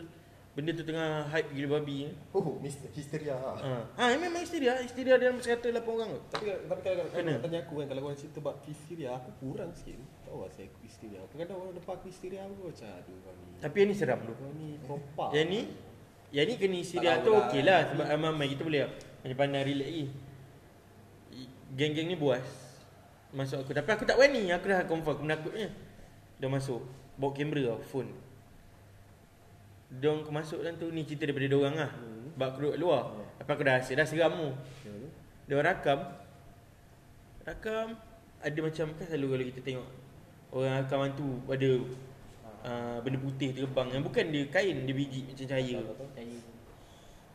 benda 0.57 0.73
tu 0.73 0.83
tengah 0.83 1.29
hype 1.31 1.49
gila 1.55 1.79
babi. 1.79 2.11
Oh. 2.35 2.59
Hysteria. 2.93 3.39
Ha. 3.39 3.73
Ha, 3.95 4.03
memang 4.19 4.43
histeria. 4.43 4.77
Histeria 4.83 5.15
dalam 5.17 5.39
108 5.39 5.71
orang 5.71 6.11
tu. 6.19 6.21
Tapi 6.35 6.45
tapi 6.67 6.81
kalau 6.83 7.07
kau 7.07 7.15
tanya 7.15 7.59
aku 7.63 7.73
kan 7.81 7.87
kalau 7.87 8.01
kau 8.11 8.19
cerita 8.19 8.39
bab 8.43 8.57
histeria 8.67 9.15
aku 9.15 9.31
kurang 9.39 9.71
sikit. 9.73 10.15
Tahu 10.27 10.43
lah 10.43 10.51
saya 10.51 10.67
aku 10.67 10.79
histeria. 10.83 11.23
Kadang-kadang 11.31 11.57
orang 11.62 11.75
depan 11.79 11.95
aku 11.95 12.07
histeria 12.11 12.43
aku 12.43 12.67
macam 12.67 12.89
aduh 12.91 13.17
kau 13.23 13.33
ni. 13.39 13.47
Tapi 13.62 13.77
yang 13.79 13.89
ni 13.89 13.95
seram 13.95 14.19
tu. 14.27 14.35
Kau 14.35 14.51
ni 14.59 14.69
propak. 14.83 15.29
Yang 15.31 15.47
ni 15.47 15.61
Yang 16.35 16.47
ni 16.51 16.55
kena 16.59 16.77
histeria 16.83 17.11
Tak 17.15 17.19
tu 17.23 17.23
tahu 17.31 17.37
lah. 17.39 17.47
okey 17.47 17.61
lah. 17.62 17.81
Sebab 17.95 18.07
ramai 18.11 18.47
kita 18.51 18.62
boleh 18.67 18.81
Macam 19.23 19.37
pandang 19.39 19.62
relax 19.62 19.87
lagi. 19.87 20.05
Geng-geng 21.79 22.09
ni 22.11 22.17
buas. 22.19 22.47
Masuk 23.31 23.62
aku. 23.62 23.71
Tapi 23.71 23.87
aku 23.95 24.03
tak 24.03 24.19
berani. 24.19 24.51
Aku 24.51 24.67
dah 24.67 24.83
confirm. 24.91 25.15
Aku 25.15 25.23
menakutnya. 25.23 25.69
Dah 26.43 26.51
masuk. 26.51 26.83
Bawa 27.15 27.31
kamera 27.31 27.62
tau 27.71 27.81
Phone. 27.87 28.11
Diorang 29.87 30.27
masuk 30.35 30.67
dalam 30.67 30.83
tu 30.83 30.91
Ni 30.91 31.07
cerita 31.07 31.31
daripada 31.31 31.47
diorang 31.47 31.79
lah. 31.79 31.91
Hmm. 31.95 32.35
Sebab 32.35 32.47
aku 32.51 32.59
duduk 32.59 32.73
kat 32.75 32.81
luar 32.83 33.03
Apa 33.39 33.51
aku 33.55 33.62
dah 33.62 33.75
rasa 33.79 33.95
Dah 33.95 34.03
seram 34.03 34.35
tu 34.35 34.51
Diorang 35.47 35.67
rakam. 35.71 36.01
Rakam. 37.47 37.89
Ada 38.43 38.59
macam 38.59 38.87
Kan 38.99 39.07
selalu 39.07 39.27
kalau 39.31 39.47
kita 39.55 39.61
tengok 39.62 39.89
Orang 40.57 40.81
rakam 40.81 41.05
hantu 41.05 41.29
Ada 41.45 41.71
uh, 42.64 42.97
Benda 43.05 43.21
putih 43.21 43.53
terbang 43.53 43.92
Yang 43.92 44.09
bukan 44.09 44.25
dia 44.33 44.49
kain 44.49 44.88
Dia 44.88 44.95
biji 44.97 45.29
macam 45.29 45.45
cahaya. 45.45 45.85
Cahaya. 45.85 46.40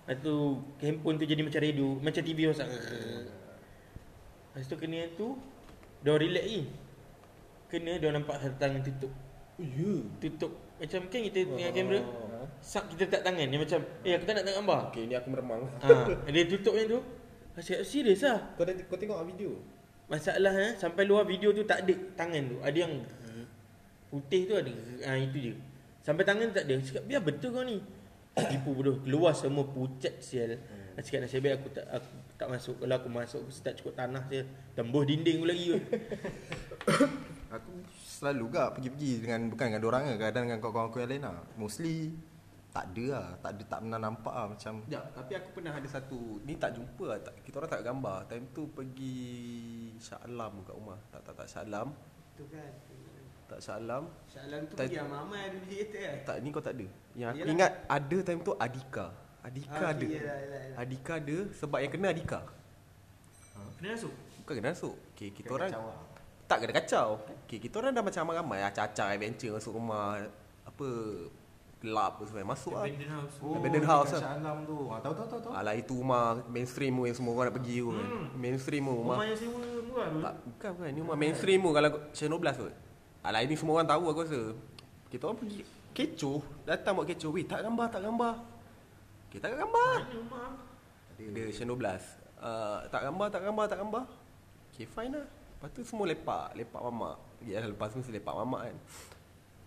Lepas 0.01 0.15
tu 0.25 0.36
Handphone 0.81 1.21
tu 1.21 1.25
jadi 1.29 1.41
macam 1.45 1.62
radio 1.62 1.88
Macam 2.01 2.21
TV 2.25 2.49
rosak 2.49 2.65
Lepas 2.65 4.65
tu 4.65 4.75
kena 4.81 5.05
yang 5.05 5.13
tu 5.13 5.38
Dia 6.01 6.17
relax 6.17 6.45
lagi. 6.49 6.65
Kena 7.69 8.01
dia 8.01 8.10
nampak 8.12 8.36
satu 8.41 8.57
tangan 8.60 8.84
tutup. 8.84 9.13
Oh 9.55 9.63
ya. 9.63 10.03
Tutup. 10.19 10.51
Macam 10.81 10.99
kan 11.07 11.19
kita 11.23 11.39
tengok 11.45 11.71
kamera 11.77 12.01
Sap 12.60 12.89
kita 12.89 13.05
letak 13.05 13.21
tangan. 13.21 13.45
Dia 13.47 13.60
macam 13.62 13.79
Eh 14.01 14.17
aku 14.17 14.25
tak 14.25 14.34
nak 14.34 14.43
tengok 14.43 14.57
gambar. 14.65 14.81
Okey 14.89 15.03
ni 15.07 15.13
aku 15.13 15.29
meremang. 15.29 15.62
ha, 15.79 15.88
Dia 16.27 16.43
tutup 16.49 16.73
yang 16.73 16.89
tu. 16.89 16.99
Aku 17.55 17.63
cakap 17.63 17.84
serius 17.84 18.23
lah 18.23 18.39
Kau 18.55 18.63
dah 18.63 18.73
kau 18.88 18.99
tengok 18.99 19.19
ah 19.19 19.27
video? 19.27 19.60
Masalah 20.12 20.52
eh, 20.60 20.76
sampai 20.76 21.08
luar 21.08 21.24
video 21.24 21.56
tu 21.56 21.63
tak 21.63 21.88
ada 21.88 21.95
tangan 22.19 22.43
tu. 22.52 22.58
Ada 22.60 22.78
yang 22.84 23.00
putih 24.12 24.43
tu 24.43 24.54
ada. 24.60 24.74
Ha, 25.08 25.15
itu 25.15 25.38
je. 25.39 25.54
Sampai 26.04 26.28
tangan 26.28 26.52
tak 26.52 26.67
ada. 26.67 26.76
Cakap 26.84 27.04
biar 27.08 27.24
betul 27.24 27.56
kau 27.56 27.63
ni. 27.63 27.80
Tipu 28.52 28.76
bodoh. 28.76 29.00
Keluar 29.08 29.32
semua 29.32 29.63
pucat 29.63 30.19
sial. 30.19 30.60
Aku 31.00 31.08
cakap 31.08 31.24
nasib 31.24 31.39
baik 31.39 31.63
aku 31.63 31.67
tak 31.71 31.88
aku 31.88 32.12
tak 32.36 32.47
masuk. 32.52 32.76
Kalau 32.84 32.95
aku 33.00 33.08
masuk 33.08 33.39
aku 33.47 33.52
start 33.56 33.80
cukup 33.80 33.95
tanah 33.95 34.28
je. 34.28 34.43
Tembus 34.76 35.08
dinding 35.08 35.39
aku 35.39 35.47
lagi 35.47 35.65
kot. 35.71 35.84
Aku 37.52 37.84
selalu 38.08 38.47
gak 38.47 38.80
pergi-pergi 38.80 39.28
dengan 39.28 39.52
bukan 39.52 39.65
dengan 39.67 39.84
orang 39.91 40.04
ke, 40.08 40.24
kadang 40.24 40.47
dengan 40.47 40.63
kawan-kawan 40.63 40.88
aku 40.88 41.04
yang 41.04 41.12
lain 41.12 41.24
lah. 41.28 41.43
Mostly 41.60 42.15
tak 42.71 42.88
ada 42.88 43.05
lah, 43.12 43.27
tak 43.38 43.51
ada 43.51 43.63
tak 43.67 43.79
pernah 43.79 43.99
nampak 43.99 44.31
lah 44.31 44.47
macam 44.47 44.73
Ya, 44.88 45.03
tapi 45.12 45.31
aku 45.36 45.49
pernah 45.51 45.73
ada 45.73 45.84
satu 45.86 46.19
ni 46.41 46.55
tak 46.55 46.71
jumpa 46.71 47.03
lah. 47.05 47.19
Tak, 47.19 47.43
kita 47.43 47.55
orang 47.60 47.67
tak 47.69 47.84
gambar. 47.84 48.17
Time 48.25 48.45
tu 48.49 48.63
pergi 48.65 49.19
Shah 49.97 50.23
Alam 50.23 50.63
kat 50.63 50.71
rumah. 50.71 50.95
Tak 51.12 51.19
tak 51.21 51.34
tak 51.36 51.47
Shah 51.47 51.62
Alam. 51.62 51.91
Tu 52.34 52.47
kan. 52.47 52.71
Tak 53.45 53.60
Shah 53.60 53.75
Alam. 53.75 54.07
Soalan 54.25 54.63
tu 54.63 54.73
Tak- 54.73 54.88
pergi 54.88 54.97
sama 54.97 55.15
Amai 55.21 55.41
ada 55.45 55.57
cerita 55.62 55.97
kan. 55.99 56.17
Tak 56.23 56.36
ni 56.39 56.47
kau 56.49 56.63
tak 56.63 56.73
ada. 56.73 56.88
Yang 57.12 57.29
aku 57.29 57.47
ingat 57.51 57.71
ada 57.86 58.17
time 58.23 58.41
tu 58.41 58.53
Adika. 58.55 59.07
Adika 59.41 59.75
Ah, 59.75 59.91
ada. 59.91 59.99
okey, 59.99 60.10
yelah, 60.13 60.38
yelah, 60.39 60.60
yelah. 60.63 60.77
Adika 60.79 61.12
ada 61.17 61.38
sebab 61.51 61.77
yang 61.77 61.91
kena 61.91 62.07
Adika. 62.10 62.39
Kena 63.75 63.88
masuk. 63.91 64.13
Bukan 64.39 64.53
kena 64.55 64.69
masuk. 64.71 64.95
Okey, 65.12 65.29
kita 65.34 65.43
Kena 65.43 65.57
orang 65.57 65.69
kacau 65.69 65.84
lah. 65.84 65.99
tak 66.47 66.57
kena 66.62 66.73
kacau. 66.73 67.07
Okey, 67.43 67.60
kita 67.60 67.75
orang 67.75 67.91
dah 67.91 68.03
macam 68.05 68.21
ramai-ramai 68.23 68.60
acah-acah 68.63 69.07
adventure 69.10 69.51
masuk 69.51 69.73
rumah 69.73 70.23
apa 70.63 70.88
gelap 71.81 72.21
apa 72.21 72.23
semua 72.29 72.53
masuk 72.53 72.77
lah. 72.77 72.85
Abandoned 72.85 73.09
house. 73.09 73.35
Oh, 73.41 73.57
Abandoned 73.57 73.87
house 73.89 74.11
lah. 74.13 74.21
Alam 74.37 74.57
tu. 74.69 74.77
Ha, 74.85 74.95
tahu 75.01 75.13
tahu 75.17 75.27
tahu 75.27 75.39
tahu. 75.41 75.51
Alah 75.57 75.73
itu 75.73 75.93
rumah 75.97 76.37
mainstream 76.45 76.93
tu 76.93 77.03
yang 77.09 77.17
semua 77.17 77.31
orang 77.33 77.45
nak 77.49 77.55
pergi 77.57 77.75
tu 77.81 77.89
kan. 77.89 78.07
Mainstream 78.37 78.83
tu 78.85 78.93
rumah. 78.93 79.17
Rumah 79.17 79.27
yang 79.27 79.39
sewa 79.41 79.57
murah 79.57 80.07
tu. 80.07 80.19
Tak, 80.21 80.35
bukan 80.45 80.69
bukan. 80.77 80.89
Ni 80.93 80.99
rumah 81.01 81.17
mainstream 81.17 81.59
tu 81.65 81.69
kalau 81.73 81.89
Channel 82.13 82.37
12 82.37 82.61
tu. 82.61 82.65
Alah 83.21 83.41
ini 83.41 83.55
semua 83.57 83.73
orang 83.81 83.89
tahu 83.89 84.03
aku 84.13 84.21
rasa. 84.21 84.41
Kita 85.09 85.23
orang 85.27 85.39
pergi 85.41 85.59
kecoh, 85.91 86.39
datang 86.63 86.93
buat 86.95 87.07
kecoh. 87.09 87.31
Weh, 87.33 87.45
tak 87.49 87.65
gambar, 87.65 87.87
tak 87.89 88.01
gambar. 88.05 88.33
Kita 89.33 89.43
tak 89.49 89.57
gambar. 89.57 89.93
Mana 90.05 90.15
rumah? 90.15 90.49
Ada 91.17 91.41
Channel 91.49 91.77
12. 91.77 92.41
Uh, 92.41 92.79
tak 92.89 93.01
gambar, 93.09 93.27
tak 93.29 93.41
gambar, 93.41 93.65
tak 93.65 93.79
gambar. 93.81 94.03
Okay, 94.71 94.85
fine 94.85 95.13
lah. 95.17 95.27
Lepas 95.27 95.69
tu 95.77 95.81
semua 95.85 96.05
lepak, 96.09 96.57
lepak 96.57 96.81
mamak. 96.89 97.17
Ya, 97.45 97.61
lepas 97.61 97.93
tu 97.93 98.01
mesti 98.01 98.13
lepak 98.13 98.33
mamak 98.33 98.69
kan. 98.69 98.77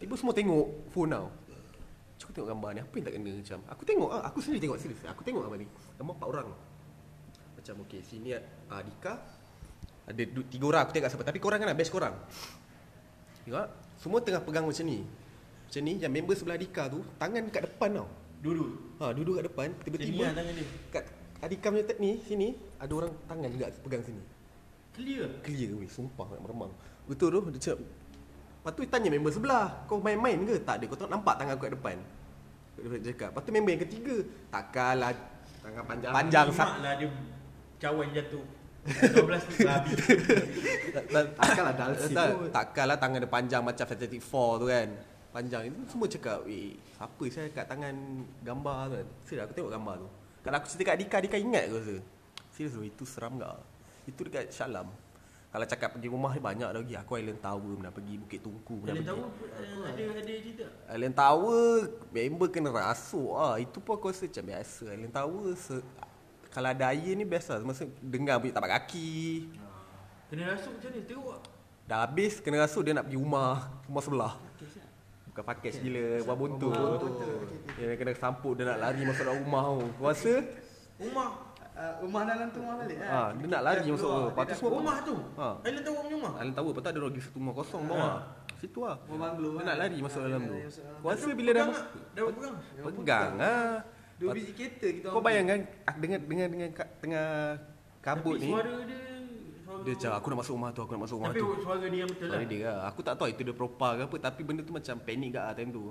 Tiba 0.03 0.14
semua 0.18 0.35
tengok 0.35 0.66
phone 0.90 1.11
tau. 1.14 1.27
Cuba 2.25 2.41
tengok 2.41 2.49
gambar 2.57 2.71
ni, 2.73 2.81
apa 2.81 2.95
yang 2.97 3.05
tak 3.05 3.13
kena 3.21 3.31
macam. 3.37 3.59
Aku 3.69 3.83
tengok 3.85 4.09
ah, 4.09 4.23
aku 4.25 4.39
sendiri 4.41 4.61
tengok 4.65 4.79
serius. 4.81 5.01
Aku 5.05 5.21
tengok 5.21 5.45
gambar 5.45 5.59
ni. 5.61 5.67
Gambar 6.01 6.13
empat 6.17 6.29
orang. 6.33 6.49
Macam 7.53 7.75
okey, 7.85 8.01
sini 8.01 8.33
uh, 8.33 8.81
Dika. 8.81 9.15
Ada 10.09 10.23
du- 10.25 10.49
tiga 10.49 10.65
orang 10.73 10.83
aku 10.89 10.93
tengok 10.97 11.09
siapa 11.13 11.25
tapi 11.29 11.39
korang 11.41 11.61
kan 11.61 11.69
lah, 11.69 11.77
best 11.77 11.93
korang. 11.93 12.17
Tengok, 13.45 13.61
ah, 13.61 13.69
semua 14.01 14.25
tengah 14.25 14.41
pegang 14.41 14.65
macam 14.65 14.85
ni. 14.89 15.05
Macam 15.69 15.81
ni, 15.85 15.93
yang 16.01 16.13
member 16.13 16.33
sebelah 16.33 16.57
Dika 16.57 16.89
tu, 16.89 17.05
tangan 17.21 17.45
kat 17.53 17.69
depan 17.69 17.93
tau. 17.93 18.09
Duduk. 18.41 18.73
Ha, 19.01 19.13
duduk 19.13 19.37
kat 19.37 19.45
depan, 19.49 19.69
Sini 19.69 19.85
tiba-tiba 19.85 20.23
lah 20.25 20.33
tangan 20.37 20.53
dia. 20.57 20.67
kat 20.93 21.05
Adika 21.45 21.69
punya 21.69 21.85
ni 22.01 22.25
sini 22.25 22.57
ada 22.81 22.93
orang 22.97 23.13
tangan 23.29 23.49
juga 23.53 23.69
pegang 23.85 24.01
sini. 24.01 24.23
Clear. 24.97 25.29
Clear 25.45 25.77
weh, 25.77 25.91
sumpah 25.93 26.25
nak 26.33 26.41
meremang. 26.41 26.73
Betul 27.05 27.37
tu 27.37 27.41
dia 27.53 27.61
cakap. 27.61 27.85
Lepas 27.85 28.71
tu 28.73 28.81
dia 28.81 28.89
tanya 28.89 29.09
member 29.13 29.29
sebelah, 29.29 29.85
kau 29.85 30.01
main-main 30.01 30.40
ke? 30.40 30.57
Tak 30.65 30.81
ada, 30.81 30.85
kau 30.88 30.96
tak 30.96 31.13
nampak 31.13 31.37
tangan 31.37 31.53
aku 31.53 31.69
kat 31.69 31.73
depan. 31.77 31.96
Dia 32.75 33.12
cakap. 33.14 33.29
Lepas 33.33 33.42
tu 33.46 33.50
member 33.54 33.72
yang 33.72 33.83
ketiga, 33.87 34.14
takkanlah 34.50 35.10
tangan 35.62 35.85
panjang. 35.87 36.12
Panjang 36.12 36.46
Mak 36.52 36.72
lah 36.83 36.92
dia 36.98 37.08
cawan 37.81 38.08
jatuh. 38.10 38.44
12 38.85 39.16
tu 39.48 39.54
babi. 39.64 39.92
Takkanlah 41.40 41.72
dalsi 41.72 42.12
tak, 42.12 42.27
tu. 42.37 42.52
Takkanlah 42.52 42.96
tangan 43.00 43.18
dia 43.25 43.31
panjang 43.33 43.62
macam 43.64 43.85
Fantastic 43.88 44.20
Four 44.20 44.60
tu 44.60 44.68
kan 44.68 44.92
Panjang 45.33 45.72
itu 45.72 45.81
semua 45.88 46.04
cakap 46.04 46.44
Weh 46.44 46.77
siapa 46.92 47.25
saya 47.33 47.48
kat 47.48 47.64
tangan 47.64 47.96
gambar 48.44 48.92
tu 48.92 48.94
kan 49.00 49.08
Serius 49.25 49.42
aku 49.48 49.52
tengok 49.56 49.72
gambar 49.72 49.94
tu 50.04 50.08
Kalau 50.44 50.56
aku 50.60 50.66
cerita 50.68 50.83
kat 50.92 50.96
Dika 51.00 51.16
Dika 51.25 51.37
ingat 51.40 51.64
ke 51.72 51.75
rasa 51.81 51.96
Serius 52.52 52.77
tu 52.77 52.85
itu 52.85 53.04
seram 53.08 53.40
tak 53.40 53.56
Itu 54.04 54.20
dekat 54.29 54.52
Shalam 54.52 54.87
Kalau 55.55 55.71
cakap 55.71 55.94
pergi 55.94 56.11
rumah 56.11 56.35
ni 56.35 56.42
banyak 56.42 56.67
lagi. 56.67 56.98
Aku 56.98 57.15
Island 57.15 57.38
Tower 57.38 57.79
pernah 57.79 57.94
pergi 57.94 58.15
Bukit 58.19 58.42
Tungku 58.42 58.83
pernah 58.83 58.98
Kalian 58.98 59.07
pergi. 59.07 59.23
Tahu 59.55 59.79
eh, 59.87 59.87
ada 59.87 60.02
ada 60.19 60.33
cerita? 60.35 60.67
Island 60.90 61.15
Tower 61.15 61.67
Member 62.11 62.48
kena 62.50 62.71
rasuk 62.75 63.31
ah. 63.38 63.55
Itu 63.63 63.79
pun 63.79 63.94
aku 63.94 64.11
rasa 64.11 64.27
macam 64.27 64.44
biasa. 64.50 64.85
Island 64.90 65.15
Tower 65.15 65.46
se, 65.55 65.75
Kalau 66.50 66.69
ada 66.75 66.90
air 66.90 67.15
ni 67.15 67.23
biasa 67.23 67.63
Masa 67.63 67.87
dengar 68.02 68.42
bunyi 68.42 68.50
tapak 68.50 68.83
kaki. 68.83 69.46
Kena 70.27 70.59
rasuk 70.59 70.75
macam 70.75 70.90
ni? 70.90 71.00
Teruk? 71.07 71.38
Dah 71.87 71.98
habis 72.02 72.42
kena 72.42 72.67
rasuk 72.67 72.83
dia 72.83 72.98
nak 72.98 73.07
pergi 73.07 73.19
rumah. 73.23 73.71
Rumah 73.87 74.02
sebelah. 74.02 74.35
Bukan 75.31 75.42
paket 75.55 75.73
gila 75.79 76.07
Buat 76.27 76.37
bontot 76.38 77.15
Dia 77.79 77.94
kena 77.94 78.11
sampuk 78.19 78.59
dia 78.59 78.75
nak 78.75 78.83
lari 78.83 79.07
masuk 79.07 79.23
dalam 79.23 79.38
rumah 79.46 79.63
tu. 79.71 79.87
Kau 80.02 80.11
rasa? 80.11 80.35
Rumah. 80.98 81.54
Uh, 81.75 82.06
rumah 82.06 82.22
dalam 82.22 82.46
tu 82.54 82.62
rumah 82.62 82.79
balik 82.79 83.02
ha, 83.02 83.35
Dia 83.35 83.46
nak 83.50 83.62
lari 83.66 83.83
masuk. 83.90 84.06
tu 84.06 84.22
Lepas 84.31 84.44
tu 84.46 84.54
semua 84.54 84.70
Rumah 84.79 84.96
tu. 85.02 85.14
Ha. 85.35 85.46
Island 85.66 85.83
tahu 85.83 85.94
punya 85.98 86.14
rumah. 86.14 86.33
Alan 86.38 86.52
tahu 86.54 86.66
Lepas 86.70 86.83
tu 86.87 86.90
ada 86.94 87.00
lagi 87.02 87.20
satu 87.20 87.38
rumah 87.42 87.54
kosong 87.58 87.83
bawah. 87.90 88.14
Situ 88.62 88.79
lah. 88.79 88.96
Rumah 89.10 89.18
banglo. 89.18 89.50
Dia 89.58 89.64
nak 89.66 89.77
lari 89.83 89.98
masuk 89.98 90.20
dalam 90.22 90.40
tu. 90.46 90.56
Pegang 91.02 91.35
bila 91.35 91.50
dah 91.50 91.64
tak? 91.66 91.85
Dah 92.14 92.22
pegang. 92.31 92.56
Pegang 92.79 93.31
lah. 93.35 93.70
Dua 94.14 94.31
biji 94.31 94.54
kereta 94.54 94.87
kita 94.87 95.08
Kau 95.10 95.18
bayangkan 95.18 95.66
ah, 95.90 95.94
Dengan 95.98 96.18
dengan 96.22 96.46
dengan 96.46 96.70
tengah 97.02 97.58
kabut 97.98 98.38
Tapi 98.38 98.46
ni 98.46 98.50
Suara 98.54 98.75
dia 98.87 99.02
Dia 99.83 99.94
cakap 99.98 100.16
aku 100.22 100.27
nak 100.31 100.38
masuk 100.46 100.54
rumah 100.54 100.70
tu 100.70 100.81
Aku 100.87 100.92
nak 100.94 101.02
masuk 101.02 101.16
rumah 101.18 101.31
Tapi 101.35 101.40
tu. 101.42 101.48
suara 101.58 101.83
dia 101.83 101.98
yang 101.98 102.10
betul 102.14 102.27
lah. 102.31 102.31
Suara 102.31 102.44
dia 102.46 102.60
lah. 102.62 102.79
Aku 102.94 103.00
tak 103.02 103.14
tahu 103.18 103.29
itu 103.35 103.42
dia 103.42 103.54
propa 103.58 103.88
ke 103.98 104.02
apa 104.06 104.16
Tapi 104.22 104.40
benda 104.46 104.62
tu 104.62 104.70
macam 104.70 104.94
panik 105.02 105.31
ke 105.35 105.40
lah 105.42 105.50
time 105.50 105.70
tu 105.75 105.85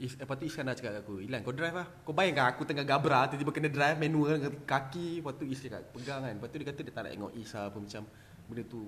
Is, 0.00 0.16
lepas 0.16 0.32
tu 0.34 0.48
Iskandar 0.48 0.72
cakap 0.72 0.96
kat 0.96 1.02
aku 1.04 1.20
Ilan 1.20 1.44
kau 1.44 1.52
drive 1.52 1.76
lah 1.76 1.84
Kau 2.00 2.16
bayangkan 2.16 2.48
aku 2.48 2.64
tengah 2.64 2.82
gabra 2.82 3.28
Tiba-tiba 3.28 3.52
kena 3.52 3.68
drive 3.68 3.96
manual 3.96 4.40
dengan 4.40 4.56
kaki. 4.64 5.20
Lepas 5.20 5.36
tu 5.36 5.44
Is 5.44 5.60
cakap 5.60 5.92
pegang 5.92 6.24
kan. 6.24 6.34
Lepas 6.34 6.48
tu 6.48 6.56
dia 6.56 6.66
kata 6.66 6.80
dia 6.80 6.88
tak 6.90 7.02
nak 7.04 7.12
tengok 7.12 7.32
Is 7.36 7.50
lah 7.50 7.64
apa 7.68 7.78
Macam 7.78 8.02
benda 8.48 8.62
tu. 8.64 8.82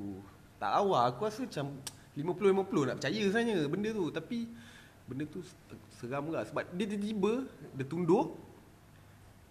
Tak 0.57 0.71
lah 0.73 1.03
Aku 1.07 1.21
rasa 1.23 1.41
macam 1.45 1.67
50-50 2.13 2.89
nak 2.89 2.97
percaya 2.97 3.23
sebenarnya 3.23 3.57
benda 3.69 3.89
tu. 3.93 4.07
Tapi 4.09 4.39
Benda 5.03 5.25
tu 5.27 5.41
seram 5.95 6.23
juga 6.25 6.41
Sebab 6.43 6.63
dia 6.73 6.87
tiba-tiba 6.87 7.33
Dia 7.77 7.85
tunduk. 7.85 8.27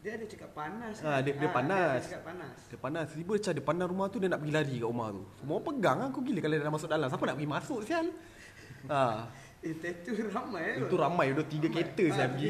Dia 0.01 0.17
ada 0.17 0.25
cakap 0.25 0.49
panas 0.51 0.95
Ah, 0.99 1.21
dia- 1.21 1.37
dia 1.37 1.45
Ah, 1.45 1.53
panas. 1.53 2.01
Dia 2.01 2.09
cakap 2.09 2.23
panas. 2.25 2.57
Dia 2.65 2.77
panas. 2.79 3.05
Tiba 3.13 3.33
macam 3.37 3.51
dia 3.53 3.61
pandang 3.63 3.87
rumah 3.87 4.07
tu 4.09 4.17
Dia 4.17 4.33
nak 4.33 4.41
pergi 4.41 4.53
lari 4.57 4.75
kat 4.81 4.89
rumah 4.89 5.07
tu. 5.13 5.21
Semua 5.37 5.53
orang 5.53 5.65
pegang 5.67 5.97
lah 6.01 6.07
Aku 6.09 6.19
gila 6.19 6.39
kalau 6.41 6.55
dia 6.57 6.65
dah 6.65 6.73
masuk 6.73 6.89
dalam. 6.89 7.05
Siapa 7.05 7.21
nak 7.23 7.35
pergi 7.37 7.51
masuk 7.53 7.79
sial? 7.85 8.07
Ha. 8.89 9.29
Eh 9.61 9.73
tattoo 9.75 10.17
ramai 10.33 10.81
Itu 10.81 10.95
ramai 10.95 11.25
Udah 11.31 11.45
tiga 11.45 11.67
kereta 11.67 12.01
Ah, 12.03 12.13
saya 12.15 12.27
tiga 12.31 12.49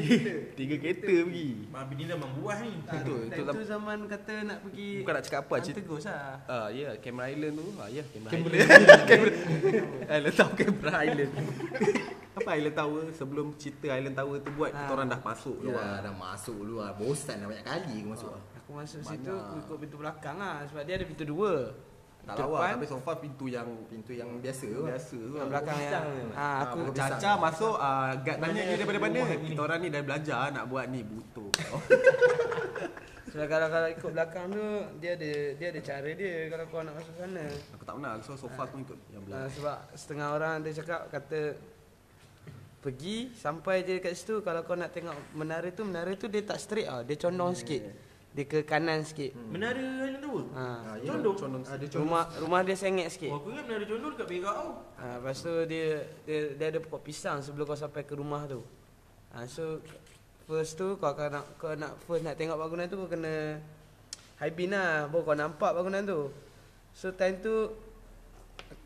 Tiga 0.54 0.74
kereta 0.76 1.12
pergi 1.20 1.48
Babi 1.68 1.92
ni 1.94 2.04
dah 2.04 2.16
membuah 2.16 2.56
ni. 2.58 2.72
Betul, 2.80 3.20
itu 3.22 3.36
Itu 3.36 3.42
zam- 3.60 3.68
zaman 3.76 3.98
kata 4.06 4.32
nak 4.42 4.58
pergi 4.62 4.90
Bukan 4.98 5.12
nak 5.12 5.22
cakap 5.22 5.40
apa 5.42 5.54
cerita 5.58 5.78
Antegus 5.78 6.04
lah 6.04 6.40
Ah 6.46 6.68
ya, 6.68 6.88
Cameron 6.96 7.28
Island 7.28 7.54
tu. 7.54 7.66
Ah 7.76 7.88
ya, 7.88 8.02
Cameron 8.08 8.32
Island. 8.32 9.04
Cameron. 9.04 9.34
Island 10.08 10.34
tahu 10.40 10.50
Cameron 10.54 10.96
Island. 10.98 11.32
apa 12.32 12.50
Island 12.50 12.72
Tower 12.74 13.04
sebelum 13.12 13.46
cerita 13.54 13.86
Island 13.90 14.16
Tower 14.16 14.36
tu 14.38 14.50
buat 14.52 14.70
kita 14.70 14.82
Ah. 14.82 14.94
orang 14.94 15.06
dah 15.06 15.20
masuk 15.20 15.56
Ya, 15.58 15.68
luar. 15.68 16.00
dah 16.00 16.14
masuk 16.14 16.56
lah. 16.64 16.90
Bosan 16.96 17.36
dah 17.38 17.46
banyak 17.46 17.66
kali 17.66 17.94
aku 17.98 18.08
masuk. 18.10 18.32
Aku 18.56 18.70
masuk 18.72 19.00
situ 19.02 19.28
Aku 19.28 19.54
ikut 19.60 19.76
pintu 19.78 19.96
belakang 19.98 20.38
lah 20.38 20.64
Sebab 20.64 20.80
dia 20.82 20.94
ada 20.94 21.04
pintu 21.04 21.28
dua 21.28 21.76
Tak 22.22 22.38
lawa 22.38 22.54
depan, 22.54 22.70
tapi 22.78 22.86
so 22.86 22.96
far 22.98 23.16
pintu 23.18 23.46
yang 23.46 23.66
Pintu 23.86 24.14
yang 24.14 24.30
biasa 24.38 24.64
tu 24.64 24.80
lah. 24.80 24.94
biasa 24.94 25.16
tu. 25.18 25.34
Yang 25.34 25.48
belakang 25.50 25.78
yang 25.80 26.06
ah, 26.32 26.56
Aku 26.62 26.78
Aku 26.80 26.92
Caca 26.94 27.30
masuk 27.36 27.74
ah 27.76 28.10
guard 28.16 28.38
tanya 28.38 28.60
dia 28.62 28.74
daripada 28.76 28.98
mana? 29.00 29.20
Kita 29.26 29.60
orang 29.60 29.78
ni 29.78 29.88
dah 29.88 30.02
belajar 30.02 30.38
nak 30.48 30.64
buat 30.66 30.84
ni 30.86 31.00
butuh. 31.02 31.50
Sebab 33.32 33.48
kalau 33.48 33.64
kalau 33.66 33.88
ikut 33.88 34.10
belakang 34.12 34.46
tu 34.52 34.66
Dia 35.00 35.16
ada 35.16 35.30
dia 35.56 35.66
ada 35.72 35.80
cara 35.80 36.10
dia 36.12 36.34
Kalau 36.46 36.64
kau 36.68 36.84
nak 36.84 36.94
masuk 36.94 37.14
sana 37.16 37.44
Aku 37.72 37.80
tak 37.80 37.94
pernah 37.96 38.12
so 38.20 38.36
so 38.36 38.44
far 38.46 38.68
aku 38.68 38.84
ikut 38.84 38.98
yang 39.08 39.24
Ah, 39.24 39.24
belakang. 39.24 39.50
Sebab 39.56 39.76
setengah 39.96 40.28
orang 40.30 40.54
dia 40.60 40.72
cakap 40.76 41.00
Kata 41.08 41.40
Pergi 42.78 43.32
Sampai 43.32 43.80
je 43.82 43.96
dekat 43.96 44.12
situ 44.12 44.44
Kalau 44.44 44.60
kau 44.62 44.76
nak 44.76 44.92
tengok 44.92 45.16
menara 45.32 45.64
tu 45.70 45.80
Menara 45.80 46.12
tu 46.12 46.28
dia 46.28 46.44
tak 46.44 46.60
straight 46.60 46.84
tau 46.84 47.00
Dia 47.00 47.16
condong 47.16 47.56
sikit 47.56 47.82
Dia 48.32 48.48
ke 48.48 48.64
kanan 48.64 49.04
sikit 49.04 49.36
Menara 49.36 49.76
Island 49.76 50.24
Tower. 50.24 50.44
ha. 50.56 50.64
Ah, 50.64 50.94
ya. 50.96 51.12
Condong. 51.12 51.36
Condong. 51.36 51.62
Ada 51.68 51.84
condong. 51.84 52.00
Rumah 52.00 52.22
rumah 52.40 52.60
dia 52.64 52.72
sengit 52.72 53.08
sikit 53.12 53.28
Oh, 53.28 53.36
aku 53.36 53.52
ingat 53.52 53.64
menara 53.68 53.84
condong 53.84 54.12
dekat 54.16 54.26
Perak 54.26 54.54
tau. 54.56 54.68
ha, 54.96 55.06
Lepas 55.20 55.36
tu 55.38 55.52
dia, 55.68 55.86
dia 56.24 56.38
Dia 56.56 56.66
ada 56.72 56.78
pokok 56.80 57.02
pisang 57.02 57.38
Sebelum 57.38 57.64
kau 57.64 57.76
sampai 57.76 58.02
ke 58.02 58.16
rumah 58.16 58.48
tu 58.48 58.64
ha, 59.30 59.44
So 59.44 59.84
First 60.42 60.74
tu 60.74 60.96
kau 60.96 61.12
akan 61.12 61.28
nak 61.30 61.44
Kau 61.56 61.76
nak 61.76 61.92
first 62.02 62.24
nak 62.24 62.34
tengok 62.34 62.56
bangunan 62.56 62.88
tu 62.88 62.96
Kau 62.96 63.06
kena 63.06 63.60
High 64.40 64.50
beam 64.50 64.72
lah 64.72 65.06
Baru 65.06 65.22
kau 65.22 65.36
nampak 65.36 65.70
bangunan 65.70 66.00
tu 66.00 66.20
So 66.90 67.12
time 67.12 67.36
tu 67.38 67.68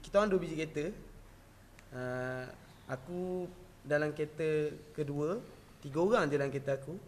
Kita 0.02 0.18
orang 0.18 0.30
dua 0.30 0.42
biji 0.42 0.58
kereta 0.58 0.90
uh, 1.92 2.44
Aku 2.88 3.46
Dalam 3.80 4.10
kereta 4.10 4.74
kedua 4.90 5.38
Tiga 5.78 6.02
orang 6.02 6.26
je 6.26 6.34
dalam 6.34 6.50
kereta 6.50 6.74
aku 6.74 6.98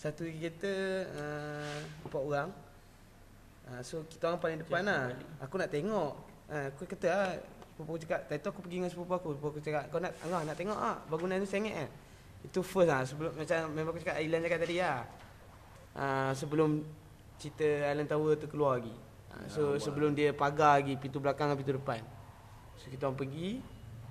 Satu 0.00 0.24
kereta 0.24 0.72
uh, 1.12 1.76
Empat 2.08 2.22
orang. 2.24 2.48
Uh, 3.68 3.80
So 3.84 4.00
kita 4.08 4.32
orang 4.32 4.40
paling 4.40 4.58
depan 4.64 4.80
lah. 4.88 5.12
Aku 5.44 5.60
nak 5.60 5.68
tengok. 5.68 6.16
Uh, 6.48 6.72
Aku 6.72 6.88
kata 6.88 7.08
lah 7.12 7.30
Sepupu 7.76 7.96
aku 7.96 8.00
cakap 8.00 8.24
Tadi 8.24 8.40
tu 8.40 8.48
aku 8.48 8.60
pergi 8.64 8.76
dengan 8.80 8.88
sepupu 8.88 9.12
aku. 9.12 9.28
Sepupu 9.36 9.48
aku 9.52 9.60
cakap 9.60 9.92
Kau 9.92 10.00
nak 10.00 10.16
Angah 10.24 10.40
nak 10.48 10.56
tengok 10.56 10.78
ah 10.80 10.96
Bangunan 11.04 11.36
tu 11.44 11.48
sengit 11.52 11.76
kan 11.76 11.88
Itu 12.40 12.64
first 12.64 12.88
lah. 12.88 13.04
Sebelum 13.04 13.36
macam 13.36 13.58
Memang 13.76 13.92
aku 13.92 14.00
cakap 14.00 14.16
Ailan 14.16 14.40
cakap 14.40 14.58
tadi 14.64 14.76
lah. 14.80 15.04
Uh, 15.92 16.32
Sebelum 16.32 16.80
Cerita 17.36 17.68
Island 17.92 18.08
Tower 18.08 18.32
tu 18.40 18.48
keluar 18.48 18.80
lagi. 18.80 18.96
Uh, 19.36 19.44
So 19.52 19.62
sebelum 19.76 20.16
dia 20.16 20.32
pagar 20.32 20.80
lagi 20.80 20.96
Pintu 20.96 21.20
belakang 21.20 21.52
dan 21.52 21.60
pintu 21.60 21.76
depan. 21.76 22.00
So 22.80 22.88
kita 22.88 23.04
orang 23.04 23.20
pergi 23.20 23.60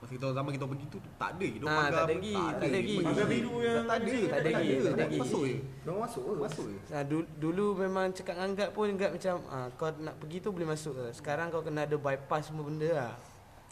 kita 0.10 0.24
orang 0.26 0.38
zaman 0.42 0.52
kita 0.58 0.66
pergi 0.66 0.86
tu 0.90 1.00
tak 1.16 1.30
ada 1.38 1.46
gitu 1.46 1.66
Ah, 1.70 1.76
tak 1.86 1.86
ada 1.86 2.04
lagi, 2.10 2.34
tak 2.34 2.58
ada 2.58 2.68
lagi. 2.74 2.96
Pagar 3.00 3.26
biru 3.30 3.54
yang 3.62 3.86
tak 3.86 3.98
ada, 4.02 4.10
Tak 4.10 4.40
ada 4.42 4.50
lagi, 4.50 4.74
tak 4.74 4.90
ada 4.90 5.02
lagi. 5.06 5.20
Masuk 5.22 5.44
je. 5.46 5.58
Diorang 5.86 6.02
masuk 6.02 6.24
ke? 6.26 6.32
Masuk 6.42 6.66
je. 6.66 6.78
Nah, 6.90 7.04
dulu, 7.06 7.26
dulu 7.38 7.66
memang 7.78 8.06
cakap 8.10 8.34
dengan 8.36 8.52
guard 8.58 8.72
pun 8.74 8.86
guard 8.98 9.12
macam 9.14 9.36
ah, 9.48 9.68
kau 9.78 9.90
nak 9.96 10.16
pergi 10.18 10.38
tu 10.42 10.50
boleh 10.50 10.68
masuk 10.68 10.94
ke. 10.98 11.06
Sekarang 11.14 11.48
kau 11.54 11.62
kena 11.62 11.86
ada 11.86 11.96
bypass 11.96 12.50
semua 12.50 12.66
benda 12.66 12.90
lah. 12.90 13.14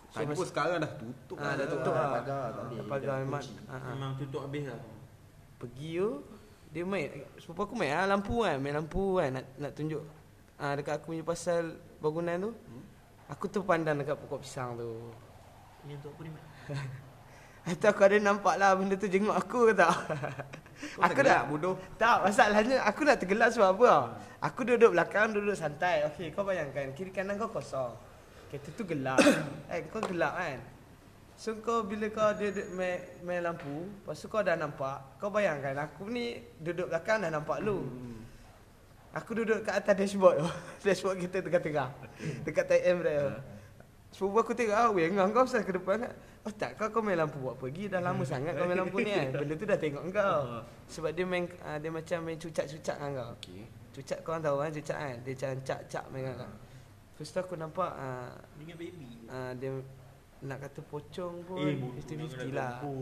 So, 0.08 0.24
Tadi 0.24 0.34
pun 0.38 0.46
sekarang 0.48 0.78
dah 0.80 0.92
tutup. 0.96 1.36
ah, 1.42 1.54
dah 1.58 1.68
tutup 1.68 1.94
lah. 1.94 2.10
pagar 2.22 2.44
tak. 2.54 2.66
Dah 2.70 2.86
pagar 2.86 3.16
memang. 3.20 3.44
Ah, 3.66 3.74
ah. 3.76 3.92
Memang 3.98 4.12
tutup 4.16 4.42
habis 4.46 4.64
lah. 4.70 4.80
Pergi 5.58 5.92
tu 5.98 6.12
dia 6.68 6.84
main 6.84 7.08
sepupu 7.42 7.64
aku 7.64 7.76
main 7.80 7.96
ah, 7.96 8.06
lampu 8.06 8.44
kan, 8.46 8.60
main 8.62 8.76
lampu 8.76 9.18
kan 9.18 9.40
nak 9.40 9.46
nak 9.56 9.72
tunjuk 9.72 10.04
ah 10.60 10.76
dekat 10.76 11.00
aku 11.00 11.16
punya 11.16 11.24
pasal 11.26 11.74
bangunan 11.98 12.38
tu. 12.38 12.52
Aku 13.28 13.50
tu 13.50 13.60
pandang 13.66 14.00
dekat 14.00 14.16
pokok 14.16 14.40
pisang 14.46 14.80
tu. 14.80 15.12
Ini 15.88 15.96
untuk 16.04 16.12
apa 16.20 16.22
ni, 16.28 16.30
Mat? 16.36 16.44
Atau 17.72 17.88
aku 17.96 18.04
ada 18.04 18.20
nampak 18.20 18.56
lah 18.60 18.76
benda 18.76 18.96
tu 19.00 19.08
jenguk 19.08 19.32
aku 19.32 19.72
ke 19.72 19.74
tak? 19.76 19.92
aku 21.00 21.20
tergelak, 21.20 21.32
dah 21.32 21.42
bodoh. 21.48 21.76
Tak, 21.96 22.28
masalahnya 22.28 22.84
aku 22.84 23.08
nak 23.08 23.18
tergelak 23.24 23.56
sebab 23.56 23.76
apa 23.76 23.84
tau? 23.88 24.04
Aku 24.44 24.60
duduk 24.68 24.92
belakang, 24.92 25.32
duduk 25.32 25.56
santai. 25.56 26.04
Okey, 26.12 26.36
kau 26.36 26.44
bayangkan 26.44 26.92
kiri 26.92 27.12
kanan 27.12 27.40
kau 27.40 27.48
kosong. 27.48 27.96
Kereta 28.52 28.70
tu 28.76 28.84
gelap. 28.84 29.20
eh, 29.72 29.84
kau 29.88 30.04
gelap 30.04 30.36
kan? 30.36 30.60
So 31.40 31.56
kau 31.64 31.88
bila 31.88 32.12
kau 32.12 32.36
duduk 32.36 32.68
main, 32.76 33.00
main 33.24 33.40
lampu, 33.44 33.88
lepas 33.88 34.20
tu 34.20 34.28
kau 34.28 34.44
dah 34.44 34.60
nampak, 34.60 35.20
kau 35.24 35.32
bayangkan 35.32 35.88
aku 35.88 36.08
ni 36.12 36.44
duduk 36.60 36.92
belakang 36.92 37.24
dah 37.24 37.32
nampak 37.32 37.64
lu. 37.64 37.84
Aku 39.16 39.32
duduk 39.40 39.64
kat 39.64 39.80
atas 39.80 39.96
dashboard 39.96 40.44
tu. 40.44 40.48
dashboard 40.88 41.20
kita 41.24 41.44
tengah-tengah. 41.44 41.90
Dekat 42.44 42.66
TM 42.68 42.98
dia. 43.04 43.24
Sepupu 44.18 44.42
aku 44.42 44.50
tengok 44.52 44.74
ah, 44.74 44.90
weh 44.90 45.06
ngau 45.08 45.30
kau 45.30 45.46
pasal 45.46 45.62
ke 45.62 45.70
depan 45.72 46.02
kan. 46.02 46.14
Oh 46.42 46.50
tak 46.50 46.74
kau 46.74 46.90
kau 46.90 47.06
main 47.06 47.14
lampu 47.16 47.38
buat 47.38 47.54
pergi 47.54 47.86
dah 47.86 48.02
lama 48.02 48.26
sangat 48.28 48.58
kau 48.58 48.66
main 48.66 48.82
lampu 48.82 48.98
ni 48.98 49.14
kan. 49.14 49.30
Benda 49.32 49.54
tu 49.54 49.64
dah 49.64 49.78
tengok 49.78 50.04
kau. 50.10 50.42
Sebab 50.90 51.14
dia 51.14 51.22
main 51.24 51.46
ah, 51.62 51.78
dia 51.78 51.94
macam 51.94 52.18
main 52.26 52.36
cucak-cucak 52.36 52.98
dengan 52.98 53.12
kau. 53.16 53.30
Okey. 53.38 53.62
Cucak 53.94 54.18
kau 54.22 54.34
orang 54.34 54.42
tahu 54.42 54.58
kan 54.58 54.72
cucak 54.74 54.98
kan. 54.98 55.16
Dia 55.22 55.32
macam 55.32 55.52
cak-cak 55.62 56.04
main 56.10 56.22
dengan 56.24 56.36
kau. 56.40 56.54
Lepas 57.14 57.30
tu 57.30 57.40
aku 57.40 57.54
nampak 57.56 57.92
ah, 57.94 58.34
Dengan 58.58 58.76
baby. 58.76 59.10
ah, 59.28 59.54
dia 59.54 59.70
nak 60.40 60.58
kata 60.62 60.82
pocong 60.84 61.34
pun 61.44 61.58
Eh, 61.60 61.74
bodoh. 61.76 61.98
50-50 62.00 62.54
lah. 62.54 62.78
Kau 62.80 62.94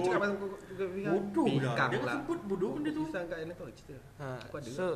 cakap 0.00 0.18
pasal 0.20 0.34
kau 0.34 0.48
kau 0.50 0.88
Bodoh 1.04 1.46
lah. 1.60 1.74
Jangan 1.76 2.00
lah. 2.00 2.14
sebut 2.16 2.38
bodoh 2.42 2.70
benda 2.74 2.90
tu. 2.90 3.02
Pisang 3.06 3.26
kat 3.26 3.38
Island 3.38 3.54
tu 3.54 3.64
cerita. 3.72 3.94
Ha, 4.18 4.26
Aku 4.40 4.54
ada. 4.56 4.66
so 4.68 4.86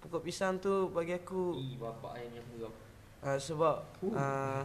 pokok 0.00 0.20
pisang 0.20 0.56
tu 0.58 0.88
bagi 0.88 1.14
aku 1.14 1.52
Ih, 1.54 1.76
bapak 1.76 2.18
ayah 2.18 2.28
yang 2.34 2.46
geram. 2.50 2.74
uh, 3.22 3.38
sebab 3.38 3.76
uh, 4.10 4.60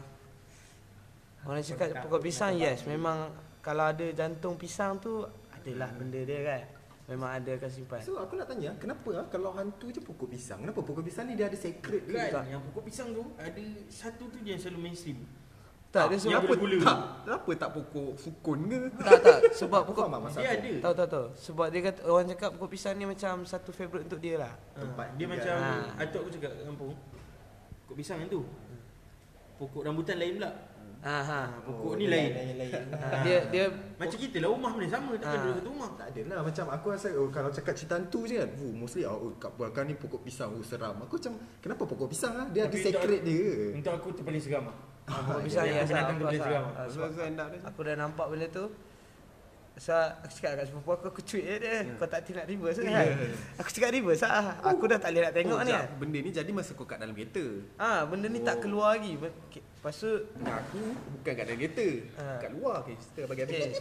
orang 1.48 1.64
cakap 1.64 2.04
pokok 2.04 2.22
pisang 2.22 2.54
yes 2.54 2.84
memang 2.84 3.32
kalau 3.64 3.88
ada 3.88 4.06
jantung 4.12 4.56
pisang 4.56 5.00
tu 5.00 5.24
adalah 5.52 5.92
benda 5.92 6.20
dia 6.22 6.40
kan. 6.44 6.64
Memang 7.08 7.40
ada 7.40 7.56
akan 7.56 7.72
simpan. 7.72 8.04
So 8.04 8.20
aku 8.20 8.36
nak 8.36 8.52
tanya 8.52 8.76
Kenapa 8.76 9.08
ah 9.16 9.24
kalau 9.32 9.56
hantu 9.56 9.88
je 9.88 10.04
pokok 10.04 10.28
pisang 10.28 10.60
Kenapa 10.60 10.84
pokok 10.84 11.08
pisang 11.08 11.32
ni 11.32 11.40
dia 11.40 11.48
ada 11.48 11.56
secret 11.56 12.04
ke? 12.04 12.12
Kan 12.12 12.44
yang 12.52 12.60
pokok 12.68 12.84
pisang 12.84 13.16
tu 13.16 13.24
ada 13.40 13.64
satu 13.88 14.28
tu 14.28 14.44
je 14.44 14.52
yang 14.52 14.60
selalu 14.60 14.92
mainstream. 14.92 15.24
Tak, 15.88 16.12
dia 16.12 16.20
sebab 16.20 16.44
ada 16.44 16.56
gula. 16.60 16.78
Tak, 16.84 17.00
kenapa 17.24 17.52
tak 17.56 17.70
pokok 17.80 18.12
sukun 18.20 18.60
ke? 18.68 18.80
tak 19.00 19.20
tak 19.24 19.40
sebab 19.56 19.82
pokok 19.88 20.06
Dia 20.12 20.20
aku? 20.20 20.60
ada. 20.60 20.72
tahu 20.84 20.94
tahu 20.94 21.08
tahu. 21.08 21.28
Sebab 21.32 21.68
dia 21.72 21.82
kata 21.88 22.00
orang 22.04 22.28
cakap 22.28 22.50
pokok 22.60 22.70
pisang 22.76 22.94
ni 23.00 23.06
macam 23.08 23.34
satu 23.48 23.70
favorite 23.72 24.04
untuk 24.04 24.20
dia 24.20 24.36
lah. 24.36 24.52
Tempat 24.76 25.08
Dia 25.16 25.24
tinggal. 25.24 25.32
macam 25.40 25.56
Ah. 25.64 26.04
atuk 26.04 26.20
aku 26.28 26.32
cakap 26.36 26.52
kat 26.54 26.64
kampung. 26.68 26.94
Pokok 27.88 27.96
pisang 27.96 28.18
yang 28.20 28.28
tu. 28.28 28.44
Pokok 29.58 29.82
rambutan 29.88 30.20
lain 30.20 30.44
pula. 30.44 30.52
Ha 31.08 31.18
ha. 31.18 31.42
Ha, 31.48 31.64
pokok 31.64 31.88
Oh, 31.88 31.96
ni 31.96 32.06
lain. 32.06 32.36
lain, 32.36 32.56
lain. 32.60 32.74
Ha, 32.92 33.24
dia 33.24 33.38
dia 33.48 33.64
Macam 33.96 34.18
kita 34.20 34.38
lah 34.38 34.50
rumah 34.52 34.76
boleh 34.76 34.90
sama 34.92 35.16
takkan 35.16 35.32
Ah. 35.32 35.42
duduk 35.42 35.56
satu 35.56 35.70
rumah. 35.70 35.90
Tak 35.96 36.08
ada 36.12 36.22
lah 36.28 36.40
macam 36.44 36.66
aku 36.68 36.86
rasa 36.92 37.08
oh, 37.16 37.30
kalau 37.32 37.50
cakap 37.50 37.74
cerita 37.74 37.96
hantu 37.96 38.20
je 38.28 38.36
kan 38.36 38.50
oh, 38.54 38.74
mostly 38.76 39.08
oh, 39.08 39.32
kat 39.34 39.52
belakang 39.56 39.88
ni 39.88 39.96
pokok 39.96 40.22
pisang 40.22 40.52
oh, 40.52 40.60
seram 40.62 41.00
aku 41.00 41.16
macam 41.16 41.34
kenapa 41.58 41.84
pokok 41.86 42.08
pisang 42.08 42.34
lah 42.36 42.46
dia 42.52 42.68
ada 42.68 42.76
Tapi 42.76 42.84
secret 42.84 43.24
untuk- 43.24 43.24
dia 43.24 43.48
Untuk 43.74 43.94
aku 43.96 44.08
tu 44.12 44.22
paling 44.22 44.44
seram 44.44 44.64
lah. 44.68 44.76
pokok 45.08 45.42
pisang 45.42 45.64
Yang 45.64 45.72
ya 45.72 45.80
aku 45.80 46.12
tu 46.12 46.16
boleh 46.20 46.28
rasa. 46.28 46.44
seram. 46.44 46.66
Ah, 46.70 46.88
sebab 46.92 47.08
dia 47.16 47.60
Aku 47.64 47.80
dah 47.82 47.96
nampak 47.96 48.26
benda 48.28 48.48
tu 48.52 48.66
So, 49.78 49.94
aku 49.94 50.34
cakap 50.34 50.58
kat 50.58 50.66
sepupu 50.66 50.90
aku, 50.90 51.06
aku 51.08 51.22
cuit 51.22 51.46
je 51.46 51.56
dia. 51.62 51.86
Kau 52.02 52.10
tak 52.10 52.26
nak 52.34 52.50
reverse 52.50 52.82
kan? 52.82 53.14
Aku 53.62 53.70
cakap 53.70 53.94
reverse 53.94 54.26
lah. 54.26 54.58
Aku 54.66 54.90
dah 54.90 54.98
tak 54.98 55.14
boleh 55.14 55.22
nak 55.22 55.34
tengok 55.38 55.54
oh, 55.54 55.62
ni 55.62 55.70
jap, 55.70 55.78
kan. 55.78 55.90
Benda 56.02 56.18
ni 56.18 56.30
jadi 56.34 56.50
masa 56.50 56.74
kau 56.74 56.90
kat 56.90 56.98
dalam 56.98 57.14
kereta 57.14 57.46
Ah, 57.78 58.02
benda 58.10 58.26
ni 58.26 58.42
tak 58.42 58.58
keluar 58.58 58.98
lagi. 58.98 59.14
Be- 59.88 59.96
K- 59.96 59.96
Lepas 59.96 60.04
tu, 60.04 60.12
Nah, 60.44 60.60
Aku 60.60 60.80
bukan 61.16 61.32
kat 61.32 61.44
dalam 61.48 61.60
kereta 61.64 61.88
Ha. 62.20 62.24
Kat 62.44 62.52
luar 62.52 62.76
okay, 62.84 62.96
Cerita 63.00 63.22
bagi 63.24 63.42
habis 63.48 63.56
okay. 63.64 63.72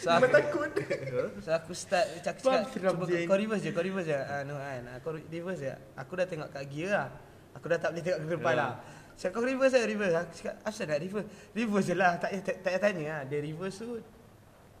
So, 0.00 0.08
aku, 0.08 0.26
takut 0.32 0.70
so 1.44 1.50
aku 1.52 1.72
start 1.76 2.06
cakap, 2.24 2.64
cakap 2.72 2.92
cuba 2.96 3.04
je. 3.06 3.28
kau 3.28 3.36
reverse 3.36 3.62
je, 3.62 3.70
kau 3.70 3.84
reverse 3.84 4.08
je. 4.08 4.16
Ah, 4.16 4.42
no 4.42 4.56
kan. 4.56 4.82
Aku 4.96 5.08
reverse 5.14 5.60
je. 5.60 5.74
Aku 5.94 6.12
dah 6.16 6.26
tengok 6.26 6.48
kat 6.48 6.64
gear 6.72 6.90
lah. 6.90 7.08
Aku 7.52 7.68
dah 7.68 7.78
tak 7.78 7.92
boleh 7.92 8.02
tengok 8.02 8.18
ke 8.18 8.26
depan 8.34 8.54
lah. 8.56 8.72
Cakap 9.14 9.38
kau 9.38 9.44
reverse 9.44 9.76
je, 9.76 9.84
reverse. 9.84 10.14
Aku 10.16 10.32
cakap, 10.32 10.54
asal 10.64 10.84
nak 10.88 10.98
reverse? 10.98 11.28
Reverse 11.52 11.86
je 11.86 11.94
lah. 11.94 12.12
Tak 12.16 12.28
payah 12.32 12.42
tak, 12.42 12.56
tak 12.64 12.70
payah 12.72 12.80
tanya 12.80 13.04
lah. 13.04 13.20
Dia 13.28 13.38
reverse 13.44 13.76
tu, 13.78 13.90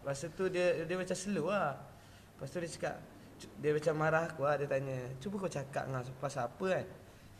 Lepas 0.02 0.18
tu 0.34 0.44
dia 0.50 0.66
dia 0.82 0.96
macam 0.98 1.14
slow 1.14 1.46
lah. 1.46 1.78
Lepas 2.34 2.48
tu 2.50 2.58
dia 2.58 2.70
cakap 2.72 2.96
dia 3.60 3.70
macam 3.70 3.94
marah 3.94 4.24
aku 4.26 4.42
lah. 4.42 4.58
Dia 4.58 4.66
tanya, 4.66 4.96
cuba 5.22 5.34
kau 5.38 5.52
cakap 5.52 5.86
dengan 5.86 6.02
pasal 6.18 6.50
apa 6.50 6.66
kan? 6.66 6.84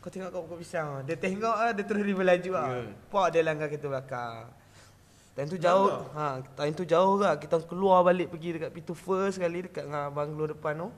Kau 0.02 0.10
tengok 0.10 0.34
kau 0.34 0.42
pokok 0.50 0.58
pisang. 0.58 1.06
Dia 1.06 1.14
tengok 1.14 1.54
lah, 1.54 1.70
dia 1.70 1.86
terus 1.86 2.02
reverse 2.02 2.26
laju 2.26 2.50
lah. 2.58 2.66
Ya. 2.74 2.82
Pak 3.06 3.26
dia 3.30 3.40
langgar 3.46 3.70
kereta 3.70 3.86
belakang. 3.86 4.50
Time 5.32 5.48
tu 5.48 5.56
jauh, 5.56 5.88
ha, 6.12 6.42
time 6.58 6.74
tu 6.74 6.84
jauh 6.84 7.16
lah. 7.16 7.38
Kita 7.38 7.62
keluar 7.64 8.04
balik 8.04 8.28
pergi 8.34 8.58
dekat 8.58 8.74
pintu 8.74 8.92
first 8.92 9.38
kali 9.38 9.64
dekat 9.70 9.86
dengan 9.86 10.10
banglo 10.10 10.50
depan 10.50 10.74
tu. 10.76 10.90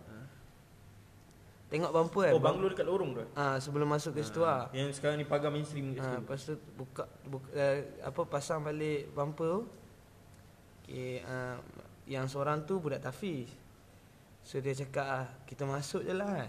Tengok 1.68 1.90
bumper 1.90 2.22
kan. 2.30 2.32
Oh, 2.32 2.42
banglo 2.42 2.66
dekat 2.72 2.86
lorong 2.86 3.10
tu. 3.12 3.24
Ah 3.36 3.60
sebelum 3.60 3.86
masuk 3.90 4.16
ke 4.16 4.24
situ 4.24 4.40
lah. 4.40 4.72
Yang 4.72 4.98
sekarang 4.98 5.20
ni 5.20 5.26
pagar 5.28 5.52
mainstream 5.52 5.92
kat 5.94 6.00
Ha, 6.00 6.06
situ. 6.06 6.18
lepas 6.22 6.38
tu 6.40 6.54
buka, 6.78 7.04
buka 7.28 7.48
uh, 7.52 7.76
apa 8.08 8.20
pasang 8.24 8.60
balik 8.64 9.12
bumper 9.12 9.48
tu. 9.58 9.62
Okay, 10.84 11.20
uh, 11.24 11.56
yang 12.08 12.24
seorang 12.28 12.64
tu 12.64 12.80
budak 12.80 13.04
tafiz. 13.04 13.52
So 14.44 14.60
dia 14.60 14.76
cakap 14.76 15.06
ah, 15.08 15.26
kita 15.48 15.64
masuk 15.64 16.04
je 16.04 16.14
lah. 16.16 16.48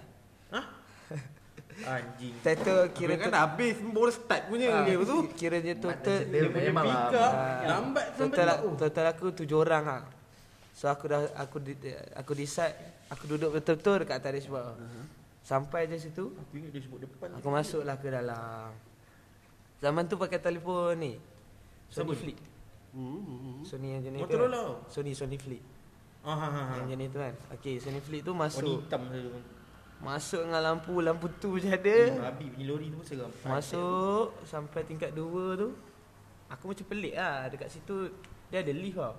Anjing. 1.83 2.33
Tu 2.39 2.75
Kira 2.95 3.19
kan 3.19 3.27
dah 3.35 3.41
habis 3.51 3.75
Baru 3.83 4.07
start 4.07 4.47
punya 4.47 4.71
ah, 4.71 4.87
dia 4.87 4.95
tu 4.95 5.27
Kira 5.35 5.59
je 5.59 5.75
total 5.75 6.23
Dia 6.23 6.47
punya 6.47 6.71
memang 6.71 6.85
lah. 6.87 7.11
Ah. 7.11 7.59
lambat 7.67 8.05
sampai 8.15 8.31
total, 8.31 8.47
oh. 8.63 8.73
total 8.79 9.05
aku 9.11 9.25
tujuh 9.35 9.59
orang 9.59 9.83
ah. 9.91 10.03
So 10.71 10.87
aku 10.87 11.11
dah 11.11 11.27
aku 11.35 11.59
di, 11.59 11.75
aku 12.15 12.31
decide 12.31 12.75
aku 13.11 13.27
duduk 13.27 13.59
betul-betul 13.59 14.03
dekat 14.03 14.19
atas 14.19 14.31
dashboard. 14.43 14.75
Sampai 15.45 15.85
je 15.85 16.01
situ, 16.01 16.33
Aku 16.33 16.57
ingat 16.57 16.73
dia 16.73 16.81
sebut 16.81 16.99
depan. 17.05 17.29
aku 17.37 17.47
masuklah 17.53 17.95
ke 18.01 18.09
dalam. 18.09 18.73
Zaman 19.77 20.03
tu 20.09 20.17
pakai 20.17 20.41
telefon 20.41 20.97
ni. 20.97 21.13
Sony 21.87 22.11
Siapa? 22.11 22.13
Flip. 22.17 22.37
Hmm, 22.91 23.61
Sony 23.61 23.87
yang 23.93 24.01
jenis 24.01 24.19
tu. 24.19 24.25
Motorola. 24.25 24.57
Kan? 24.57 24.89
Sony 24.89 25.11
Sony 25.13 25.37
Flip. 25.37 25.63
Ah 26.25 26.33
ha 26.33 26.47
ha. 26.49 26.61
ha. 26.65 26.73
Yang 26.81 26.87
jenis 26.97 27.07
tu 27.07 27.19
kan. 27.21 27.33
Okey, 27.53 27.75
Sony 27.77 27.99
Flip 28.01 28.21
tu 28.25 28.31
Warna 28.33 28.43
masuk. 28.49 28.79
hitam 28.81 29.01
tu. 29.05 29.21
Masuk 29.97 30.43
dengan 30.43 30.61
lampu, 30.61 30.93
lampu 30.99 31.25
tu 31.35 31.55
je 31.55 31.67
ada. 31.67 31.97
Babi 32.29 32.49
punya 32.49 32.65
lori 32.67 32.87
tu 32.87 32.97
pun 32.97 33.05
seram. 33.05 33.31
Masuk 33.41 34.35
sampai 34.43 34.81
tingkat 34.83 35.11
2 35.11 35.23
tu. 35.55 35.69
Aku 36.47 36.63
macam 36.67 36.85
pelik 36.85 37.13
lah 37.13 37.47
dekat 37.47 37.69
situ 37.69 38.11
dia 38.47 38.59
ada 38.59 38.69
lift 38.69 38.95
tau. 38.95 39.15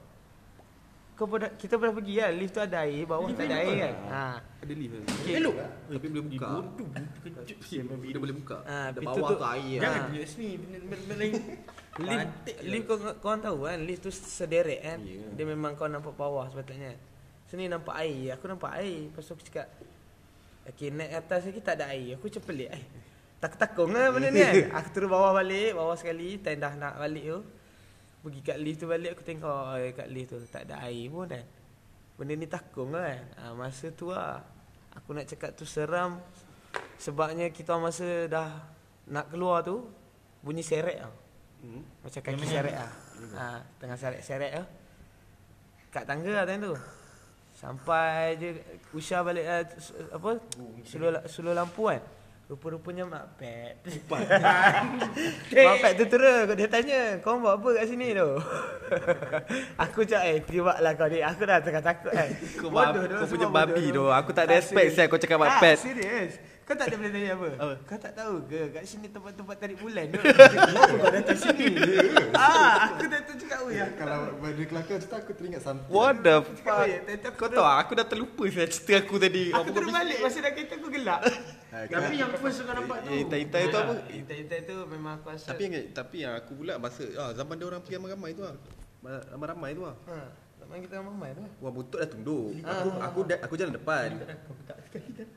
Kau 1.16 1.24
pernah, 1.24 1.48
kita 1.50 1.74
pernah 1.74 1.96
pergi 1.96 2.20
lah 2.20 2.28
Lift 2.28 2.52
tu 2.52 2.60
ada 2.60 2.84
air 2.84 3.08
Bawah 3.08 3.24
Lift 3.24 3.40
tak 3.40 3.48
ada 3.48 3.56
air 3.56 3.72
lah. 3.72 3.80
kan 3.80 3.94
ha. 4.06 4.24
Ada 4.60 4.72
lift 4.76 4.92
kan 4.92 5.02
Okay. 5.16 5.34
Elok. 5.34 5.54
Tapi 5.88 6.06
boleh 6.06 6.24
buka 6.28 6.46
Bodoh, 6.52 6.88
terkejut 6.92 7.58
sih. 7.64 7.78
Dia 7.80 8.20
boleh 8.20 8.36
buka 8.36 8.56
Ah, 8.62 8.86
Dah 8.86 9.00
pintu 9.00 9.08
bawah 9.16 9.28
tu- 9.32 9.40
tu 9.40 9.46
air 9.48 9.78
Jangan 9.80 9.96
Ah. 9.96 10.04
tunjuk 10.06 10.26
sini 10.28 10.48
benda-benda 10.60 11.14
lain. 11.16 11.32
Lift, 12.04 12.28
lift 12.62 12.84
kau, 12.84 12.96
kau 13.16 13.26
orang 13.26 13.40
tahu 13.40 13.58
kan 13.64 13.78
Lift 13.80 14.00
tu 14.02 14.10
sederet 14.12 14.80
kan 14.82 14.98
Ya. 15.00 15.24
Dia 15.32 15.44
memang 15.46 15.72
kau 15.72 15.88
nampak 15.88 16.12
bawah 16.12 16.44
sepatutnya 16.46 16.92
Sini 17.48 17.64
nampak 17.64 17.96
air 17.96 18.36
Aku 18.36 18.44
nampak 18.44 18.76
air 18.76 19.08
Lepas 19.08 19.24
tu 19.24 19.32
aku 19.32 19.42
cakap 19.42 19.72
Okay 20.74 20.90
naik 20.90 21.12
atas 21.22 21.46
lagi 21.46 21.60
tak 21.62 21.78
ada 21.78 21.94
air. 21.94 22.18
Aku 22.18 22.26
macam 22.26 22.42
pelik 22.42 22.70
eh. 22.74 22.84
Takut-takut 23.36 23.92
lah 23.92 24.08
benda 24.08 24.32
ni 24.32 24.40
kan 24.40 24.80
Aku 24.80 24.88
turun 24.96 25.12
bawah 25.12 25.36
balik 25.36 25.76
Bawah 25.76 25.92
sekali 25.92 26.40
Time 26.40 26.56
dah 26.56 26.72
nak 26.72 26.94
balik 26.96 27.24
tu. 27.28 27.40
Pergi 28.24 28.40
kat 28.40 28.56
lift 28.56 28.78
tu 28.80 28.86
balik 28.88 29.12
Aku 29.12 29.22
tengok 29.28 29.76
eh, 29.76 29.92
kat 29.92 30.08
lift 30.08 30.28
tu 30.32 30.40
Tak 30.48 30.64
ada 30.64 30.80
air 30.88 31.04
pun 31.12 31.28
kan 31.28 31.44
Benda 32.16 32.32
ni 32.32 32.48
takut 32.48 32.88
kan 32.88 33.28
ha, 33.36 33.52
Masa 33.52 33.92
tu 33.92 34.08
lah 34.08 34.40
Aku 34.96 35.12
nak 35.12 35.28
cakap 35.28 35.52
tu 35.52 35.68
seram. 35.68 36.16
Sebabnya 36.96 37.52
kita 37.52 37.76
masa 37.76 38.24
dah 38.24 38.50
Nak 39.12 39.28
keluar 39.28 39.60
tu 39.60 39.84
Bunyi 40.40 40.64
seret 40.64 41.04
tau. 41.04 41.14
Hmm. 41.56 41.82
macam 42.04 42.20
kaki 42.24 42.44
seret 42.48 42.76
lah. 42.76 42.92
Ha, 43.36 43.44
Tengah 43.76 43.98
seret-seret 44.00 44.52
lah 44.64 44.66
Kat 45.92 46.08
tangga 46.08 46.40
lah 46.40 46.44
time 46.48 46.72
tu 46.72 46.74
Sampai 47.56 48.36
je 48.36 48.52
Usha 48.92 49.24
balik 49.24 49.48
s- 49.74 49.96
Apa? 50.12 50.36
Suluh, 50.84 51.08
suluh 51.24 51.56
lampu 51.56 51.88
kan? 51.88 52.04
Rupa-rupanya 52.46 53.02
Mak 53.02 53.26
Pet. 53.40 53.74
Mak 55.66 55.76
Pet 55.82 55.92
tu 55.98 56.04
terus 56.06 56.46
Dia 56.52 56.68
tanya 56.70 57.00
Kau 57.18 57.42
buat 57.42 57.58
apa 57.58 57.68
kat 57.74 57.90
sini 57.90 58.14
tu? 58.14 58.28
Aku 59.88 60.06
cakap 60.06 60.30
eh 60.30 60.38
lah 60.78 60.92
kau 60.94 61.08
ni 61.08 61.18
Aku 61.18 61.42
dah 61.42 61.58
tengah 61.58 61.82
takut 61.82 62.12
kan? 62.12 62.28
Kau, 62.54 62.70
Bodoh 62.70 63.02
kau 63.18 63.26
punya 63.26 63.48
babi 63.50 63.90
tu. 63.90 64.04
Aku 64.06 64.30
tak 64.30 64.46
ada 64.46 64.60
expect 64.60 64.94
saya 64.94 65.10
kau 65.10 65.18
cakap 65.18 65.40
Ah, 65.40 65.48
Wattpad 65.48 65.76
Serius 65.80 66.38
Kau 66.66 66.74
tak 66.74 66.90
ada 66.90 66.98
boleh 66.98 67.12
tanya 67.14 67.30
apa? 67.32 67.48
Apa? 67.54 67.74
Kau 67.80 67.94
tak 67.96 68.12
tahu 68.12 68.34
ke 68.44 68.60
Kat 68.68 68.82
sini 68.82 69.06
tempat-tempat 69.06 69.54
tarik 69.54 69.78
bulan 69.78 70.02
tu 70.08 70.18
Kenapa 70.66 70.94
kau 70.98 71.10
datang 71.14 71.38
sini 71.38 71.66
Ah, 72.34 72.90
Aku 72.90 73.06
dah 73.06 73.20
tu 73.22 73.32
cakap 73.38 73.58
ya 73.70 73.86
Kalau 73.94 74.18
benda 74.36 74.64
kelakar 74.66 74.98
cerita 74.98 75.16
aku 75.16 75.30
teringat 75.32 75.62
something. 75.62 75.86
What 75.88 76.20
the 76.20 76.42
fuck 76.58 76.74
"Oh, 76.74 76.82
ya, 76.82 76.98
Kau 77.32 77.46
tahu 77.48 77.62
aku 77.62 77.92
dah 77.94 78.02
terlupa 78.04 78.42
saya 78.48 78.66
cerita 78.66 78.98
aku 78.98 79.14
tadi 79.16 79.54
Aku 79.54 79.70
terus 79.70 79.88
balik 79.88 80.18
Masa 80.18 80.38
dah 80.40 80.52
kereta 80.52 80.74
aku 80.74 80.88
gelap 80.90 81.20
Tapi 81.86 82.14
yang 82.16 82.30
first 82.34 82.58
kau 82.60 82.72
nampak 82.72 82.98
tu. 82.98 83.08
Eh, 83.08 83.18
hitam-hitam 83.20 83.60
tu 83.62 83.78
apa? 83.78 83.94
Intai-intai 84.08 84.60
tu 84.64 84.76
memang 84.86 85.12
aku 85.16 85.26
rasa 85.28 85.46
Tapi 85.52 85.62
yang 85.62 85.74
tapi 85.92 86.16
yang 86.18 86.34
aku 86.34 86.52
pula 86.56 86.74
masa 86.76 87.04
ah, 87.14 87.30
zaman 87.30 87.54
dia 87.54 87.66
orang 87.66 87.78
pergi 87.78 87.94
ramai-ramai 87.94 88.30
tu 88.32 88.42
ah. 88.42 88.54
Ma- 89.04 89.24
Ramai-ramai 89.28 89.70
tu 89.70 89.82
ah. 89.84 89.94
ha, 90.08 90.16
Zaman 90.66 90.82
kita 90.82 90.98
mamai 90.98 91.30
tu 91.30 91.42
Wah 91.62 91.70
buntut 91.70 91.98
dah 92.02 92.08
tunduk. 92.10 92.58
Aku 92.60 92.88
aku 92.98 93.18
da- 93.22 93.38
aku 93.40 93.54
jalan 93.54 93.72
depan. 93.72 94.08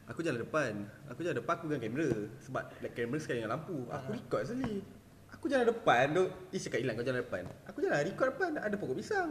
Aku 0.10 0.20
jalan 0.26 0.40
depan. 0.42 0.72
Aku 1.06 1.20
jalan 1.22 1.38
depan 1.38 1.54
aku 1.54 1.64
pegang 1.70 1.84
kamera 1.86 2.10
sebab 2.42 2.64
like, 2.82 2.94
kamera 2.98 3.20
sekali 3.22 3.38
dengan 3.40 3.54
lampu. 3.54 3.78
Aku 3.88 4.10
record 4.12 4.42
sekali. 4.44 4.82
Aku 5.30 5.46
jalan 5.46 5.66
depan 5.70 6.06
tu. 6.12 6.24
Ih 6.50 6.60
cakap 6.60 6.80
hilang 6.82 6.98
kau 6.98 7.06
jalan 7.06 7.22
depan. 7.22 7.44
Aku 7.70 7.78
jalan 7.80 8.02
record 8.02 8.28
depan 8.34 8.50
ada 8.58 8.76
pokok 8.76 8.98
pisang. 8.98 9.30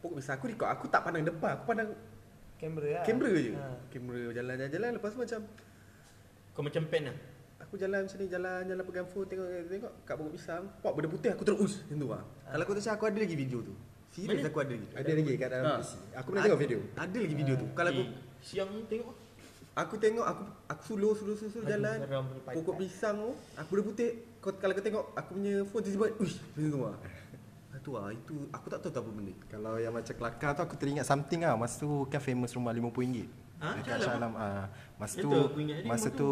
Pokok 0.00 0.16
pisang 0.16 0.34
aku 0.34 0.46
record. 0.48 0.68
Aku 0.72 0.84
tak 0.88 1.04
pandang 1.04 1.22
depan. 1.22 1.60
Aku 1.60 1.64
pandang 1.68 1.90
Kamera 2.54 2.88
lah 2.96 3.04
kamera 3.04 3.34
je. 3.34 3.52
ha. 3.52 3.66
Kamera 3.92 4.30
jalan-jalan 4.32 4.90
lepas 4.96 5.10
tu 5.12 5.20
macam 5.20 5.40
Kau 6.54 6.62
macam 6.62 6.82
pen 6.86 7.02
lah. 7.10 7.16
Aku 7.60 7.74
jalan 7.74 8.06
macam 8.06 8.16
ni 8.16 8.26
jalan 8.30 8.60
jalan 8.64 8.82
pegang 8.86 9.08
phone 9.10 9.26
tengok 9.26 9.46
tengok 9.68 9.92
kat 10.06 10.14
pokok 10.16 10.32
pisang. 10.32 10.64
Pok 10.80 10.92
benda 10.96 11.08
putih 11.10 11.30
aku 11.34 11.42
terus 11.42 11.60
us 11.60 11.74
macam 11.84 11.96
tu 11.98 12.08
ah. 12.08 12.22
Kalau 12.46 12.62
aku 12.62 12.72
tak 12.72 12.82
cakap 12.82 12.96
aku 12.96 13.04
ada 13.10 13.18
lagi 13.20 13.36
video 13.36 13.58
tu. 13.60 13.74
Serius 14.14 14.38
Mana? 14.38 14.46
aku 14.46 14.58
ada 14.62 14.72
lagi. 14.72 14.86
Ada 14.94 15.10
lagi 15.12 15.32
kat 15.34 15.48
dalam 15.50 15.64
Ha. 15.66 15.74
PC. 15.76 15.92
Aku 16.14 16.26
pernah 16.30 16.42
tengok 16.46 16.60
video. 16.62 16.78
Ada 16.94 17.18
lagi 17.18 17.34
video 17.34 17.54
tu. 17.58 17.66
Kalau 17.74 17.90
aku 17.90 17.98
Eh, 18.00 18.08
siang 18.38 18.70
tengok. 18.86 19.14
Aku 19.74 19.94
tengok 19.98 20.22
aku 20.22 20.42
aku 20.70 20.82
suluh 20.86 21.12
suluh, 21.12 21.34
suluh 21.34 21.50
Aduh, 21.58 21.66
jalan 21.66 21.98
pokok 22.46 22.74
pisang 22.78 23.18
tu 23.18 23.34
aku 23.58 23.70
dah 23.74 23.84
putih 23.84 24.10
kau 24.38 24.54
kalau 24.54 24.70
kau 24.70 24.84
tengok 24.86 25.04
aku 25.12 25.30
punya 25.34 25.54
phone 25.66 25.82
tiba-tiba 25.82 26.06
uish 26.14 26.38
macam 26.46 26.70
tu 26.70 26.78
ah. 26.86 26.96
Ah, 27.66 27.78
tu 27.82 27.90
ah 27.92 28.08
itu 28.08 28.34
aku 28.48 28.66
tak 28.70 28.78
tahu 28.78 28.90
tu 28.94 29.00
apa 29.02 29.10
benda. 29.10 29.34
Kalau 29.50 29.74
yang 29.74 29.90
macam 29.90 30.14
kelakar 30.14 30.50
tu 30.54 30.62
aku 30.62 30.74
teringat 30.78 31.02
something 31.02 31.42
lah. 31.42 31.58
Masa 31.58 31.82
tu 31.82 32.06
kan 32.06 32.22
famous 32.22 32.54
rumah 32.54 32.70
RM50. 32.70 33.26
Ha? 33.58 33.68
Dekat 33.74 33.98
Shah 33.98 34.14
Alam? 34.14 34.32
Ah, 34.36 34.70
masa 34.94 35.14
Itu 35.16 35.26
tu 35.26 35.38
aku 35.42 35.58
masa 35.82 36.08
tu 36.12 36.30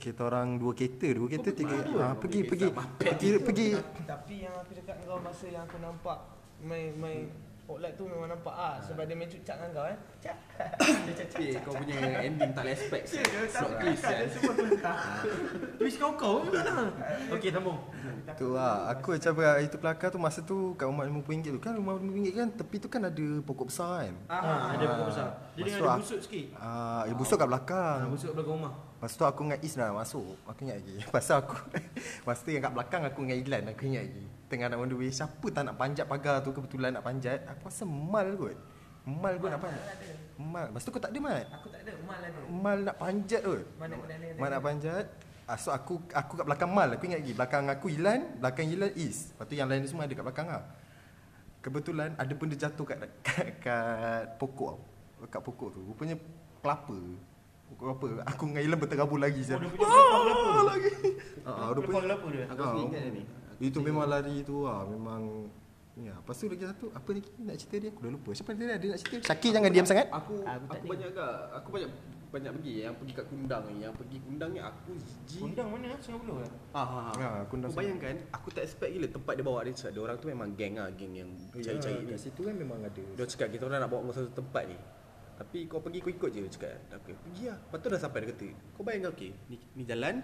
kita 0.00 0.20
orang 0.22 0.56
dua 0.56 0.72
kereta, 0.72 1.08
dua 1.12 1.26
kereta 1.28 1.50
tiga. 1.52 1.76
Ah, 1.92 2.16
pergi 2.16 2.40
pergi 2.42 2.72
pergi 2.72 3.28
pergi 3.38 3.68
Tapi 4.00 4.34
yang 4.40 4.54
aku 4.56 4.72
cakap 4.74 4.96
kau 5.04 5.20
masa 5.20 5.44
yang 5.44 5.68
aku 5.68 5.76
nampak 5.76 6.18
main 6.62 6.90
main 6.98 7.28
Spotlight 7.68 8.00
tu 8.00 8.08
memang 8.08 8.32
nampak 8.32 8.56
ah 8.56 8.80
sebab 8.80 9.04
dia 9.04 9.12
main 9.12 9.28
cucak 9.28 9.60
dengan 9.60 9.76
kau 9.76 9.84
eh. 9.84 9.98
Cak. 10.24 10.36
Dia 11.04 11.12
cak 11.20 11.26
cak. 11.36 11.40
Eh, 11.44 11.60
kau 11.60 11.76
punya 11.76 12.00
ending 12.24 12.48
tak 12.56 12.64
expect. 12.64 13.04
Slot 13.12 13.28
Tak 13.52 13.68
twist 13.84 14.04
kan. 14.08 14.24
semua. 14.32 14.52
Twist 15.76 15.96
kau-kau 16.00 16.48
ke 16.48 16.64
mana? 16.64 16.88
Okey, 17.36 17.52
sambung. 17.52 17.76
Tu 18.40 18.48
lah 18.56 18.88
Aku 18.96 19.20
macam 19.20 19.32
itu 19.60 19.76
kelakar 19.76 20.08
tu 20.08 20.16
Masa 20.16 20.40
tu 20.40 20.72
kat 20.80 20.88
rumah 20.88 21.04
RM50 21.04 21.44
tu 21.44 21.60
Kan 21.60 21.76
rumah 21.76 22.00
RM50 22.00 22.28
kan 22.36 22.48
Tepi 22.56 22.76
tu 22.80 22.88
kan 22.88 23.00
ada 23.04 23.26
pokok 23.44 23.68
besar 23.68 24.08
kan 24.08 24.14
Ah, 24.32 24.72
ada 24.72 24.84
pokok 24.88 25.06
besar. 25.12 25.28
Dia 25.52 25.62
dengan 25.68 25.80
ada 25.84 25.90
ah. 25.92 25.98
busuk 26.00 26.20
sikit. 26.24 26.46
Ah, 26.56 27.04
uh, 27.04 27.16
busuk 27.20 27.36
kat 27.36 27.48
belakang. 27.52 28.00
Ah, 28.00 28.08
busuk 28.08 28.32
belakang 28.32 28.54
rumah. 28.64 28.72
Lepas 28.96 29.12
tu 29.12 29.24
aku 29.28 29.40
dengan 29.44 29.60
Is 29.60 29.76
dah 29.76 29.92
masuk. 29.92 30.40
Aku 30.48 30.58
ingat 30.64 30.80
lagi. 30.80 30.96
Pasal 31.12 31.44
aku 31.44 31.60
Masa 32.24 32.40
tu 32.40 32.48
yang 32.48 32.64
kat 32.64 32.72
belakang 32.72 33.04
aku 33.04 33.28
dengan 33.28 33.38
Ilan 33.44 33.62
aku 33.76 33.92
ingat 33.92 34.08
lagi. 34.08 34.37
Tengah 34.48 34.66
nak 34.72 34.80
on 34.80 34.88
the 34.88 34.96
way. 34.96 35.12
Siapa 35.12 35.46
tak 35.52 35.62
nak 35.68 35.76
panjat 35.76 36.08
pagar 36.08 36.40
tu 36.40 36.56
kebetulan 36.56 36.96
nak 36.96 37.04
panjat. 37.04 37.44
Aku 37.44 37.68
rasa 37.68 37.84
mal 37.84 38.32
kot. 38.32 38.56
Mal 39.04 39.34
kot 39.36 39.52
nak 39.52 39.60
panjat. 39.60 39.84
Mal. 40.40 40.66
Lepas 40.72 40.82
tu 40.84 40.90
kau 40.90 41.00
tak 41.00 41.12
ada 41.12 41.20
mat. 41.20 41.44
Aku 41.52 41.68
tak 41.68 41.80
ada 41.84 41.92
mal 42.00 42.20
ada. 42.20 42.40
Mal 42.48 42.78
nak 42.80 42.96
panjat 42.96 43.40
kot. 43.44 43.62
Mal 43.76 43.86
nak 43.88 43.98
pandai- 44.00 44.40
Mal 44.40 44.48
nak 44.48 44.62
panjat. 44.64 45.04
Ah, 45.48 45.56
so 45.56 45.72
aku 45.72 46.00
aku 46.12 46.32
kat 46.40 46.44
belakang 46.48 46.72
Mal. 46.72 46.88
Aku 46.96 47.04
ingat 47.04 47.20
lagi. 47.20 47.32
Belakang 47.36 47.64
aku 47.68 47.86
Ilan, 47.92 48.40
belakang 48.40 48.68
Ilan 48.68 48.92
Is. 48.96 49.32
Lepas 49.32 49.44
tu 49.48 49.54
yang 49.56 49.68
lain 49.68 49.84
semua 49.84 50.08
ada 50.08 50.12
kat 50.16 50.24
belakang 50.24 50.48
lah. 50.48 50.64
Kebetulan 51.60 52.16
ada 52.16 52.32
benda 52.32 52.56
jatuh 52.56 52.84
kat 52.84 52.98
kat, 53.20 53.48
kat 53.60 54.22
pokok. 54.40 54.80
Kat 55.28 55.40
pokok 55.44 55.68
tu. 55.76 55.80
Rupanya 55.84 56.16
kelapa. 56.64 56.96
Pokok 57.68 57.84
kelapa. 57.84 58.08
Aku 58.32 58.48
dengan 58.48 58.64
Ilan 58.64 58.78
berterabur 58.80 59.20
lagi. 59.20 59.44
Oh, 59.44 59.60
dia 59.60 59.68
punya 59.68 59.84
pelepah 59.84 60.20
kelapa. 60.24 60.48
Ah, 60.48 60.64
lagi. 60.64 60.90
Ah, 61.44 61.52
Pelepah 61.52 61.68
rupanya 61.76 62.00
kelapa 62.00 62.26
dia. 62.32 62.44
Aku 62.48 62.64
ingat 62.88 63.02
ni. 63.12 63.22
Itu 63.58 63.78
memang 63.82 64.06
lari 64.06 64.46
tu 64.46 64.62
lah 64.62 64.86
Memang 64.86 65.50
Ya, 65.98 66.14
lepas 66.14 66.38
tu 66.38 66.46
lagi 66.46 66.62
satu 66.62 66.86
Apa 66.94 67.10
lagi 67.10 67.26
nak 67.42 67.58
cerita 67.58 67.76
dia? 67.82 67.90
Aku 67.90 68.00
dah 68.06 68.12
lupa. 68.14 68.30
Siapa 68.30 68.54
dia? 68.54 68.70
Ada 68.70 68.86
nak 68.86 68.98
cerita? 69.02 69.16
Syakir 69.34 69.50
jangan 69.50 69.70
diam 69.74 69.82
sangat. 69.82 70.06
Aku 70.14 70.34
Aku 70.46 70.66
tak 70.70 70.78
aku 70.78 70.86
banyak 70.86 71.08
agak 71.10 71.32
aku 71.58 71.68
banyak 71.74 71.90
banyak 72.28 72.52
pergi 72.54 72.74
yang 72.86 72.94
pergi 72.94 73.12
kat 73.18 73.26
Kundang 73.26 73.62
ni. 73.66 73.82
Yang 73.82 73.94
pergi 73.98 74.18
Kundang 74.22 74.50
ni 74.54 74.60
aku 74.62 74.90
Ji 75.26 75.38
Undang 75.42 75.68
mana? 75.74 75.90
Singapura 75.98 76.34
lah. 76.38 76.50
ah, 76.70 76.78
ah, 76.78 76.86
ah. 76.86 77.14
Ya, 77.18 77.28
Kundang 77.50 77.70
Kau 77.74 77.82
bayangkan 77.82 78.14
aku 78.30 78.48
tak 78.54 78.62
expect 78.70 78.90
gila 78.94 79.08
tempat 79.10 79.32
dia 79.34 79.42
bawa 79.42 79.58
dia. 79.66 79.74
Dia 79.74 80.00
orang 80.06 80.16
tu 80.22 80.26
memang 80.30 80.48
geng 80.54 80.74
ah 80.78 80.88
geng 80.94 81.12
yang 81.18 81.30
cari-cari 81.50 81.98
ni. 82.06 82.14
Kat 82.14 82.20
situ 82.22 82.40
kan 82.46 82.54
memang 82.54 82.78
ada. 82.78 83.02
Dia 83.02 83.24
cakap 83.26 83.48
kita 83.50 83.62
orang 83.66 83.82
nak 83.82 83.90
bawa 83.90 84.00
kau 84.06 84.14
satu 84.14 84.30
tempat 84.38 84.70
ni. 84.70 84.78
Tapi 85.34 85.58
kau 85.66 85.82
pergi 85.82 85.98
kau 85.98 86.10
ikut 86.14 86.30
je 86.30 86.38
dia 86.46 86.50
cakap. 86.50 86.78
Okay, 87.02 87.14
Pergi 87.14 87.44
lah 87.46 87.58
Lepas 87.62 87.78
tu 87.78 87.86
dah 87.94 88.00
sampai 88.02 88.18
dia 88.26 88.34
kata 88.34 88.48
Kau 88.74 88.82
bayangkan 88.82 89.14
okay 89.14 89.30
Ni, 89.46 89.54
ni 89.78 89.86
jalan 89.86 90.18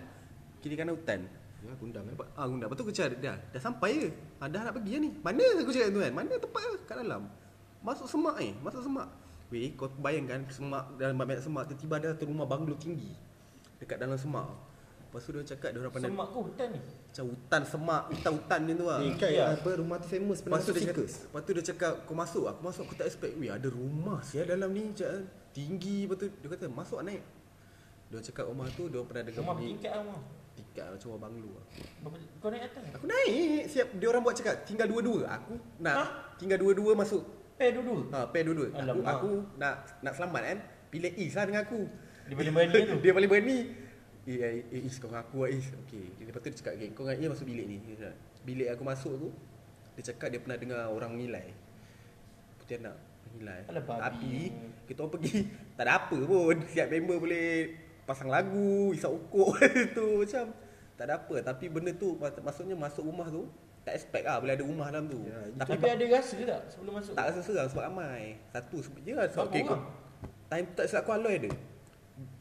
Kiri 0.59 0.74
kanan 0.74 0.99
hutan 0.99 1.30
Ya, 1.65 1.73
kan 1.73 2.05
Lepas, 2.05 2.29
ah 2.37 2.45
Gunda 2.45 2.69
Lepas 2.69 2.77
tu 2.77 2.85
aku 2.85 2.93
cakap 2.93 3.17
dah 3.25 3.37
Dah 3.49 3.61
sampai 3.62 3.91
je 3.97 4.09
ah, 4.37 4.49
Dah 4.53 4.69
nak 4.69 4.77
pergi 4.77 4.93
lah 4.97 5.01
ni. 5.01 5.11
Mana? 5.25 5.45
Aku 5.65 5.73
cakap 5.73 5.89
tu 5.91 6.01
kan 6.05 6.12
Mana 6.12 6.37
tempat 6.37 6.61
lah? 6.61 6.81
Kat 6.85 6.97
dalam. 7.01 7.23
Masuk 7.81 8.05
semak 8.05 8.37
ni 8.37 8.53
Masuk 8.61 8.85
semak. 8.85 9.09
Weh 9.49 9.73
kau 9.73 9.89
bayangkan 9.97 10.45
Semak 10.53 10.85
dalam 11.01 11.17
banyak 11.17 11.41
semak 11.41 11.65
Tiba-tiba 11.73 11.95
ada 11.97 12.09
satu 12.12 12.29
rumah 12.29 12.45
banglo 12.45 12.77
tinggi 12.77 13.17
Dekat 13.81 13.97
dalam 13.97 14.21
semak. 14.21 14.45
Lepas 15.09 15.21
tu 15.25 15.31
dia 15.33 15.45
cakap 15.47 15.73
Dia 15.73 15.81
orang 15.81 15.93
pandai 15.95 16.11
Semak 16.12 16.27
ke 16.29 16.39
hutan 16.43 16.69
ni? 16.69 16.81
Macam 16.85 17.25
hutan 17.33 17.62
semak 17.65 18.03
Hutan-hutan 18.12 18.61
ni 18.67 18.73
tu 18.75 18.85
lah. 18.85 18.99
Eh 19.01 19.12
kan 19.17 19.31
Ya. 19.33 19.45
apa 19.57 19.71
rumah 19.73 19.97
tu 19.97 20.09
famous 20.11 20.39
Lepas 20.45 20.61
tu, 20.65 20.73
dia 20.77 20.85
cakap, 20.85 21.07
lepas 21.09 21.41
tu 21.41 21.51
dia 21.57 21.65
cakap 21.65 21.93
Kau 22.05 22.12
masuk 22.12 22.45
Aku 22.45 22.61
masuk. 22.61 22.83
Aku 22.85 22.95
tak 22.95 23.09
expect 23.09 23.33
Weh 23.41 23.49
ada 23.49 23.69
rumah 23.73 24.21
Sia 24.21 24.45
dalam 24.45 24.69
ni 24.69 24.93
cakap, 24.93 25.25
Tinggi. 25.57 26.05
Lepas 26.05 26.17
tu 26.21 26.27
dia 26.29 26.49
kata 26.51 26.69
Masuk 26.69 27.01
lah, 27.01 27.09
naik. 27.09 27.25
Dia 28.12 28.21
cakap 28.21 28.53
rumah 28.53 28.69
tu 28.69 28.85
Dia 28.87 29.01
pernah 29.01 29.23
dengar 29.25 29.41
Rumah 29.41 29.55
bertingkat 29.57 29.93
lah 29.97 30.03
rumah. 30.05 30.21
Tingkat 30.55 30.86
macam 30.94 31.07
rumah 31.11 31.22
banglo 31.26 31.50
Berapa, 32.02 32.16
kau 32.38 32.48
naik 32.50 32.64
atas? 32.70 32.82
Aku 32.94 33.07
naik. 33.11 33.66
Siap 33.66 33.86
Dia 33.98 34.07
orang 34.11 34.22
buat 34.22 34.34
cakap 34.38 34.62
Tinggal 34.62 34.86
dua-dua. 34.86 35.26
Aku 35.34 35.55
nak 35.82 35.94
Tinggal 36.38 36.59
dua-dua 36.62 36.94
masuk. 36.94 37.22
Eh, 37.59 37.70
dua-dua. 37.70 38.11
ha, 38.11 38.18
Pair 38.30 38.50
dua-dua. 38.50 38.74
Aku, 38.74 39.02
aku 39.07 39.30
nak 39.59 39.86
nak 40.02 40.12
selamat 40.18 40.42
kan? 40.42 40.59
Pilih 40.90 41.12
Is 41.14 41.34
lah 41.38 41.46
dengan 41.46 41.62
aku. 41.62 41.80
Dia 42.26 42.34
paling 42.34 42.55
berani 42.55 42.80
tu. 42.86 42.96
Dia 42.98 43.12
paling 43.14 43.30
berani. 43.30 43.59
Eh, 44.24 44.38
eh, 44.40 44.64
eh 44.72 44.80
Is 44.88 44.96
kau 44.96 45.12
dengan 45.12 45.20
aku 45.20 45.44
lah 45.44 45.52
Is 45.52 45.68
Okay 45.84 46.16
Lepas 46.24 46.40
tu 46.40 46.48
dia 46.48 46.57
cakap 46.64 46.80
okay, 46.80 46.88
Kau 46.96 47.05
dengan 47.05 47.20
Is 47.20 47.30
masuk 47.36 47.46
bilik 47.46 47.66
ni. 47.68 47.76
Bilik 48.40 48.68
aku 48.72 48.82
masuk 48.82 49.12
tu 49.20 49.28
Dia 50.00 50.02
cakap 50.11 50.32
dia 50.32 50.40
pernah 50.40 50.57
dengar 50.57 50.88
orang 50.88 51.12
mengilai 51.12 51.52
Putih 52.57 52.80
anak 52.80 52.96
Mengilai 53.28 53.68
Alah. 53.68 53.84
Tapi 53.84 54.48
Kita 54.88 54.98
orang 55.05 55.12
pergi 55.20 55.44
Tak 55.76 55.84
ada 55.84 55.92
apa 56.00 56.16
pun. 56.16 56.57
Siap 56.72 56.88
member 56.88 57.18
boleh 57.20 57.48
Pasang 58.05 58.28
lagu 58.28 58.92
Isap 58.92 59.11
ukuk 59.11 59.57
tu 59.96 60.22
Macam 60.22 60.44
Tak 60.96 61.05
ada 61.09 61.14
apa 61.16 61.36
Tapi 61.40 61.64
benda 61.68 61.92
tu 61.92 62.16
mak- 62.16 62.40
Maksudnya 62.40 62.76
masuk 62.76 63.05
rumah 63.05 63.28
tu 63.28 63.48
Tak 63.82 63.96
expect 63.96 64.24
lah 64.24 64.38
Boleh 64.38 64.55
ada 64.55 64.64
rumah 64.64 64.86
dalam 64.88 65.09
tu 65.09 65.24
Ya, 65.24 65.40
Tapi, 65.57 65.76
Tapi 65.76 65.88
ada 65.88 66.05
rasa 66.12 66.36
tak 66.36 66.61
sebelum 66.68 66.92
masuk? 67.00 67.12
tak 67.16 67.24
rasa 67.32 67.40
seram 67.40 67.66
sebab 67.66 67.84
ramai 67.88 68.36
Satu 68.52 68.76
sebab 68.80 69.00
je 69.00 69.12
lah 69.12 69.26
sebab 69.26 69.44
okay, 69.48 69.62
kau? 69.64 69.80
Time 70.46 70.66
tak 70.76 70.84
silap 70.86 71.02
aku 71.05 71.12
ada 71.16 71.50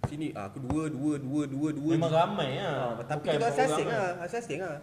Sini 0.05 0.29
ah, 0.35 0.51
aku 0.51 0.61
dua 0.61 0.85
dua 0.85 1.17
dua 1.17 1.41
dua 1.49 1.69
dua 1.73 1.91
Memang 1.97 2.13
ramai 2.13 2.61
lah. 2.61 2.93
Ah, 2.93 3.01
tapi 3.01 3.25
Bukan 3.25 3.41
kita 3.41 3.47
empat 3.49 3.65
asing 3.65 3.87
lah, 3.89 4.09
asing 4.21 4.59
lah. 4.61 4.77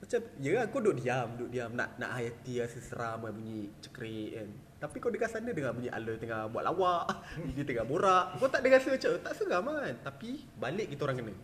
Macam 0.00 0.20
ya 0.40 0.50
lah, 0.56 0.64
kau 0.68 0.80
duduk 0.80 0.96
diam, 1.00 1.28
duduk 1.36 1.50
diam 1.52 1.70
nak 1.72 1.88
nak 1.96 2.10
hayati 2.16 2.60
rasa 2.60 2.78
seram 2.80 3.20
lah 3.20 3.32
bunyi 3.32 3.68
cekrik 3.80 4.30
kan. 4.32 4.48
Tapi 4.84 5.00
kau 5.00 5.08
dekat 5.08 5.32
sana 5.32 5.48
dengar 5.48 5.72
bunyi 5.72 5.88
aloi 5.88 6.20
tengah 6.20 6.44
buat 6.52 6.60
lawak, 6.60 7.24
dia 7.56 7.64
tengah 7.64 7.88
borak. 7.88 8.36
Kau 8.36 8.52
tak 8.52 8.60
ada 8.60 8.76
rasa 8.76 8.92
macam 8.92 9.10
tak 9.16 9.32
seram 9.32 9.64
kan. 9.64 9.94
Tapi 10.04 10.44
balik 10.60 10.92
kita 10.92 11.08
orang 11.08 11.24
kena. 11.24 11.34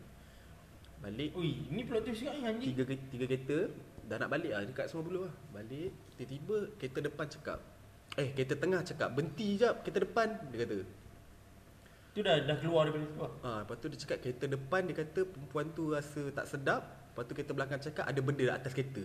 Balik 1.01 1.33
Ui, 1.33 1.65
ni 1.73 1.81
plot 1.89 2.05
twist 2.05 2.21
kat 2.21 2.37
ni 2.37 2.45
anjing. 2.45 2.77
tiga 2.77 2.85
tiga 2.85 3.25
kereta 3.25 3.59
dah 4.05 4.21
nak 4.21 4.29
balik 4.29 4.53
lah 4.53 4.61
dekat 4.69 4.93
semua 4.93 5.25
lah. 5.25 5.33
Balik 5.57 5.89
tiba-tiba 6.21 6.57
kereta 6.77 6.99
depan 7.01 7.27
cakap 7.33 7.59
eh 8.21 8.29
kereta 8.37 8.55
tengah 8.61 8.85
cakap 8.85 9.09
berhenti 9.17 9.57
jap 9.57 9.81
kereta 9.81 10.05
depan 10.05 10.29
dia 10.53 10.69
kata. 10.69 10.79
Tu 12.13 12.21
dah 12.21 12.37
dah 12.45 12.57
keluar 12.61 12.85
daripada 12.85 13.09
situ 13.09 13.21
lah. 13.23 13.33
Ha, 13.41 13.51
lepas 13.65 13.75
tu 13.81 13.87
dia 13.89 13.99
cakap 14.05 14.19
kereta 14.21 14.45
depan 14.45 14.81
dia 14.85 14.95
kata 15.01 15.21
perempuan 15.25 15.67
tu 15.73 15.83
rasa 15.97 16.23
tak 16.37 16.45
sedap. 16.45 16.83
Lepas 16.85 17.23
tu 17.25 17.33
kereta 17.33 17.53
belakang 17.57 17.81
cakap 17.81 18.05
ada 18.05 18.21
benda 18.21 18.45
atas 18.53 18.77
kereta. 18.77 19.05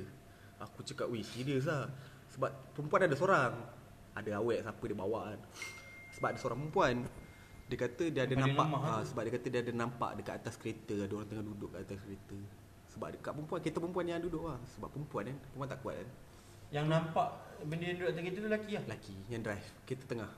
Aku 0.59 0.81
cakap, 0.81 1.07
weh 1.11 1.21
serius 1.23 1.69
lah. 1.69 1.87
Sebab 2.33 2.51
perempuan 2.73 3.05
ada 3.07 3.15
seorang. 3.15 3.53
Ada 4.15 4.39
awet 4.39 4.63
siapa 4.63 4.83
dia 4.87 4.97
bawa 4.97 5.19
kan. 5.35 5.39
Sebab 6.15 6.27
ada 6.31 6.37
seorang 6.39 6.59
perempuan. 6.65 6.95
Dia 7.65 7.77
kata 7.81 8.03
dia 8.07 8.21
ada 8.23 8.35
nampak. 8.39 8.65
lemah 8.65 8.81
Ha, 8.81 8.91
tu. 9.01 9.11
sebab 9.11 9.21
dia 9.27 9.33
kata 9.35 9.47
dia 9.51 9.61
ada 9.61 9.73
nampak 9.75 10.11
dekat 10.17 10.35
atas 10.39 10.55
kereta. 10.55 10.95
Ada 11.03 11.13
orang 11.13 11.27
tengah 11.27 11.45
duduk 11.45 11.69
kat 11.75 11.79
atas 11.83 11.99
kereta. 11.99 12.37
Sebab 12.95 13.07
dekat 13.11 13.31
perempuan, 13.35 13.59
kereta 13.59 13.77
perempuan 13.83 14.05
yang 14.07 14.23
duduk 14.23 14.43
lah. 14.47 14.57
Sebab 14.71 14.87
perempuan 14.87 15.23
kan, 15.27 15.37
perempuan 15.51 15.67
tak 15.67 15.79
kuat 15.83 15.95
kan. 15.99 16.09
Yang 16.73 16.85
nampak 16.89 17.29
benda 17.67 17.83
yang 17.85 17.97
duduk 17.99 18.09
atas 18.09 18.21
kereta 18.23 18.37
tu 18.39 18.47
lelaki 18.49 18.71
lah. 18.73 18.83
Lelaki 18.87 19.15
yang 19.29 19.41
drive 19.45 19.67
kereta 19.85 20.03
tengah 20.09 20.31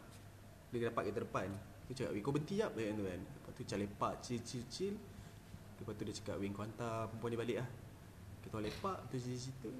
Dia 0.69 0.91
dapat 0.91 1.01
kereta 1.07 1.21
depan 1.23 1.47
Dia 1.87 1.93
cakap 1.95 2.11
Weh 2.11 2.21
kau 2.21 2.33
berhenti 2.35 2.53
jap 2.59 2.71
Dia 2.75 2.91
tu 2.91 3.03
kan 3.07 3.21
Lepas 3.23 3.51
tu 3.55 3.61
macam 3.63 3.77
lepak 3.79 4.13
chill 4.19 4.41
chill 4.43 4.63
chill 4.67 4.95
Lepas 5.79 5.93
tu 5.95 6.03
dia 6.03 6.13
cakap 6.19 6.35
Weh 6.37 6.51
kau 6.51 6.63
hantar 6.67 7.07
perempuan 7.09 7.29
ni 7.31 7.37
balik 7.39 7.57
lah 7.63 7.69
Kita 8.43 8.59
lepak 8.59 8.97
Tu 9.07 9.15
cerita-cerita 9.23 9.71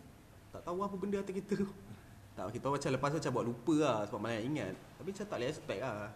Tak 0.55 0.61
tahu 0.63 0.77
apa 0.81 0.95
benda 0.95 1.17
atas 1.19 1.33
kereta 1.35 1.53
tu 1.61 1.67
Tak 2.37 2.53
kita 2.53 2.69
macam 2.69 2.89
lepas 2.93 3.07
tu 3.09 3.17
macam 3.17 3.33
buat 3.33 3.45
lupa 3.49 3.75
lah 3.81 3.97
Sebab 4.05 4.19
mana 4.21 4.37
ingat. 4.37 4.77
Tapi 5.01 5.09
macam 5.09 5.25
tak 5.25 5.37
boleh 5.41 5.49
expect 5.49 5.81
lah. 5.81 6.13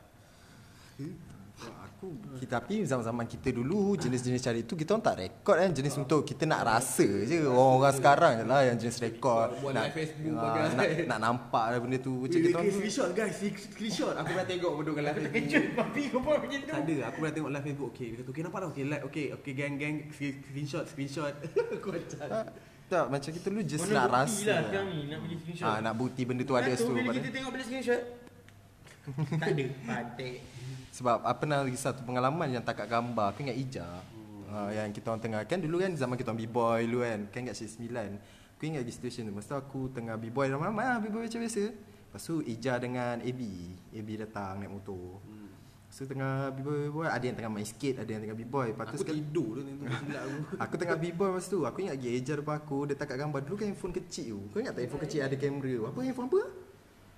Aku 1.62 2.18
kita 2.42 2.58
tapi 2.58 2.82
zaman-zaman 2.82 3.30
kita 3.30 3.54
dulu 3.54 3.94
jenis-jenis 3.94 4.42
cari 4.42 4.62
tu 4.66 4.74
kita 4.74 4.98
orang 4.98 5.06
tak 5.06 5.16
rekod 5.22 5.54
kan 5.62 5.70
jenis 5.70 5.94
untuk 5.94 6.26
kita 6.26 6.50
nak 6.50 6.66
rasa 6.66 7.06
je. 7.06 7.46
Orang-orang 7.46 7.94
sekarang 7.94 8.34
je 8.42 8.46
lah 8.50 8.62
yang 8.66 8.78
jenis 8.82 8.98
rekod 8.98 9.62
Buat 9.62 9.78
nak 9.78 9.86
live 9.86 9.98
Facebook 10.02 10.34
ah, 10.34 10.42
bagai. 10.42 10.74
nak, 10.74 10.88
nak 11.06 11.20
nampak 11.22 11.66
lah 11.70 11.78
benda 11.78 11.98
tu. 12.02 12.14
Macam 12.26 12.34
Eh, 12.34 12.42
kita 12.42 12.50
okay, 12.50 12.58
orang 12.58 12.74
screenshot 12.74 13.10
guys 13.14 13.38
Screenshot. 13.38 14.14
Aku 14.18 14.30
pernah 14.34 14.48
tengok 14.50 14.72
benda 14.74 14.92
kat 14.92 15.04
live 15.06 15.14
Facebook. 15.14 15.34
Kejut 15.38 15.64
babi 15.78 16.04
kau 16.10 16.20
buat 16.26 16.38
macam 16.42 16.58
tu. 16.58 16.70
Tak 16.74 16.82
ada 16.82 16.96
Aku 17.06 17.18
pernah 17.22 17.34
tengok 17.38 17.52
live 17.54 17.66
Facebook 17.70 17.90
Okay. 17.94 18.08
Dia 18.10 18.18
kata 18.18 18.30
okay 18.34 18.42
nampak 18.42 18.60
tak? 18.62 18.70
Okay 18.74 18.84
like 18.90 19.04
okay 19.06 19.26
Okay 19.38 19.54
gang 19.54 19.74
gang 19.78 19.96
Screenshot 20.18 20.84
Screenshot. 20.90 21.34
Aku 21.78 21.88
macam 21.94 22.18
Ah, 22.26 22.46
tak 22.92 23.06
macam 23.08 23.32
kita 23.32 23.48
dulu 23.48 23.64
just 23.64 23.88
Mana 23.88 23.96
nak 23.96 24.08
rasa 24.12 24.52
lah 24.52 24.62
sekarang 24.68 24.88
ni 24.92 25.00
nak 25.08 25.20
pergi 25.24 25.36
screenshot. 25.40 25.64
ah, 25.72 25.78
nak 25.80 25.94
bukti 25.96 26.22
benda 26.28 26.44
tu 26.44 26.56
ada 26.60 26.68
Kan 26.68 26.76
tu 26.76 26.80
situ 26.84 26.92
bila 26.92 27.08
pada- 27.08 27.18
kita 27.24 27.30
tengok 27.32 27.52
bila 27.56 27.64
screenshot. 27.64 28.04
tak 29.42 29.50
ada. 29.56 29.66
Patik. 29.88 30.36
Sebab 30.92 31.16
apa 31.24 31.40
pernah 31.40 31.64
lagi 31.64 31.80
satu 31.80 32.04
pengalaman 32.04 32.48
yang 32.52 32.64
tak 32.68 32.84
kat 32.84 32.88
gambar 32.92 33.32
Aku 33.32 33.48
ingat 33.48 33.56
Ija 33.56 33.88
hmm. 33.88 34.44
uh, 34.52 34.70
Yang 34.76 35.00
kita 35.00 35.06
orang 35.08 35.24
tengah 35.24 35.42
Kan 35.48 35.64
dulu 35.64 35.80
kan 35.80 35.96
zaman 35.96 36.20
kita 36.20 36.36
orang 36.36 36.42
B-boy 36.44 36.80
dulu 36.84 37.00
kan 37.08 37.20
Kan 37.32 37.42
kat 37.48 37.56
C9 37.56 37.88
Aku 38.60 38.64
ingat 38.68 38.84
lagi 38.84 38.94
situation 39.00 39.32
tu 39.32 39.34
Masa 39.34 39.56
tu 39.56 39.58
aku 39.58 39.82
tengah 39.96 40.20
B-boy 40.20 40.52
ramai-ramai 40.52 40.86
lah 40.92 40.98
B-boy 41.00 41.32
macam 41.32 41.40
biasa 41.48 41.64
Lepas 41.72 42.22
tu 42.28 42.44
Ija 42.44 42.76
dengan 42.76 43.24
AB 43.24 43.42
AB 43.96 44.10
datang 44.20 44.60
naik 44.60 44.72
motor 44.76 45.24
hmm. 45.24 45.41
So 45.92 46.08
tengah 46.08 46.56
B-boy 46.56 46.88
B-boy 46.88 47.08
Ada 47.12 47.24
yang 47.28 47.36
tengah 47.36 47.52
main 47.52 47.68
skate 47.68 48.00
Ada 48.00 48.10
yang 48.16 48.22
tengah 48.24 48.38
B-boy. 48.40 48.72
Lepas 48.72 48.86
tu 48.88 48.96
Aku 48.96 49.04
sekali 49.04 49.20
tidur 49.28 49.60
tu 49.60 49.62
aku. 49.68 50.56
Aku 50.64 50.74
tengah 50.80 50.98
b-boy 50.98 51.30
masa 51.36 51.48
tu. 51.52 51.60
Aku 51.68 51.78
ingat 51.84 52.00
lagi 52.00 52.08
Eja 52.16 52.34
depan 52.40 52.56
aku 52.64 52.78
Dia 52.88 52.96
tak 52.96 53.12
kat 53.12 53.18
gambar. 53.20 53.40
Dulu 53.44 53.56
kan 53.60 53.68
handphone 53.68 53.94
kecil. 54.00 54.36
Tu 54.40 54.56
Kau 54.56 54.60
ingat 54.64 54.74
tak 54.74 54.88
handphone 54.88 55.04
kecil 55.04 55.20
ada 55.28 55.36
kamera? 55.36 55.76
Tu 55.76 55.84
Apa 55.92 56.00
handphone 56.00 56.30
apa? 56.32 56.42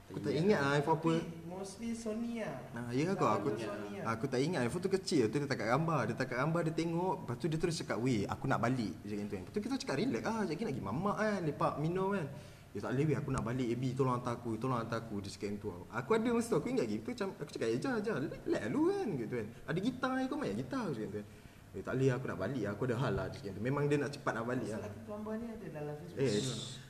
Aku 0.09 0.19
tak 0.21 0.33
ingat 0.33 0.59
lah 0.61 0.71
handphone 0.77 0.97
apa. 0.99 1.13
Mostly 1.53 1.89
Sony 1.95 2.43
lah. 2.43 2.57
Nah, 2.75 2.91
ya 2.91 3.13
kau 3.15 3.29
aku 3.29 3.47
lah. 3.55 4.13
aku 4.13 4.25
tak 4.29 4.39
ingat. 4.41 4.61
Handphone 4.65 4.83
tu 4.83 4.91
kecil. 4.93 5.23
Tu 5.29 5.35
dia 5.37 5.47
tak 5.47 5.57
kat 5.61 5.67
gambar. 5.69 5.99
Dia 6.09 6.15
tak 6.17 6.27
kat 6.33 6.37
gambar 6.41 6.61
dia 6.69 6.73
tengok. 6.73 7.15
Lepas 7.23 7.35
tu 7.37 7.45
dia 7.49 7.57
terus 7.61 7.75
cakap 7.77 7.97
weh 8.01 8.25
aku 8.25 8.45
nak 8.49 8.59
balik. 8.61 8.93
Dia 9.05 9.17
cakap 9.17 9.25
tu 9.25 9.33
kan. 9.33 9.41
Lepas 9.41 9.53
tu 9.53 9.61
kita 9.61 9.73
cakap 9.85 9.95
relax 10.01 10.23
ah 10.25 10.41
jadi 10.49 10.59
nak 10.65 10.71
pergi 10.73 10.85
mamak 10.85 11.15
kan 11.17 11.39
lepak 11.45 11.73
minum 11.77 12.09
kan 12.13 12.27
Ya 12.73 12.81
tak 12.81 12.97
boleh 12.97 13.17
aku 13.21 13.29
nak 13.29 13.43
balik 13.45 13.67
AB 13.69 13.83
tolong 13.93 14.17
hantar 14.17 14.33
aku 14.41 14.57
Tolong 14.57 14.81
hantar 14.81 15.05
aku. 15.05 15.21
Dia 15.21 15.29
cakap 15.29 15.61
tu. 15.61 15.69
Aku 15.93 16.09
ada 16.17 16.29
masa 16.33 16.49
tu 16.49 16.57
aku 16.57 16.67
ingat 16.73 16.89
gitu 16.89 17.13
macam 17.13 17.29
Aku 17.37 17.49
cakap 17.53 17.67
ya 17.69 17.77
jar 17.77 17.95
jar 18.01 18.17
Let 18.49 18.63
lu 18.73 18.89
kan 18.89 19.07
gitu 19.13 19.33
kan. 19.37 19.47
Ada 19.69 19.77
gitar 19.77 20.11
kau 20.25 20.37
main? 20.41 20.57
Gitar 20.57 20.81
Aku 20.89 20.93
cakap 20.97 21.09
tu 21.13 21.17
kan. 21.21 21.27
Eh 21.73 21.81
tak 21.81 21.93
boleh 21.97 22.09
aku 22.13 22.25
nak 22.29 22.39
balik 22.41 22.63
Aku 22.73 22.81
ada 22.89 22.95
hal 22.97 23.13
lah 23.13 23.25
Dia 23.29 23.37
cakap. 23.37 23.51
Tu 23.53 23.61
Memang 23.61 23.83
dia 23.85 23.97
nak 24.01 24.11
cepat 24.13 24.33
nak 24.33 24.45
balik 24.49 24.69
lah. 24.73 24.89
Gambar 25.05 25.33
ni 25.37 25.45
ada 25.53 25.67
dalam 25.69 25.95
Facebook. 26.01 26.25
Eh 26.25 26.41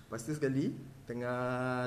Lepas 0.08 0.20
tu 0.24 0.32
sekali 0.32 0.66
Tengah 1.04 1.40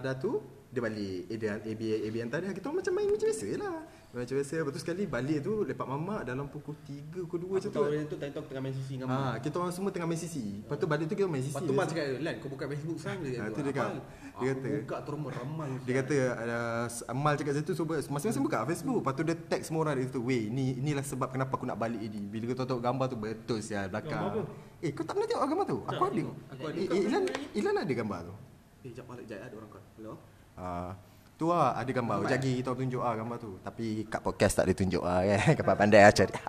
dah 0.05 0.15
tu 0.21 0.45
Dia 0.69 0.81
balik. 0.85 1.19
Eh 1.33 1.37
dia 1.41 1.57
AB, 1.57 1.83
AB 2.05 2.15
hantar 2.21 2.39
dia 2.45 2.53
Kita 2.53 2.69
orang 2.69 2.85
macam 2.85 2.93
main 2.93 3.09
macam 3.09 3.27
biasa 3.33 3.49
lah 3.57 3.77
Macam 4.11 4.35
biasa 4.35 4.55
Lepas 4.57 4.73
tu 4.73 4.81
sekali 4.81 5.03
balik 5.05 5.39
tu 5.41 5.63
Lepak 5.63 5.85
mamak 5.85 6.23
Dalam 6.23 6.47
pukul 6.47 6.79
3 6.83 7.27
Pukul 7.27 7.39
2 7.43 7.53
macam 7.53 7.59
Aku 7.59 7.67
tu 7.67 7.71
tahu 7.73 7.87
dia 7.87 8.05
tu 8.05 8.17
time 8.17 8.31
tu 8.31 8.39
aku 8.39 8.49
tengah 8.49 8.63
main 8.63 8.75
sisi 8.75 8.93
dengan 8.95 9.09
Ah, 9.09 9.35
kita 9.37 9.55
orang 9.57 9.73
semua 9.73 9.91
tengah 9.91 10.09
main 10.09 10.17
sisi. 10.17 10.45
Lepas 10.59 10.77
tu 10.77 10.87
balik 10.87 11.05
tu 11.05 11.15
kita 11.15 11.27
main 11.27 11.41
sisi. 11.41 11.53
Lepas 11.53 11.65
tu 11.65 11.73
Mat 11.73 11.87
cakap 11.87 12.07
Lan 12.19 12.35
kau 12.39 12.49
buka 12.49 12.65
Facebook 12.67 12.97
sekarang 12.97 13.19
dia 13.21 13.31
Ah, 13.35 13.37
kata, 13.43 13.53
tu 13.53 13.61
dia 13.61 13.73
kata. 13.73 13.99
Dia 14.37 14.51
Aku 14.53 14.53
kata. 14.53 14.69
buka 14.79 14.97
terus 15.01 15.19
meramai 15.19 15.71
Dia 15.83 15.95
kata 15.97 16.15
ada 16.35 16.59
Amal 17.07 17.33
cakap 17.35 17.55
situ 17.57 17.73
so, 17.73 17.83
masing-masing 17.85 18.43
buka 18.43 18.59
Facebook. 18.65 18.99
Lepas 19.01 19.13
tu 19.13 19.23
dia 19.23 19.37
tag 19.37 19.61
semua 19.63 19.81
orang 19.83 19.95
dia 19.97 20.05
kata, 20.07 20.21
"Weh, 20.21 20.43
ni 20.47 20.77
inilah 20.77 21.03
sebab 21.03 21.29
kenapa 21.31 21.53
aku 21.53 21.65
nak 21.65 21.77
balik 21.77 21.99
ini." 21.99 22.21
Bila 22.23 22.53
kau 22.53 22.65
tengok 22.65 22.83
gambar 22.83 23.07
tu 23.07 23.17
betul 23.17 23.59
sia 23.59 23.85
belakang. 23.87 24.45
Eh, 24.79 24.93
kau 24.93 25.03
tak 25.03 25.13
pernah 25.13 25.27
tengok 25.27 25.45
gambar 25.47 25.67
tu? 25.67 25.79
Aku 25.85 26.03
ada. 26.05 26.25
Aku 26.53 26.63
ada. 26.65 26.77
Eh, 26.77 26.87
eh, 26.87 27.01
Ilan 27.03 27.23
Ilan 27.53 27.75
ada 27.77 27.93
gambar 27.93 28.21
tu. 28.23 28.35
Eh 28.83 28.93
jap 28.93 29.05
balik 29.05 29.25
jap 29.25 29.41
ada 29.41 29.51
orang 29.53 29.69
kau 29.69 29.83
Hello 29.97 30.13
Ah, 30.55 30.93
tu 31.37 31.53
lah 31.53 31.76
ada 31.76 31.91
gambar. 31.93 32.24
Sekejap 32.24 32.32
lagi 32.32 32.53
kita 32.64 32.70
tunjuk 32.72 33.03
ah 33.05 33.14
gambar 33.14 33.37
tu. 33.37 33.51
Tapi 33.61 33.87
kat 34.09 34.20
podcast 34.24 34.53
tak 34.57 34.64
ada 34.66 34.74
tunjuk 34.74 35.03
ah 35.05 35.20
kan. 35.20 35.53
Kau 35.53 35.64
pandai 35.76 36.03
ah 36.03 36.12
cari. 36.12 36.32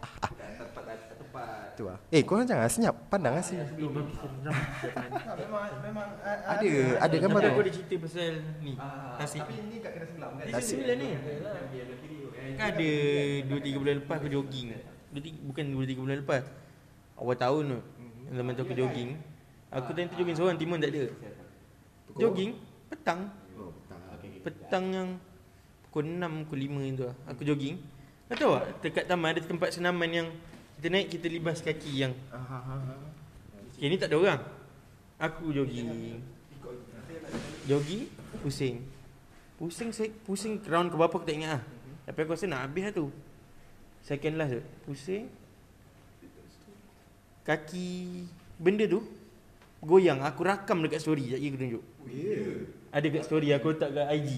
Tu 1.78 1.86
lah. 1.86 1.94
Eh, 2.10 2.26
kau 2.26 2.42
jangan 2.42 2.66
senyap. 2.66 3.06
Pandang 3.06 3.38
lah 3.38 3.44
sini. 3.46 3.62
Memang 3.78 4.02
memang 5.86 6.08
Ada 6.26 6.70
ada 7.06 7.16
gambar 7.22 7.40
tu. 7.46 7.50
aku 7.54 7.62
ada 7.62 7.72
cerita 7.72 7.96
pasal 8.02 8.42
ni 8.66 8.74
Tasik 9.22 9.46
ni 9.46 9.78
kat 9.78 9.92
kena 9.94 10.06
sebelah 10.10 10.30
kan? 10.34 10.46
Tasik 10.58 10.74
sembilan 10.74 10.96
ni 10.98 11.10
Kan 12.58 12.66
ada 12.74 12.90
2-3 13.46 13.78
bulan 13.78 13.96
lepas 14.02 14.16
aku 14.18 14.30
jogging 14.34 14.68
Dua, 15.14 15.22
tiga, 15.22 15.38
Bukan 15.46 15.64
2-3 15.78 16.02
bulan 16.02 16.18
lepas 16.26 16.44
Awal 17.22 17.36
tahun 17.38 17.64
tu 17.70 17.80
Zaman 18.34 18.52
tu 18.58 18.62
aku 18.66 18.74
jogging 18.74 19.10
Aku 19.70 19.90
time 19.94 20.10
tu 20.10 20.16
jogging 20.18 20.34
seorang 20.34 20.58
Timun 20.58 20.82
tak 20.82 20.90
ada 20.98 21.04
Jogging 22.18 22.58
Petang 22.90 23.30
petang. 24.42 24.94
Yang 24.94 25.10
Pukul 25.98 26.14
6 26.14 26.46
Pukul 26.46 26.60
5 26.70 26.94
itu 26.94 27.04
lah. 27.10 27.16
Aku 27.26 27.42
jogging. 27.42 27.82
Kau 28.28 28.36
tahu 28.36 28.52
tak? 28.60 28.66
Dekat 28.86 29.04
taman 29.10 29.34
ada 29.34 29.42
tempat 29.42 29.70
senaman 29.72 30.10
yang 30.12 30.28
Kita 30.78 30.94
naik 30.94 31.10
kita 31.10 31.26
libas 31.26 31.58
kaki 31.66 32.06
yang. 32.06 32.14
Okay 33.74 33.90
ni 33.90 33.98
tak 33.98 34.14
ada 34.14 34.22
orang. 34.22 34.42
Aku 35.18 35.50
jogging. 35.50 36.22
Jogging 37.66 38.06
Pusing. 38.46 38.86
Pusing 39.58 39.90
saya 39.90 40.14
Pusing 40.22 40.62
round 40.70 40.94
ke 40.94 40.96
berapa 41.02 41.18
aku 41.18 41.26
tak 41.26 41.34
ingat 41.34 41.58
lah. 41.58 41.64
Tapi 42.06 42.20
aku 42.22 42.38
rasa 42.38 42.46
nak 42.46 42.70
habis 42.70 42.84
lah 42.86 42.94
tu. 42.94 43.10
Second 44.06 44.38
last 44.38 44.54
tu. 44.54 44.64
Pusing. 44.86 45.26
Kaki 47.42 47.90
Benda 48.62 48.86
tu 48.86 49.02
Goyang. 49.82 50.22
Aku 50.22 50.46
rakam 50.46 50.86
dekat 50.86 51.02
story. 51.02 51.26
Sekejap 51.26 51.42
lagi 51.42 51.50
aku 51.50 51.58
tunjuk 51.58 51.84
Ada 52.92 53.08
kat 53.12 53.24
story 53.28 53.54
Aku 53.54 53.76
letak 53.76 53.94
kat 53.94 54.08
IG 54.16 54.30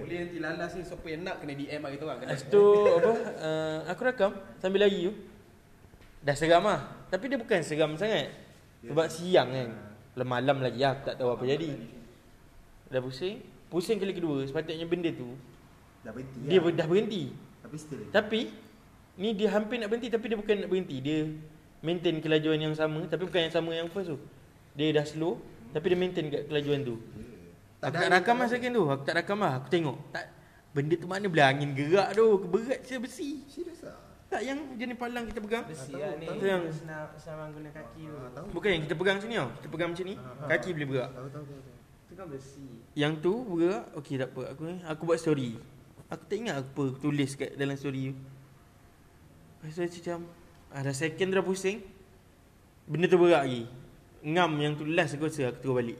Boleh 0.00 0.16
nanti 0.24 0.38
lalas 0.38 0.70
ni 0.78 0.82
Siapa 0.86 1.06
yang 1.10 1.22
nak 1.26 1.36
kena 1.42 1.52
DM 1.56 1.80
lah 1.82 1.90
kita 1.90 2.04
orang 2.06 2.18
Lepas 2.22 2.42
tu 2.48 2.64
apa 2.88 3.12
uh, 3.42 3.78
Aku 3.90 4.00
rakam 4.06 4.32
Sambil 4.62 4.86
lari 4.86 5.10
tu. 5.10 5.12
Dah 6.22 6.38
seram 6.38 6.62
lah. 6.62 6.86
Tapi 7.10 7.34
dia 7.34 7.38
bukan 7.38 7.60
seram 7.66 7.98
sangat. 7.98 8.30
Sebab 8.86 9.06
siang 9.10 9.50
kan. 9.50 9.68
Kalau 10.14 10.26
malam 10.28 10.56
lagi 10.62 10.78
lah 10.78 10.94
Aku 10.94 11.02
tak 11.10 11.16
tahu 11.18 11.30
apa 11.34 11.44
jadi. 11.44 11.70
Dah 12.92 13.00
pusing. 13.02 13.42
Pusing 13.72 13.98
kali 13.98 14.12
kedua 14.14 14.44
Sepatutnya 14.44 14.86
benda 14.86 15.10
tu 15.10 15.34
Dah 16.06 16.12
berhenti. 16.14 16.40
Dia 16.46 16.58
lah. 16.62 16.72
dah 16.72 16.86
berhenti. 16.86 17.22
Tapi 17.64 17.76
still. 17.78 18.02
Tapi 18.14 18.40
Ni 19.12 19.36
dia 19.36 19.52
hampir 19.52 19.76
nak 19.76 19.92
berhenti 19.92 20.08
Tapi 20.08 20.24
dia 20.30 20.38
bukan 20.38 20.54
nak 20.62 20.68
berhenti. 20.70 20.96
Dia 21.02 21.18
maintain 21.82 22.16
kelajuan 22.22 22.60
yang 22.62 22.74
sama 22.78 23.04
Tapi 23.10 23.26
bukan 23.26 23.50
yang 23.50 23.54
sama 23.54 23.70
yang 23.74 23.88
first 23.90 24.14
tu. 24.14 24.18
Dia 24.78 24.94
dah 24.94 25.04
slow 25.04 25.51
Tapi 25.72 25.84
dia 25.88 25.98
maintain 25.98 26.26
kat 26.28 26.42
kelajuan 26.52 26.84
tu. 26.84 27.00
Aku 27.82 27.96
tak 27.98 28.10
rakam 28.12 28.36
lah 28.38 28.46
second 28.46 28.72
tu. 28.76 28.84
Aku 28.86 29.02
tak 29.02 29.14
rakam 29.18 29.38
lah. 29.42 29.52
Aku 29.58 29.66
tengok. 29.72 29.96
Tak. 30.14 30.24
Benda 30.72 30.94
tu 30.96 31.08
mana 31.10 31.26
boleh 31.26 31.44
angin 31.44 31.70
gerak 31.74 32.14
tu. 32.14 32.26
Berat 32.46 32.80
saya 32.86 33.00
besi. 33.02 33.42
Serius 33.50 33.82
ah. 33.88 33.98
Tak 34.30 34.40
yang 34.46 34.56
jenis 34.78 34.96
palang 34.96 35.24
kita 35.28 35.40
pegang. 35.42 35.64
Besi 35.66 35.92
lah 35.92 36.14
ni. 36.16 36.30
Itu 36.30 36.44
yang 36.46 36.62
Senang 36.70 37.50
guna 37.52 37.68
kaki 37.74 38.02
tu. 38.06 38.16
Bukan 38.54 38.68
yang 38.70 38.82
kita 38.86 38.94
pegang 38.94 39.18
sini 39.18 39.34
tau. 39.40 39.50
Kita 39.58 39.68
pegang 39.68 39.88
macam 39.92 40.04
ni 40.06 40.14
Kaki 40.48 40.68
boleh 40.72 40.86
bergerak 40.88 41.10
Tahu 41.12 41.28
tahu 41.28 41.44
tahu. 41.44 41.58
tahu. 41.58 41.74
Itu 42.06 42.14
kan 42.14 42.26
besi. 42.30 42.68
Yang 42.94 43.12
tu 43.18 43.32
bergerak 43.42 43.84
Okey 43.98 44.14
tak 44.20 44.28
apa. 44.30 44.42
Aku 44.54 44.62
aku 44.86 45.02
buat 45.08 45.18
story. 45.18 45.50
Aku 46.12 46.22
tak 46.28 46.36
ingat 46.38 46.54
apa 46.60 46.82
aku 46.86 47.00
tulis 47.00 47.30
kat 47.34 47.56
dalam 47.58 47.74
story 47.74 48.12
tu. 48.12 48.16
Lepas 49.64 49.74
tu 49.74 49.80
macam 49.82 50.18
Ada 50.72 50.92
second 50.94 51.28
dah 51.34 51.44
pusing. 51.44 51.78
Benda 52.86 53.10
tu 53.10 53.18
bergerak 53.18 53.42
lagi 53.42 53.81
Ngam 54.22 54.50
yang 54.62 54.72
tu 54.78 54.86
last 54.86 55.18
aku 55.18 55.26
rasa 55.26 55.50
aku 55.50 55.58
terus 55.62 55.74
balik. 55.74 55.98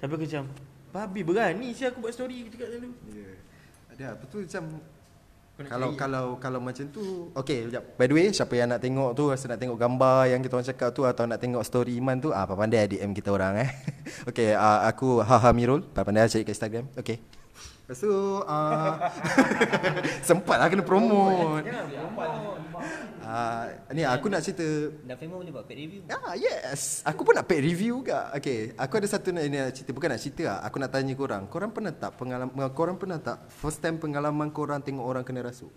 Tapi 0.00 0.12
aku 0.16 0.24
macam 0.28 0.44
Babi 0.90 1.20
berani 1.22 1.70
sih 1.70 1.86
aku 1.86 2.02
buat 2.02 2.10
story 2.10 2.50
cakap 2.50 2.66
macam 2.66 2.80
tu? 2.82 2.92
Ya. 3.14 3.30
Ada 3.94 4.04
apa 4.18 4.24
tu 4.26 4.36
macam 4.42 4.64
kalau 5.60 5.92
cari, 5.92 6.00
kalau 6.00 6.24
kalau 6.40 6.60
macam 6.60 6.84
tu 6.88 7.28
okey 7.36 7.68
sekejap. 7.68 7.84
By 8.00 8.06
the 8.08 8.14
way 8.16 8.26
siapa 8.32 8.54
yang 8.56 8.72
nak 8.72 8.80
tengok 8.80 9.12
tu 9.12 9.28
rasa 9.28 9.44
nak 9.44 9.60
tengok 9.60 9.76
gambar 9.76 10.32
yang 10.32 10.40
kita 10.40 10.56
orang 10.56 10.68
cakap 10.72 10.88
tu 10.96 11.02
atau 11.04 11.28
nak 11.28 11.36
tengok 11.36 11.60
story 11.60 12.00
Iman 12.00 12.16
tu 12.16 12.32
ah 12.32 12.48
apa 12.48 12.56
pandai 12.56 12.88
DM 12.88 13.12
kita 13.12 13.28
orang 13.28 13.68
eh. 13.68 13.70
Okey 14.32 14.56
uh, 14.56 14.88
aku 14.88 15.20
Haha 15.20 15.52
Mirul 15.52 15.84
pandai 15.92 16.32
cari 16.32 16.48
kat 16.48 16.56
Instagram. 16.56 16.88
Okey 16.96 17.39
Lepas 17.90 18.06
tu 18.06 18.14
uh, 18.46 18.94
Sempat 20.22 20.62
lah 20.62 20.70
kena 20.70 20.86
promote 20.86 21.66
uh, 23.26 23.64
Ni 23.90 24.06
aku 24.06 24.30
nak 24.30 24.46
cerita 24.46 24.62
Dan 25.02 25.18
Femo 25.18 25.42
boleh 25.42 25.50
buat 25.50 25.66
paid 25.66 25.78
review. 25.80 26.00
Ah 26.06 26.38
yes, 26.38 27.02
aku 27.02 27.26
pun 27.26 27.34
nak 27.34 27.50
paid 27.50 27.66
review 27.66 27.98
juga. 27.98 28.30
Okay, 28.32 28.78
aku 28.78 28.94
ada 28.94 29.10
satu 29.10 29.34
nak, 29.34 29.42
ini 29.42 29.58
nak 29.58 29.74
cerita, 29.74 29.90
bukan 29.90 30.06
nak 30.06 30.20
cerita 30.22 30.42
lah. 30.46 30.58
Aku 30.62 30.78
nak 30.78 30.90
tanya 30.90 31.10
korang. 31.12 31.50
Korang 31.50 31.74
pernah 31.74 31.90
tak 31.90 32.14
pengalaman 32.14 32.54
korang 32.70 32.94
pernah 32.94 33.18
tak 33.18 33.42
first 33.50 33.82
time 33.82 33.98
pengalaman 33.98 34.48
korang 34.50 34.78
tengok 34.78 35.02
orang 35.02 35.26
kena 35.26 35.42
rasuk? 35.42 35.74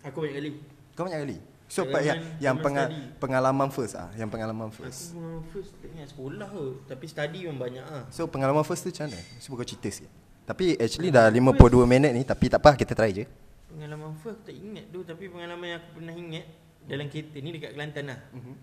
Aku 0.00 0.24
banyak 0.24 0.34
kali 0.34 0.50
Kau 0.96 1.04
banyak 1.04 1.20
kali. 1.20 1.36
So 1.68 1.84
Pengalaman- 1.84 1.92
pa, 1.92 1.98
yang 2.02 2.18
yang 2.40 2.56
zaman 2.56 2.64
penga, 2.64 2.82
study. 2.82 3.00
pengalaman 3.20 3.68
first 3.68 3.94
ah, 3.94 4.08
yang 4.16 4.26
pengalaman 4.26 4.68
Aku 4.68 4.80
first. 4.80 5.12
memang 5.12 5.44
first 5.46 5.70
tak 5.76 5.88
ingat 5.92 6.08
sekolah 6.08 6.48
tu 6.48 6.66
Tapi 6.82 7.04
study 7.04 7.38
memang 7.44 7.60
banyak 7.60 7.84
ah. 7.84 8.02
So 8.08 8.24
pengalaman 8.26 8.64
first 8.64 8.82
tu 8.82 8.90
macam 8.90 9.06
mana? 9.06 9.20
Cuba 9.36 9.54
kau 9.54 9.68
cerita 9.68 9.88
sikit. 9.92 10.10
Tapi 10.50 10.74
actually 10.74 11.08
dah 11.08 11.30
52 11.30 11.46
minit 11.86 12.10
ni 12.10 12.22
tapi 12.22 12.50
tak 12.50 12.58
apa 12.58 12.74
kita 12.74 12.90
try 12.92 13.14
je. 13.14 13.22
Pengalaman 13.70 14.18
first 14.18 14.42
aku 14.42 14.50
tak 14.50 14.56
ingat 14.56 14.84
tu 14.90 15.00
Tapi 15.00 15.30
pengalaman 15.30 15.62
yang 15.64 15.78
aku 15.78 15.90
pernah 15.94 16.10
ingat 16.12 16.42
Dalam 16.82 17.06
kereta 17.06 17.38
ni 17.38 17.54
dekat 17.54 17.70
Kelantan 17.70 18.04
lah 18.04 18.18
Mhm. 18.34 18.54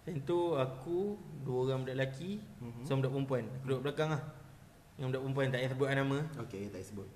Time 0.00 0.20
tu 0.24 0.38
aku 0.56 1.12
Dua 1.44 1.68
orang 1.68 1.84
budak 1.84 1.92
lelaki 1.94 2.40
Mhm. 2.56 2.80
Seorang 2.80 2.98
budak 2.98 3.12
perempuan 3.12 3.44
Aku 3.52 3.64
duduk 3.68 3.80
belakang 3.84 4.08
lah 4.08 4.22
Yang 4.96 5.06
budak 5.06 5.20
perempuan 5.20 5.46
tak 5.46 5.60
payah 5.60 5.70
sebut 5.70 5.88
nama 5.92 6.18
Okay, 6.40 6.62
tak 6.66 6.82
sebut. 6.82 7.08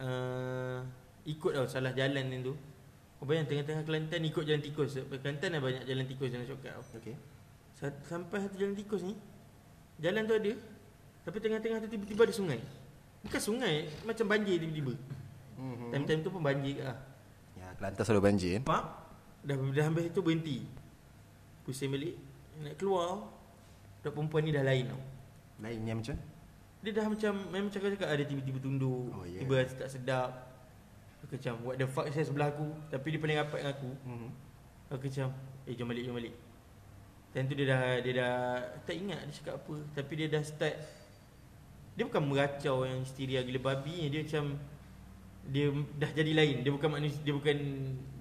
uh, 0.00 0.78
Ikut 1.24 1.50
tau 1.52 1.66
salah 1.68 1.92
jalan 1.92 2.24
ni 2.26 2.42
tu 2.42 2.58
Kau 3.14 3.24
bayang 3.24 3.46
tengah-tengah 3.46 3.86
Kelantan 3.86 4.20
ikut 4.24 4.42
jalan 4.42 4.58
tikus 4.60 4.90
Kelantan 4.98 5.48
ada 5.48 5.62
banyak 5.62 5.84
jalan 5.84 6.04
tikus 6.04 6.28
jalan 6.28 6.42
shortcut 6.44 6.74
tau 6.74 6.84
Okay. 6.98 7.14
Sa- 7.72 8.02
Sampai 8.02 8.42
satu 8.42 8.58
jalan 8.58 8.74
tikus 8.74 9.06
ni 9.06 9.14
Jalan 9.96 10.26
tu 10.26 10.34
ada 10.34 10.52
Tapi 11.22 11.36
tengah-tengah 11.38 11.78
tu 11.78 11.88
tiba-tiba 11.88 12.26
ada 12.26 12.34
sungai 12.34 12.58
Bukan 13.20 13.40
sungai 13.40 13.88
Macam 14.02 14.26
banjir 14.26 14.56
tiba-tiba 14.56 14.94
Mhm. 15.54 15.92
Time-time 15.92 16.20
tu 16.20 16.30
pun 16.30 16.40
banjir 16.40 16.80
lah 16.80 16.96
Ya, 17.52 17.68
Kelantan 17.74 18.00
selalu 18.00 18.22
banjir. 18.24 18.50
eh. 18.56 18.62
Mak 18.62 18.84
Dah, 19.40 19.56
dah 19.56 19.84
habis 19.86 20.04
itu 20.06 20.20
berhenti 20.20 20.58
Pusing 21.62 21.90
balik 21.90 22.16
Nak 22.58 22.74
keluar 22.76 23.28
Budak 24.00 24.12
perempuan 24.12 24.40
ni 24.40 24.50
dah 24.50 24.62
lain 24.62 24.88
tau 24.88 25.00
Lain 25.60 25.80
macam? 25.84 26.16
Dia 26.80 26.90
dah 26.90 27.06
macam 27.06 27.32
Memang 27.50 27.68
cakap-cakap 27.68 28.08
Ada 28.08 28.24
tiba-tiba 28.24 28.56
tunduk 28.58 29.12
Oh, 29.12 29.24
yeah. 29.24 29.44
Tiba 29.44 29.60
tak 29.66 29.88
sedap 29.90 30.30
Aku 31.20 31.36
macam 31.36 31.54
What 31.62 31.76
the 31.76 31.86
fuck 31.86 32.08
saya 32.08 32.24
sebelah 32.24 32.48
aku 32.48 32.64
Tapi 32.88 33.06
dia 33.06 33.20
paling 33.20 33.36
rapat 33.36 33.58
dengan 33.60 33.72
aku 33.74 33.90
Mhm. 34.02 34.28
Aku 34.90 35.04
macam 35.06 35.28
Eh 35.64 35.74
jom 35.74 35.86
balik 35.86 36.02
jom 36.02 36.16
balik 36.16 36.34
Time 37.30 37.44
tu 37.44 37.54
dia 37.54 37.66
dah 37.68 37.82
Dia 38.00 38.12
dah 38.16 38.36
Tak 38.80 38.96
ingat 38.96 39.20
dia 39.22 39.34
cakap 39.36 39.54
apa 39.58 39.74
Tapi 39.92 40.12
dia 40.16 40.26
dah 40.26 40.40
start 40.40 40.76
Dia 42.00 42.08
bukan 42.08 42.32
meracau 42.32 42.88
yang 42.88 43.04
hysteria 43.04 43.44
gila 43.44 43.60
babi 43.60 44.08
Dia 44.08 44.24
macam 44.24 44.56
Dia 45.52 45.68
dah 46.00 46.10
jadi 46.16 46.32
lain 46.32 46.56
Dia 46.64 46.72
bukan 46.72 46.96
manusia 46.96 47.20
Dia 47.20 47.36
bukan 47.36 47.56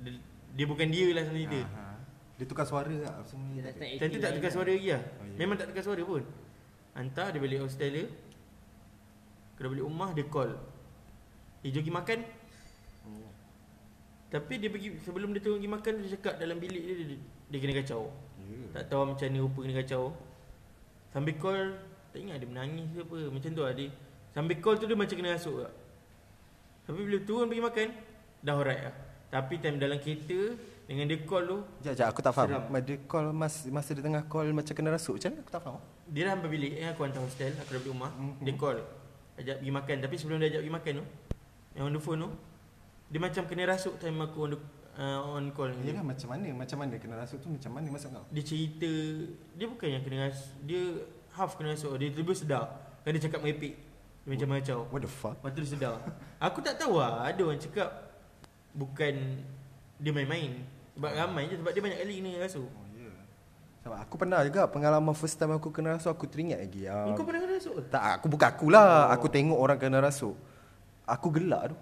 Dia, 0.03 0.11
dia 0.51 0.65
bukan 0.67 0.87
dia 0.91 1.07
lah 1.15 1.23
sebenarnya 1.23 1.47
dia 1.47 1.63
Aha. 1.63 1.95
Dia 2.35 2.45
tukar 2.47 2.67
suara 2.67 2.91
tak 2.91 3.23
semua 3.23 3.47
ni. 3.47 3.55
Dia 3.55 3.63
dah 3.63 3.71
start 3.71 3.89
Time 3.95 4.11
tu 4.11 4.19
tak 4.19 4.31
tukar 4.35 4.51
suara 4.51 4.71
lagi 4.75 4.89
lah 4.91 5.03
Oh. 5.07 5.35
Memang 5.39 5.55
tak 5.55 5.67
tukar 5.71 5.83
suara 5.87 6.01
pun 6.03 6.23
Hantar 6.91 7.27
dia 7.31 7.39
balik 7.39 7.59
hostel 7.63 7.89
dia 7.95 8.05
dah 9.63 9.69
balik 9.71 9.83
rumah 9.87 10.11
dia 10.11 10.27
call 10.27 10.51
Eh 11.63 11.71
jom 11.71 11.79
pergi 11.79 11.95
makan 11.95 12.19
Oh. 13.07 13.31
Tapi 14.27 14.59
dia 14.59 14.67
pergi 14.67 14.99
Sebelum 15.07 15.31
dia 15.31 15.39
turun 15.39 15.55
pergi 15.63 15.71
makan 15.71 15.93
Dia 16.03 16.19
cakap 16.19 16.35
dalam 16.35 16.59
bilik 16.59 16.83
dia 16.83 16.95
Dia, 16.99 17.17
dia 17.47 17.57
kena 17.63 17.73
kacau 17.79 18.11
Ya. 18.43 18.81
Tak 18.81 18.91
tahu 18.91 19.13
macam 19.13 19.27
ni 19.29 19.39
rupa 19.39 19.59
kena 19.63 19.75
kacau 19.79 20.03
Sambil 21.15 21.39
call 21.39 21.79
Tak 22.09 22.19
ingat 22.19 22.37
dia 22.41 22.47
menangis 22.49 22.85
ke 22.93 22.99
apa 23.05 23.19
Macam 23.29 23.49
tu 23.53 23.61
lah 23.61 23.73
dia 23.73 23.89
Sambil 24.33 24.57
call 24.61 24.75
tu 24.77 24.85
dia 24.85 24.97
macam 24.97 25.15
kena 25.17 25.29
rasuk 25.37 25.55
tak 25.65 25.73
Tapi 26.89 26.99
bila 27.05 27.17
turun 27.25 27.45
pergi 27.49 27.63
makan 27.65 27.87
Dah 28.41 28.53
alright 28.57 28.81
lah 28.89 28.95
Tapi 29.29 29.53
time 29.61 29.77
dalam 29.77 29.97
kereta 30.01 30.57
Dengan 30.89 31.05
dia 31.05 31.17
call 31.25 31.43
tu 31.45 31.57
Sekejap, 31.81 31.93
sekejap, 31.93 32.07
aku 32.09 32.21
tak 32.25 32.33
faham. 32.33 32.49
Seram. 32.49 32.81
Dia 32.81 32.97
call 33.05 33.25
mas, 33.33 33.55
masa 33.69 33.89
dia 33.93 34.03
tengah 34.05 34.23
call 34.25 34.49
macam 34.53 34.73
kena 34.73 34.89
rasuk. 34.93 35.21
Macam 35.21 35.29
mana? 35.33 35.41
Aku 35.45 35.53
tak 35.53 35.63
faham. 35.65 35.81
Dia 36.09 36.21
dah 36.25 36.31
sampai 36.37 36.49
bilik 36.49 36.73
eh, 36.81 36.87
Aku 36.89 37.01
hantar 37.05 37.21
hostel 37.21 37.53
Aku 37.61 37.69
dah 37.77 37.79
balik 37.81 37.93
rumah 37.93 38.11
Dia 38.41 38.53
call 38.57 38.77
Ajak 39.37 39.55
pergi 39.61 39.71
makan 39.71 39.95
Tapi 40.01 40.15
sebelum 40.17 40.37
dia 40.41 40.47
ajak 40.49 40.61
pergi 40.65 40.73
makan 40.73 40.93
tu 40.97 41.05
Yang 41.77 41.83
on 41.85 41.93
the 41.93 42.01
phone 42.01 42.19
tu 42.25 42.29
Dia 43.13 43.19
macam 43.21 43.43
kena 43.45 43.63
rasuk 43.69 43.93
time 44.01 44.17
aku 44.25 44.37
on, 44.41 44.49
the, 44.53 44.59
uh, 44.97 45.19
on 45.37 45.45
call 45.53 45.69
ni 45.69 45.93
Yelah 45.93 46.03
macam 46.03 46.27
mana? 46.33 46.47
Macam 46.51 46.77
mana 46.81 46.93
kena 46.97 47.15
rasuk 47.21 47.37
tu 47.45 47.47
macam 47.53 47.71
mana 47.77 47.87
maksud 47.93 48.09
kau? 48.09 48.25
Dia 48.33 48.43
cerita 48.43 48.91
Dia 49.53 49.65
bukan 49.69 49.87
yang 49.93 50.03
kena 50.03 50.17
rasuk 50.27 50.57
Dia 50.65 50.81
half 51.39 51.55
kena 51.55 51.71
rasuk 51.71 51.95
Dia 51.95 52.11
tiba 52.11 52.35
sedar 52.35 52.65
Kan 53.07 53.15
dia 53.15 53.23
cakap 53.23 53.39
merepek 53.39 53.79
Dia 54.27 54.29
macam 54.35 54.47
macam 54.51 54.77
What 54.91 55.01
the 55.07 55.09
fuck? 55.09 55.35
Lepas 55.39 55.51
tu 55.55 55.59
dia 55.63 55.71
sedar 55.71 55.95
Aku 56.51 56.59
tak 56.59 56.75
tahu 56.75 56.99
lah 56.99 57.23
Ada 57.23 57.41
orang 57.47 57.61
cakap 57.63 57.89
Bukan 58.75 59.15
Dia 60.03 60.11
main-main 60.11 60.67
Sebab 60.99 61.11
ramai 61.15 61.47
je 61.47 61.55
Sebab 61.55 61.71
dia 61.71 61.81
banyak 61.81 61.99
kali 62.03 62.13
kena 62.19 62.43
rasuk 62.43 62.67
Oh, 62.67 62.85
yeah. 62.91 63.15
Sebab 63.87 63.97
aku 64.03 64.15
pernah 64.19 64.43
juga 64.43 64.67
pengalaman 64.67 65.15
first 65.15 65.39
time 65.39 65.55
aku 65.55 65.71
kena 65.71 65.95
rasuk 65.95 66.11
aku 66.11 66.27
teringat 66.27 66.59
lagi. 66.59 66.83
Uh, 66.83 67.15
Kau 67.15 67.23
pernah 67.23 67.47
kena 67.47 67.55
rasuk 67.55 67.73
ke? 67.79 67.81
tak 67.87 68.03
aku 68.19 68.25
bukan 68.27 68.47
akulah. 68.51 69.07
Oh. 69.07 69.15
Aku 69.15 69.31
tengok 69.31 69.55
orang 69.55 69.79
kena 69.79 70.03
rasuk. 70.03 70.35
Aku 71.07 71.31
gelak 71.31 71.71
tu. 71.71 71.77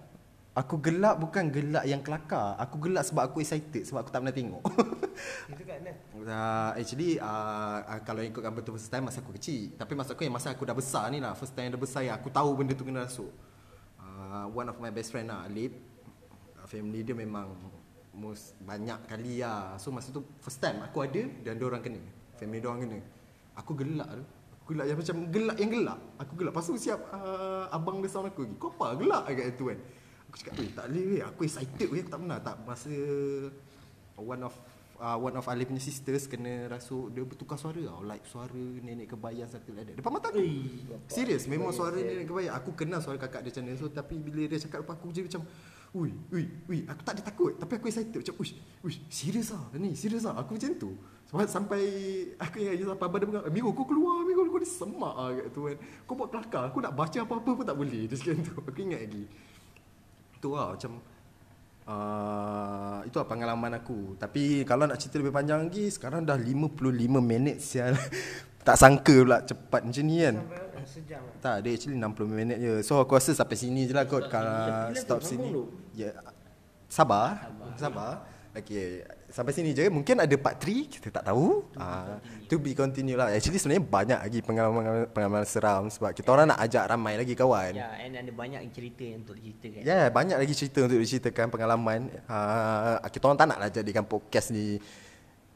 Aku 0.58 0.82
gelak 0.82 1.22
bukan 1.22 1.54
gelak 1.54 1.86
yang 1.86 2.02
kelakar. 2.02 2.58
Aku 2.58 2.82
gelak 2.82 3.06
sebab 3.06 3.30
aku 3.30 3.46
excited 3.46 3.86
sebab 3.86 4.02
aku 4.02 4.10
tak 4.10 4.26
pernah 4.26 4.34
tengok. 4.34 4.64
Itu 5.54 5.64
kat 5.70 5.78
mana? 5.86 5.94
Uh, 6.18 6.72
actually 6.82 7.22
uh, 7.22 7.86
uh, 7.86 8.02
kalau 8.02 8.26
ikutkan 8.26 8.50
betul 8.58 8.74
first 8.74 8.90
time 8.90 9.06
masa 9.06 9.22
aku 9.22 9.38
kecil. 9.38 9.78
Tapi 9.78 9.94
masa 9.94 10.18
aku 10.18 10.26
yang 10.26 10.34
masa 10.34 10.50
aku 10.50 10.66
dah 10.66 10.74
besar 10.74 11.14
ni 11.14 11.22
lah. 11.22 11.38
First 11.38 11.54
time 11.54 11.70
dah 11.70 11.78
besar 11.78 12.10
yang 12.10 12.18
aku 12.18 12.34
tahu 12.34 12.58
benda 12.58 12.74
tu 12.74 12.82
kena 12.82 13.06
rasuk. 13.06 13.30
Uh, 14.02 14.50
One 14.50 14.66
of 14.74 14.82
my 14.82 14.90
best 14.90 15.14
friend 15.14 15.30
lah 15.30 15.46
Alip. 15.46 15.78
Uh, 16.58 16.66
Family 16.66 17.06
dia 17.06 17.14
memang 17.14 17.54
most 18.18 18.58
banyak 18.58 18.98
kali 19.06 19.46
lah. 19.46 19.78
So 19.78 19.94
masa 19.94 20.10
tu 20.10 20.26
first 20.42 20.58
time 20.58 20.82
aku 20.82 21.06
ada 21.06 21.22
dan 21.46 21.62
dia 21.62 21.66
orang 21.70 21.86
kena. 21.86 22.02
Family 22.42 22.58
dia 22.58 22.74
orang 22.74 22.82
kena. 22.82 23.00
Aku 23.62 23.78
gelak 23.78 24.10
tu. 24.10 24.26
Aku 24.58 24.74
gelak 24.74 24.90
yang 24.90 24.98
macam 24.98 25.18
gelak 25.30 25.58
yang 25.62 25.70
gelak. 25.70 26.00
Aku 26.18 26.34
gelak. 26.34 26.52
Lepas 26.58 26.66
tu 26.66 26.74
siap 26.82 26.98
uh, 27.14 27.70
abang 27.70 28.02
dia 28.02 28.10
sound 28.10 28.34
aku 28.34 28.42
lagi. 28.42 28.58
Kau 28.58 28.74
apa? 28.74 28.98
Gelak 28.98 29.22
kat 29.38 29.54
tu 29.54 29.70
kan 29.70 29.78
Aku 30.28 30.36
cakap 30.40 30.54
weh 30.60 30.70
tak 30.76 30.86
boleh 30.92 31.04
weh. 31.08 31.22
Aku 31.24 31.40
excited 31.48 31.88
weh. 31.88 32.02
Aku 32.04 32.12
tak 32.12 32.20
pernah. 32.20 32.40
Tak 32.44 32.56
masa 32.68 32.94
one 34.18 34.44
of 34.44 34.54
uh, 35.00 35.18
one 35.18 35.36
of 35.38 35.46
Ali 35.48 35.64
punya 35.66 35.82
sisters 35.82 36.26
kena 36.26 36.68
rasuk 36.70 37.14
dia 37.14 37.24
bertukar 37.24 37.58
suara. 37.58 37.80
Tau 37.80 38.04
like 38.04 38.26
suara 38.28 38.64
nenek 38.84 39.14
kebayang 39.14 39.50
like 39.50 39.94
that. 39.94 39.96
Depan 39.98 40.12
mata 40.12 40.28
aku. 40.34 40.42
Serius 41.10 41.46
memang 41.46 41.72
suara 41.72 41.98
nenek 41.98 42.28
kebayang. 42.28 42.54
Aku 42.58 42.74
kenal 42.74 43.00
suara 43.02 43.18
kakak 43.22 43.46
dia 43.48 43.52
macam 43.54 43.64
mana 43.70 43.80
so 43.80 43.88
tapi 43.90 44.16
bila 44.20 44.42
dia 44.46 44.58
cakap 44.60 44.84
depan 44.84 44.96
aku 44.98 45.08
je 45.14 45.22
macam 45.26 45.42
ui 45.96 46.12
ui 46.34 46.46
ui. 46.68 46.80
Aku 46.90 47.02
tak 47.06 47.14
ada 47.18 47.22
takut. 47.24 47.54
Tapi 47.56 47.72
aku 47.80 47.86
excited. 47.88 48.20
Macam 48.20 48.36
uish 48.42 48.54
uish 48.84 49.00
serius 49.08 49.54
ah 49.54 49.64
ni 49.78 49.94
serius 49.96 50.28
ah. 50.28 50.36
Aku 50.42 50.58
macam 50.58 50.74
tu. 50.76 50.92
Sebab 51.28 51.44
sampai 51.44 51.84
aku 52.40 52.64
ingat 52.64 52.88
sampai 52.88 53.04
abang 53.04 53.20
dia 53.20 53.28
pegang 53.28 53.52
Minggu 53.52 53.76
kau 53.76 53.84
keluar 53.84 54.24
Minggu 54.24 54.48
kau 54.48 54.64
ni 54.64 54.68
semak 54.68 55.14
ah 55.16 55.30
kat 55.32 55.48
tu 55.52 55.62
kan. 55.68 55.78
Kau 56.08 56.14
buat 56.16 56.30
kelakar. 56.32 56.64
Aku 56.72 56.78
nak 56.84 56.94
baca 56.96 57.18
apa-apa 57.24 57.50
pun 57.52 57.66
tak 57.68 57.78
boleh. 57.78 58.08
Dia 58.08 58.16
cakap 58.16 58.36
tu. 58.44 58.54
Aku 58.64 58.80
ingat 58.84 59.02
lagi 59.08 59.26
tu 60.40 60.56
lah 60.56 60.74
macam 60.74 61.02
Uh, 61.88 63.00
itu 63.08 63.16
lah 63.16 63.24
pengalaman 63.24 63.72
aku. 63.80 64.20
Tapi 64.20 64.68
kalau 64.68 64.92
nak 64.92 65.00
cerita 65.00 65.24
lebih 65.24 65.32
panjang 65.32 65.72
lagi 65.72 65.88
Sekarang 65.88 66.28
dah 66.28 66.36
55 66.36 66.84
minit 67.24 67.64
sial. 67.64 67.96
Tak 68.68 68.76
sangka 68.76 69.24
pula 69.24 69.40
cepat 69.48 69.88
macam 69.88 70.04
ni 70.04 70.20
kan. 70.20 70.36
Sampai 70.36 70.84
sejam 70.84 71.24
lah. 71.24 71.40
Tak 71.40 71.56
dia 71.64 71.72
actually 71.80 71.96
60 71.96 72.28
minit 72.28 72.58
je. 72.60 72.74
So 72.84 73.00
aku 73.00 73.16
rasa 73.16 73.32
sampai 73.32 73.56
sini 73.56 73.88
je 73.88 73.96
lah 73.96 74.04
kot. 74.04 74.28
Kalau 74.28 74.92
stop 75.00 75.24
sini. 75.24 75.48
Ya 75.96 76.12
Sabar. 76.92 77.48
Sabar. 77.80 78.28
Okay 78.52 79.08
Sampai 79.28 79.52
sini 79.52 79.76
je. 79.76 79.92
Mungkin 79.92 80.24
ada 80.24 80.36
part 80.40 80.56
3 80.56 80.88
Kita 80.88 81.08
tak 81.20 81.28
tahu. 81.28 81.68
Uh, 81.76 82.16
To 82.48 82.56
be 82.56 82.72
continue 82.72 83.20
lah. 83.20 83.28
Actually 83.36 83.60
sebenarnya 83.60 83.84
banyak 83.84 84.20
lagi 84.24 84.40
pengalaman 84.40 85.12
Pengalaman 85.12 85.44
seram 85.44 85.92
Sebab 85.92 86.16
kita 86.16 86.32
orang 86.32 86.56
nak 86.56 86.60
ajak 86.64 86.88
ramai 86.88 87.20
lagi 87.20 87.36
kawan. 87.36 87.76
Ya, 87.76 87.92
and 88.00 88.16
ada 88.16 88.32
banyak 88.32 88.64
cerita 88.72 89.04
yang 89.04 89.28
untuk 89.28 89.36
diceritakan. 89.36 89.84
Ya, 89.84 89.92
yeah, 89.92 90.04
banyak 90.08 90.38
lagi 90.40 90.54
cerita 90.56 90.80
untuk 90.88 91.00
diceritakan 91.00 91.52
pengalaman. 91.52 92.00
Uh, 92.24 93.04
kita 93.12 93.24
orang 93.28 93.40
tak 93.40 93.48
naklah 93.52 93.70
jadikan 93.70 94.04
podcast 94.08 94.56
ni 94.56 94.80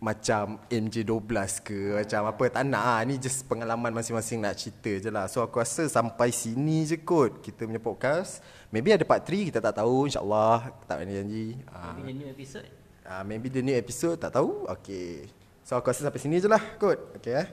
macam 0.02 0.58
MJ12 0.66 1.30
ke 1.62 1.94
macam 1.94 2.22
apa 2.26 2.44
tak 2.50 2.66
nak. 2.66 2.82
Ah 2.82 3.00
ni 3.06 3.22
just 3.22 3.46
pengalaman 3.46 3.94
masing-masing 3.94 4.42
nak 4.42 4.58
cerita 4.58 4.98
je 4.98 5.10
lah. 5.14 5.30
So 5.30 5.46
aku 5.46 5.62
rasa 5.62 5.86
sampai 5.86 6.34
sini 6.34 6.90
je 6.90 6.98
kot 6.98 7.46
kita 7.46 7.70
punya 7.70 7.78
podcast. 7.78 8.42
Maybe 8.74 8.90
ada 8.90 9.06
part 9.06 9.22
3 9.22 9.54
kita 9.54 9.62
tak 9.62 9.78
tahu. 9.78 10.10
Insyaallah 10.10 10.74
tak 10.90 11.06
ada 11.06 11.14
janji. 11.22 11.54
Uh, 11.70 12.02
Maybe 12.02 12.18
the 12.18 12.18
new 12.18 12.30
episode. 12.34 12.81
Uh, 13.08 13.24
maybe 13.26 13.48
the 13.48 13.64
new 13.64 13.76
episode 13.78 14.20
tak 14.22 14.36
tahu. 14.36 14.66
Okay 14.80 15.26
so 15.62 15.78
aku 15.78 15.94
rasa 15.94 16.06
sampai 16.06 16.22
sini 16.22 16.42
je 16.42 16.50
lah 16.50 16.62
kot. 16.82 17.18
Okay 17.22 17.34
eh. 17.46 17.48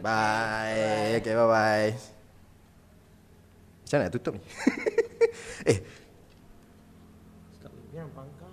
Bye. 0.00 1.20
okay 1.20 1.34
bye 1.36 1.48
bye 1.48 2.20
macam 3.90 4.06
mana 4.06 4.06
nak 4.06 4.14
tutup 4.14 4.32
ni? 4.38 4.42
Eh. 5.70 5.78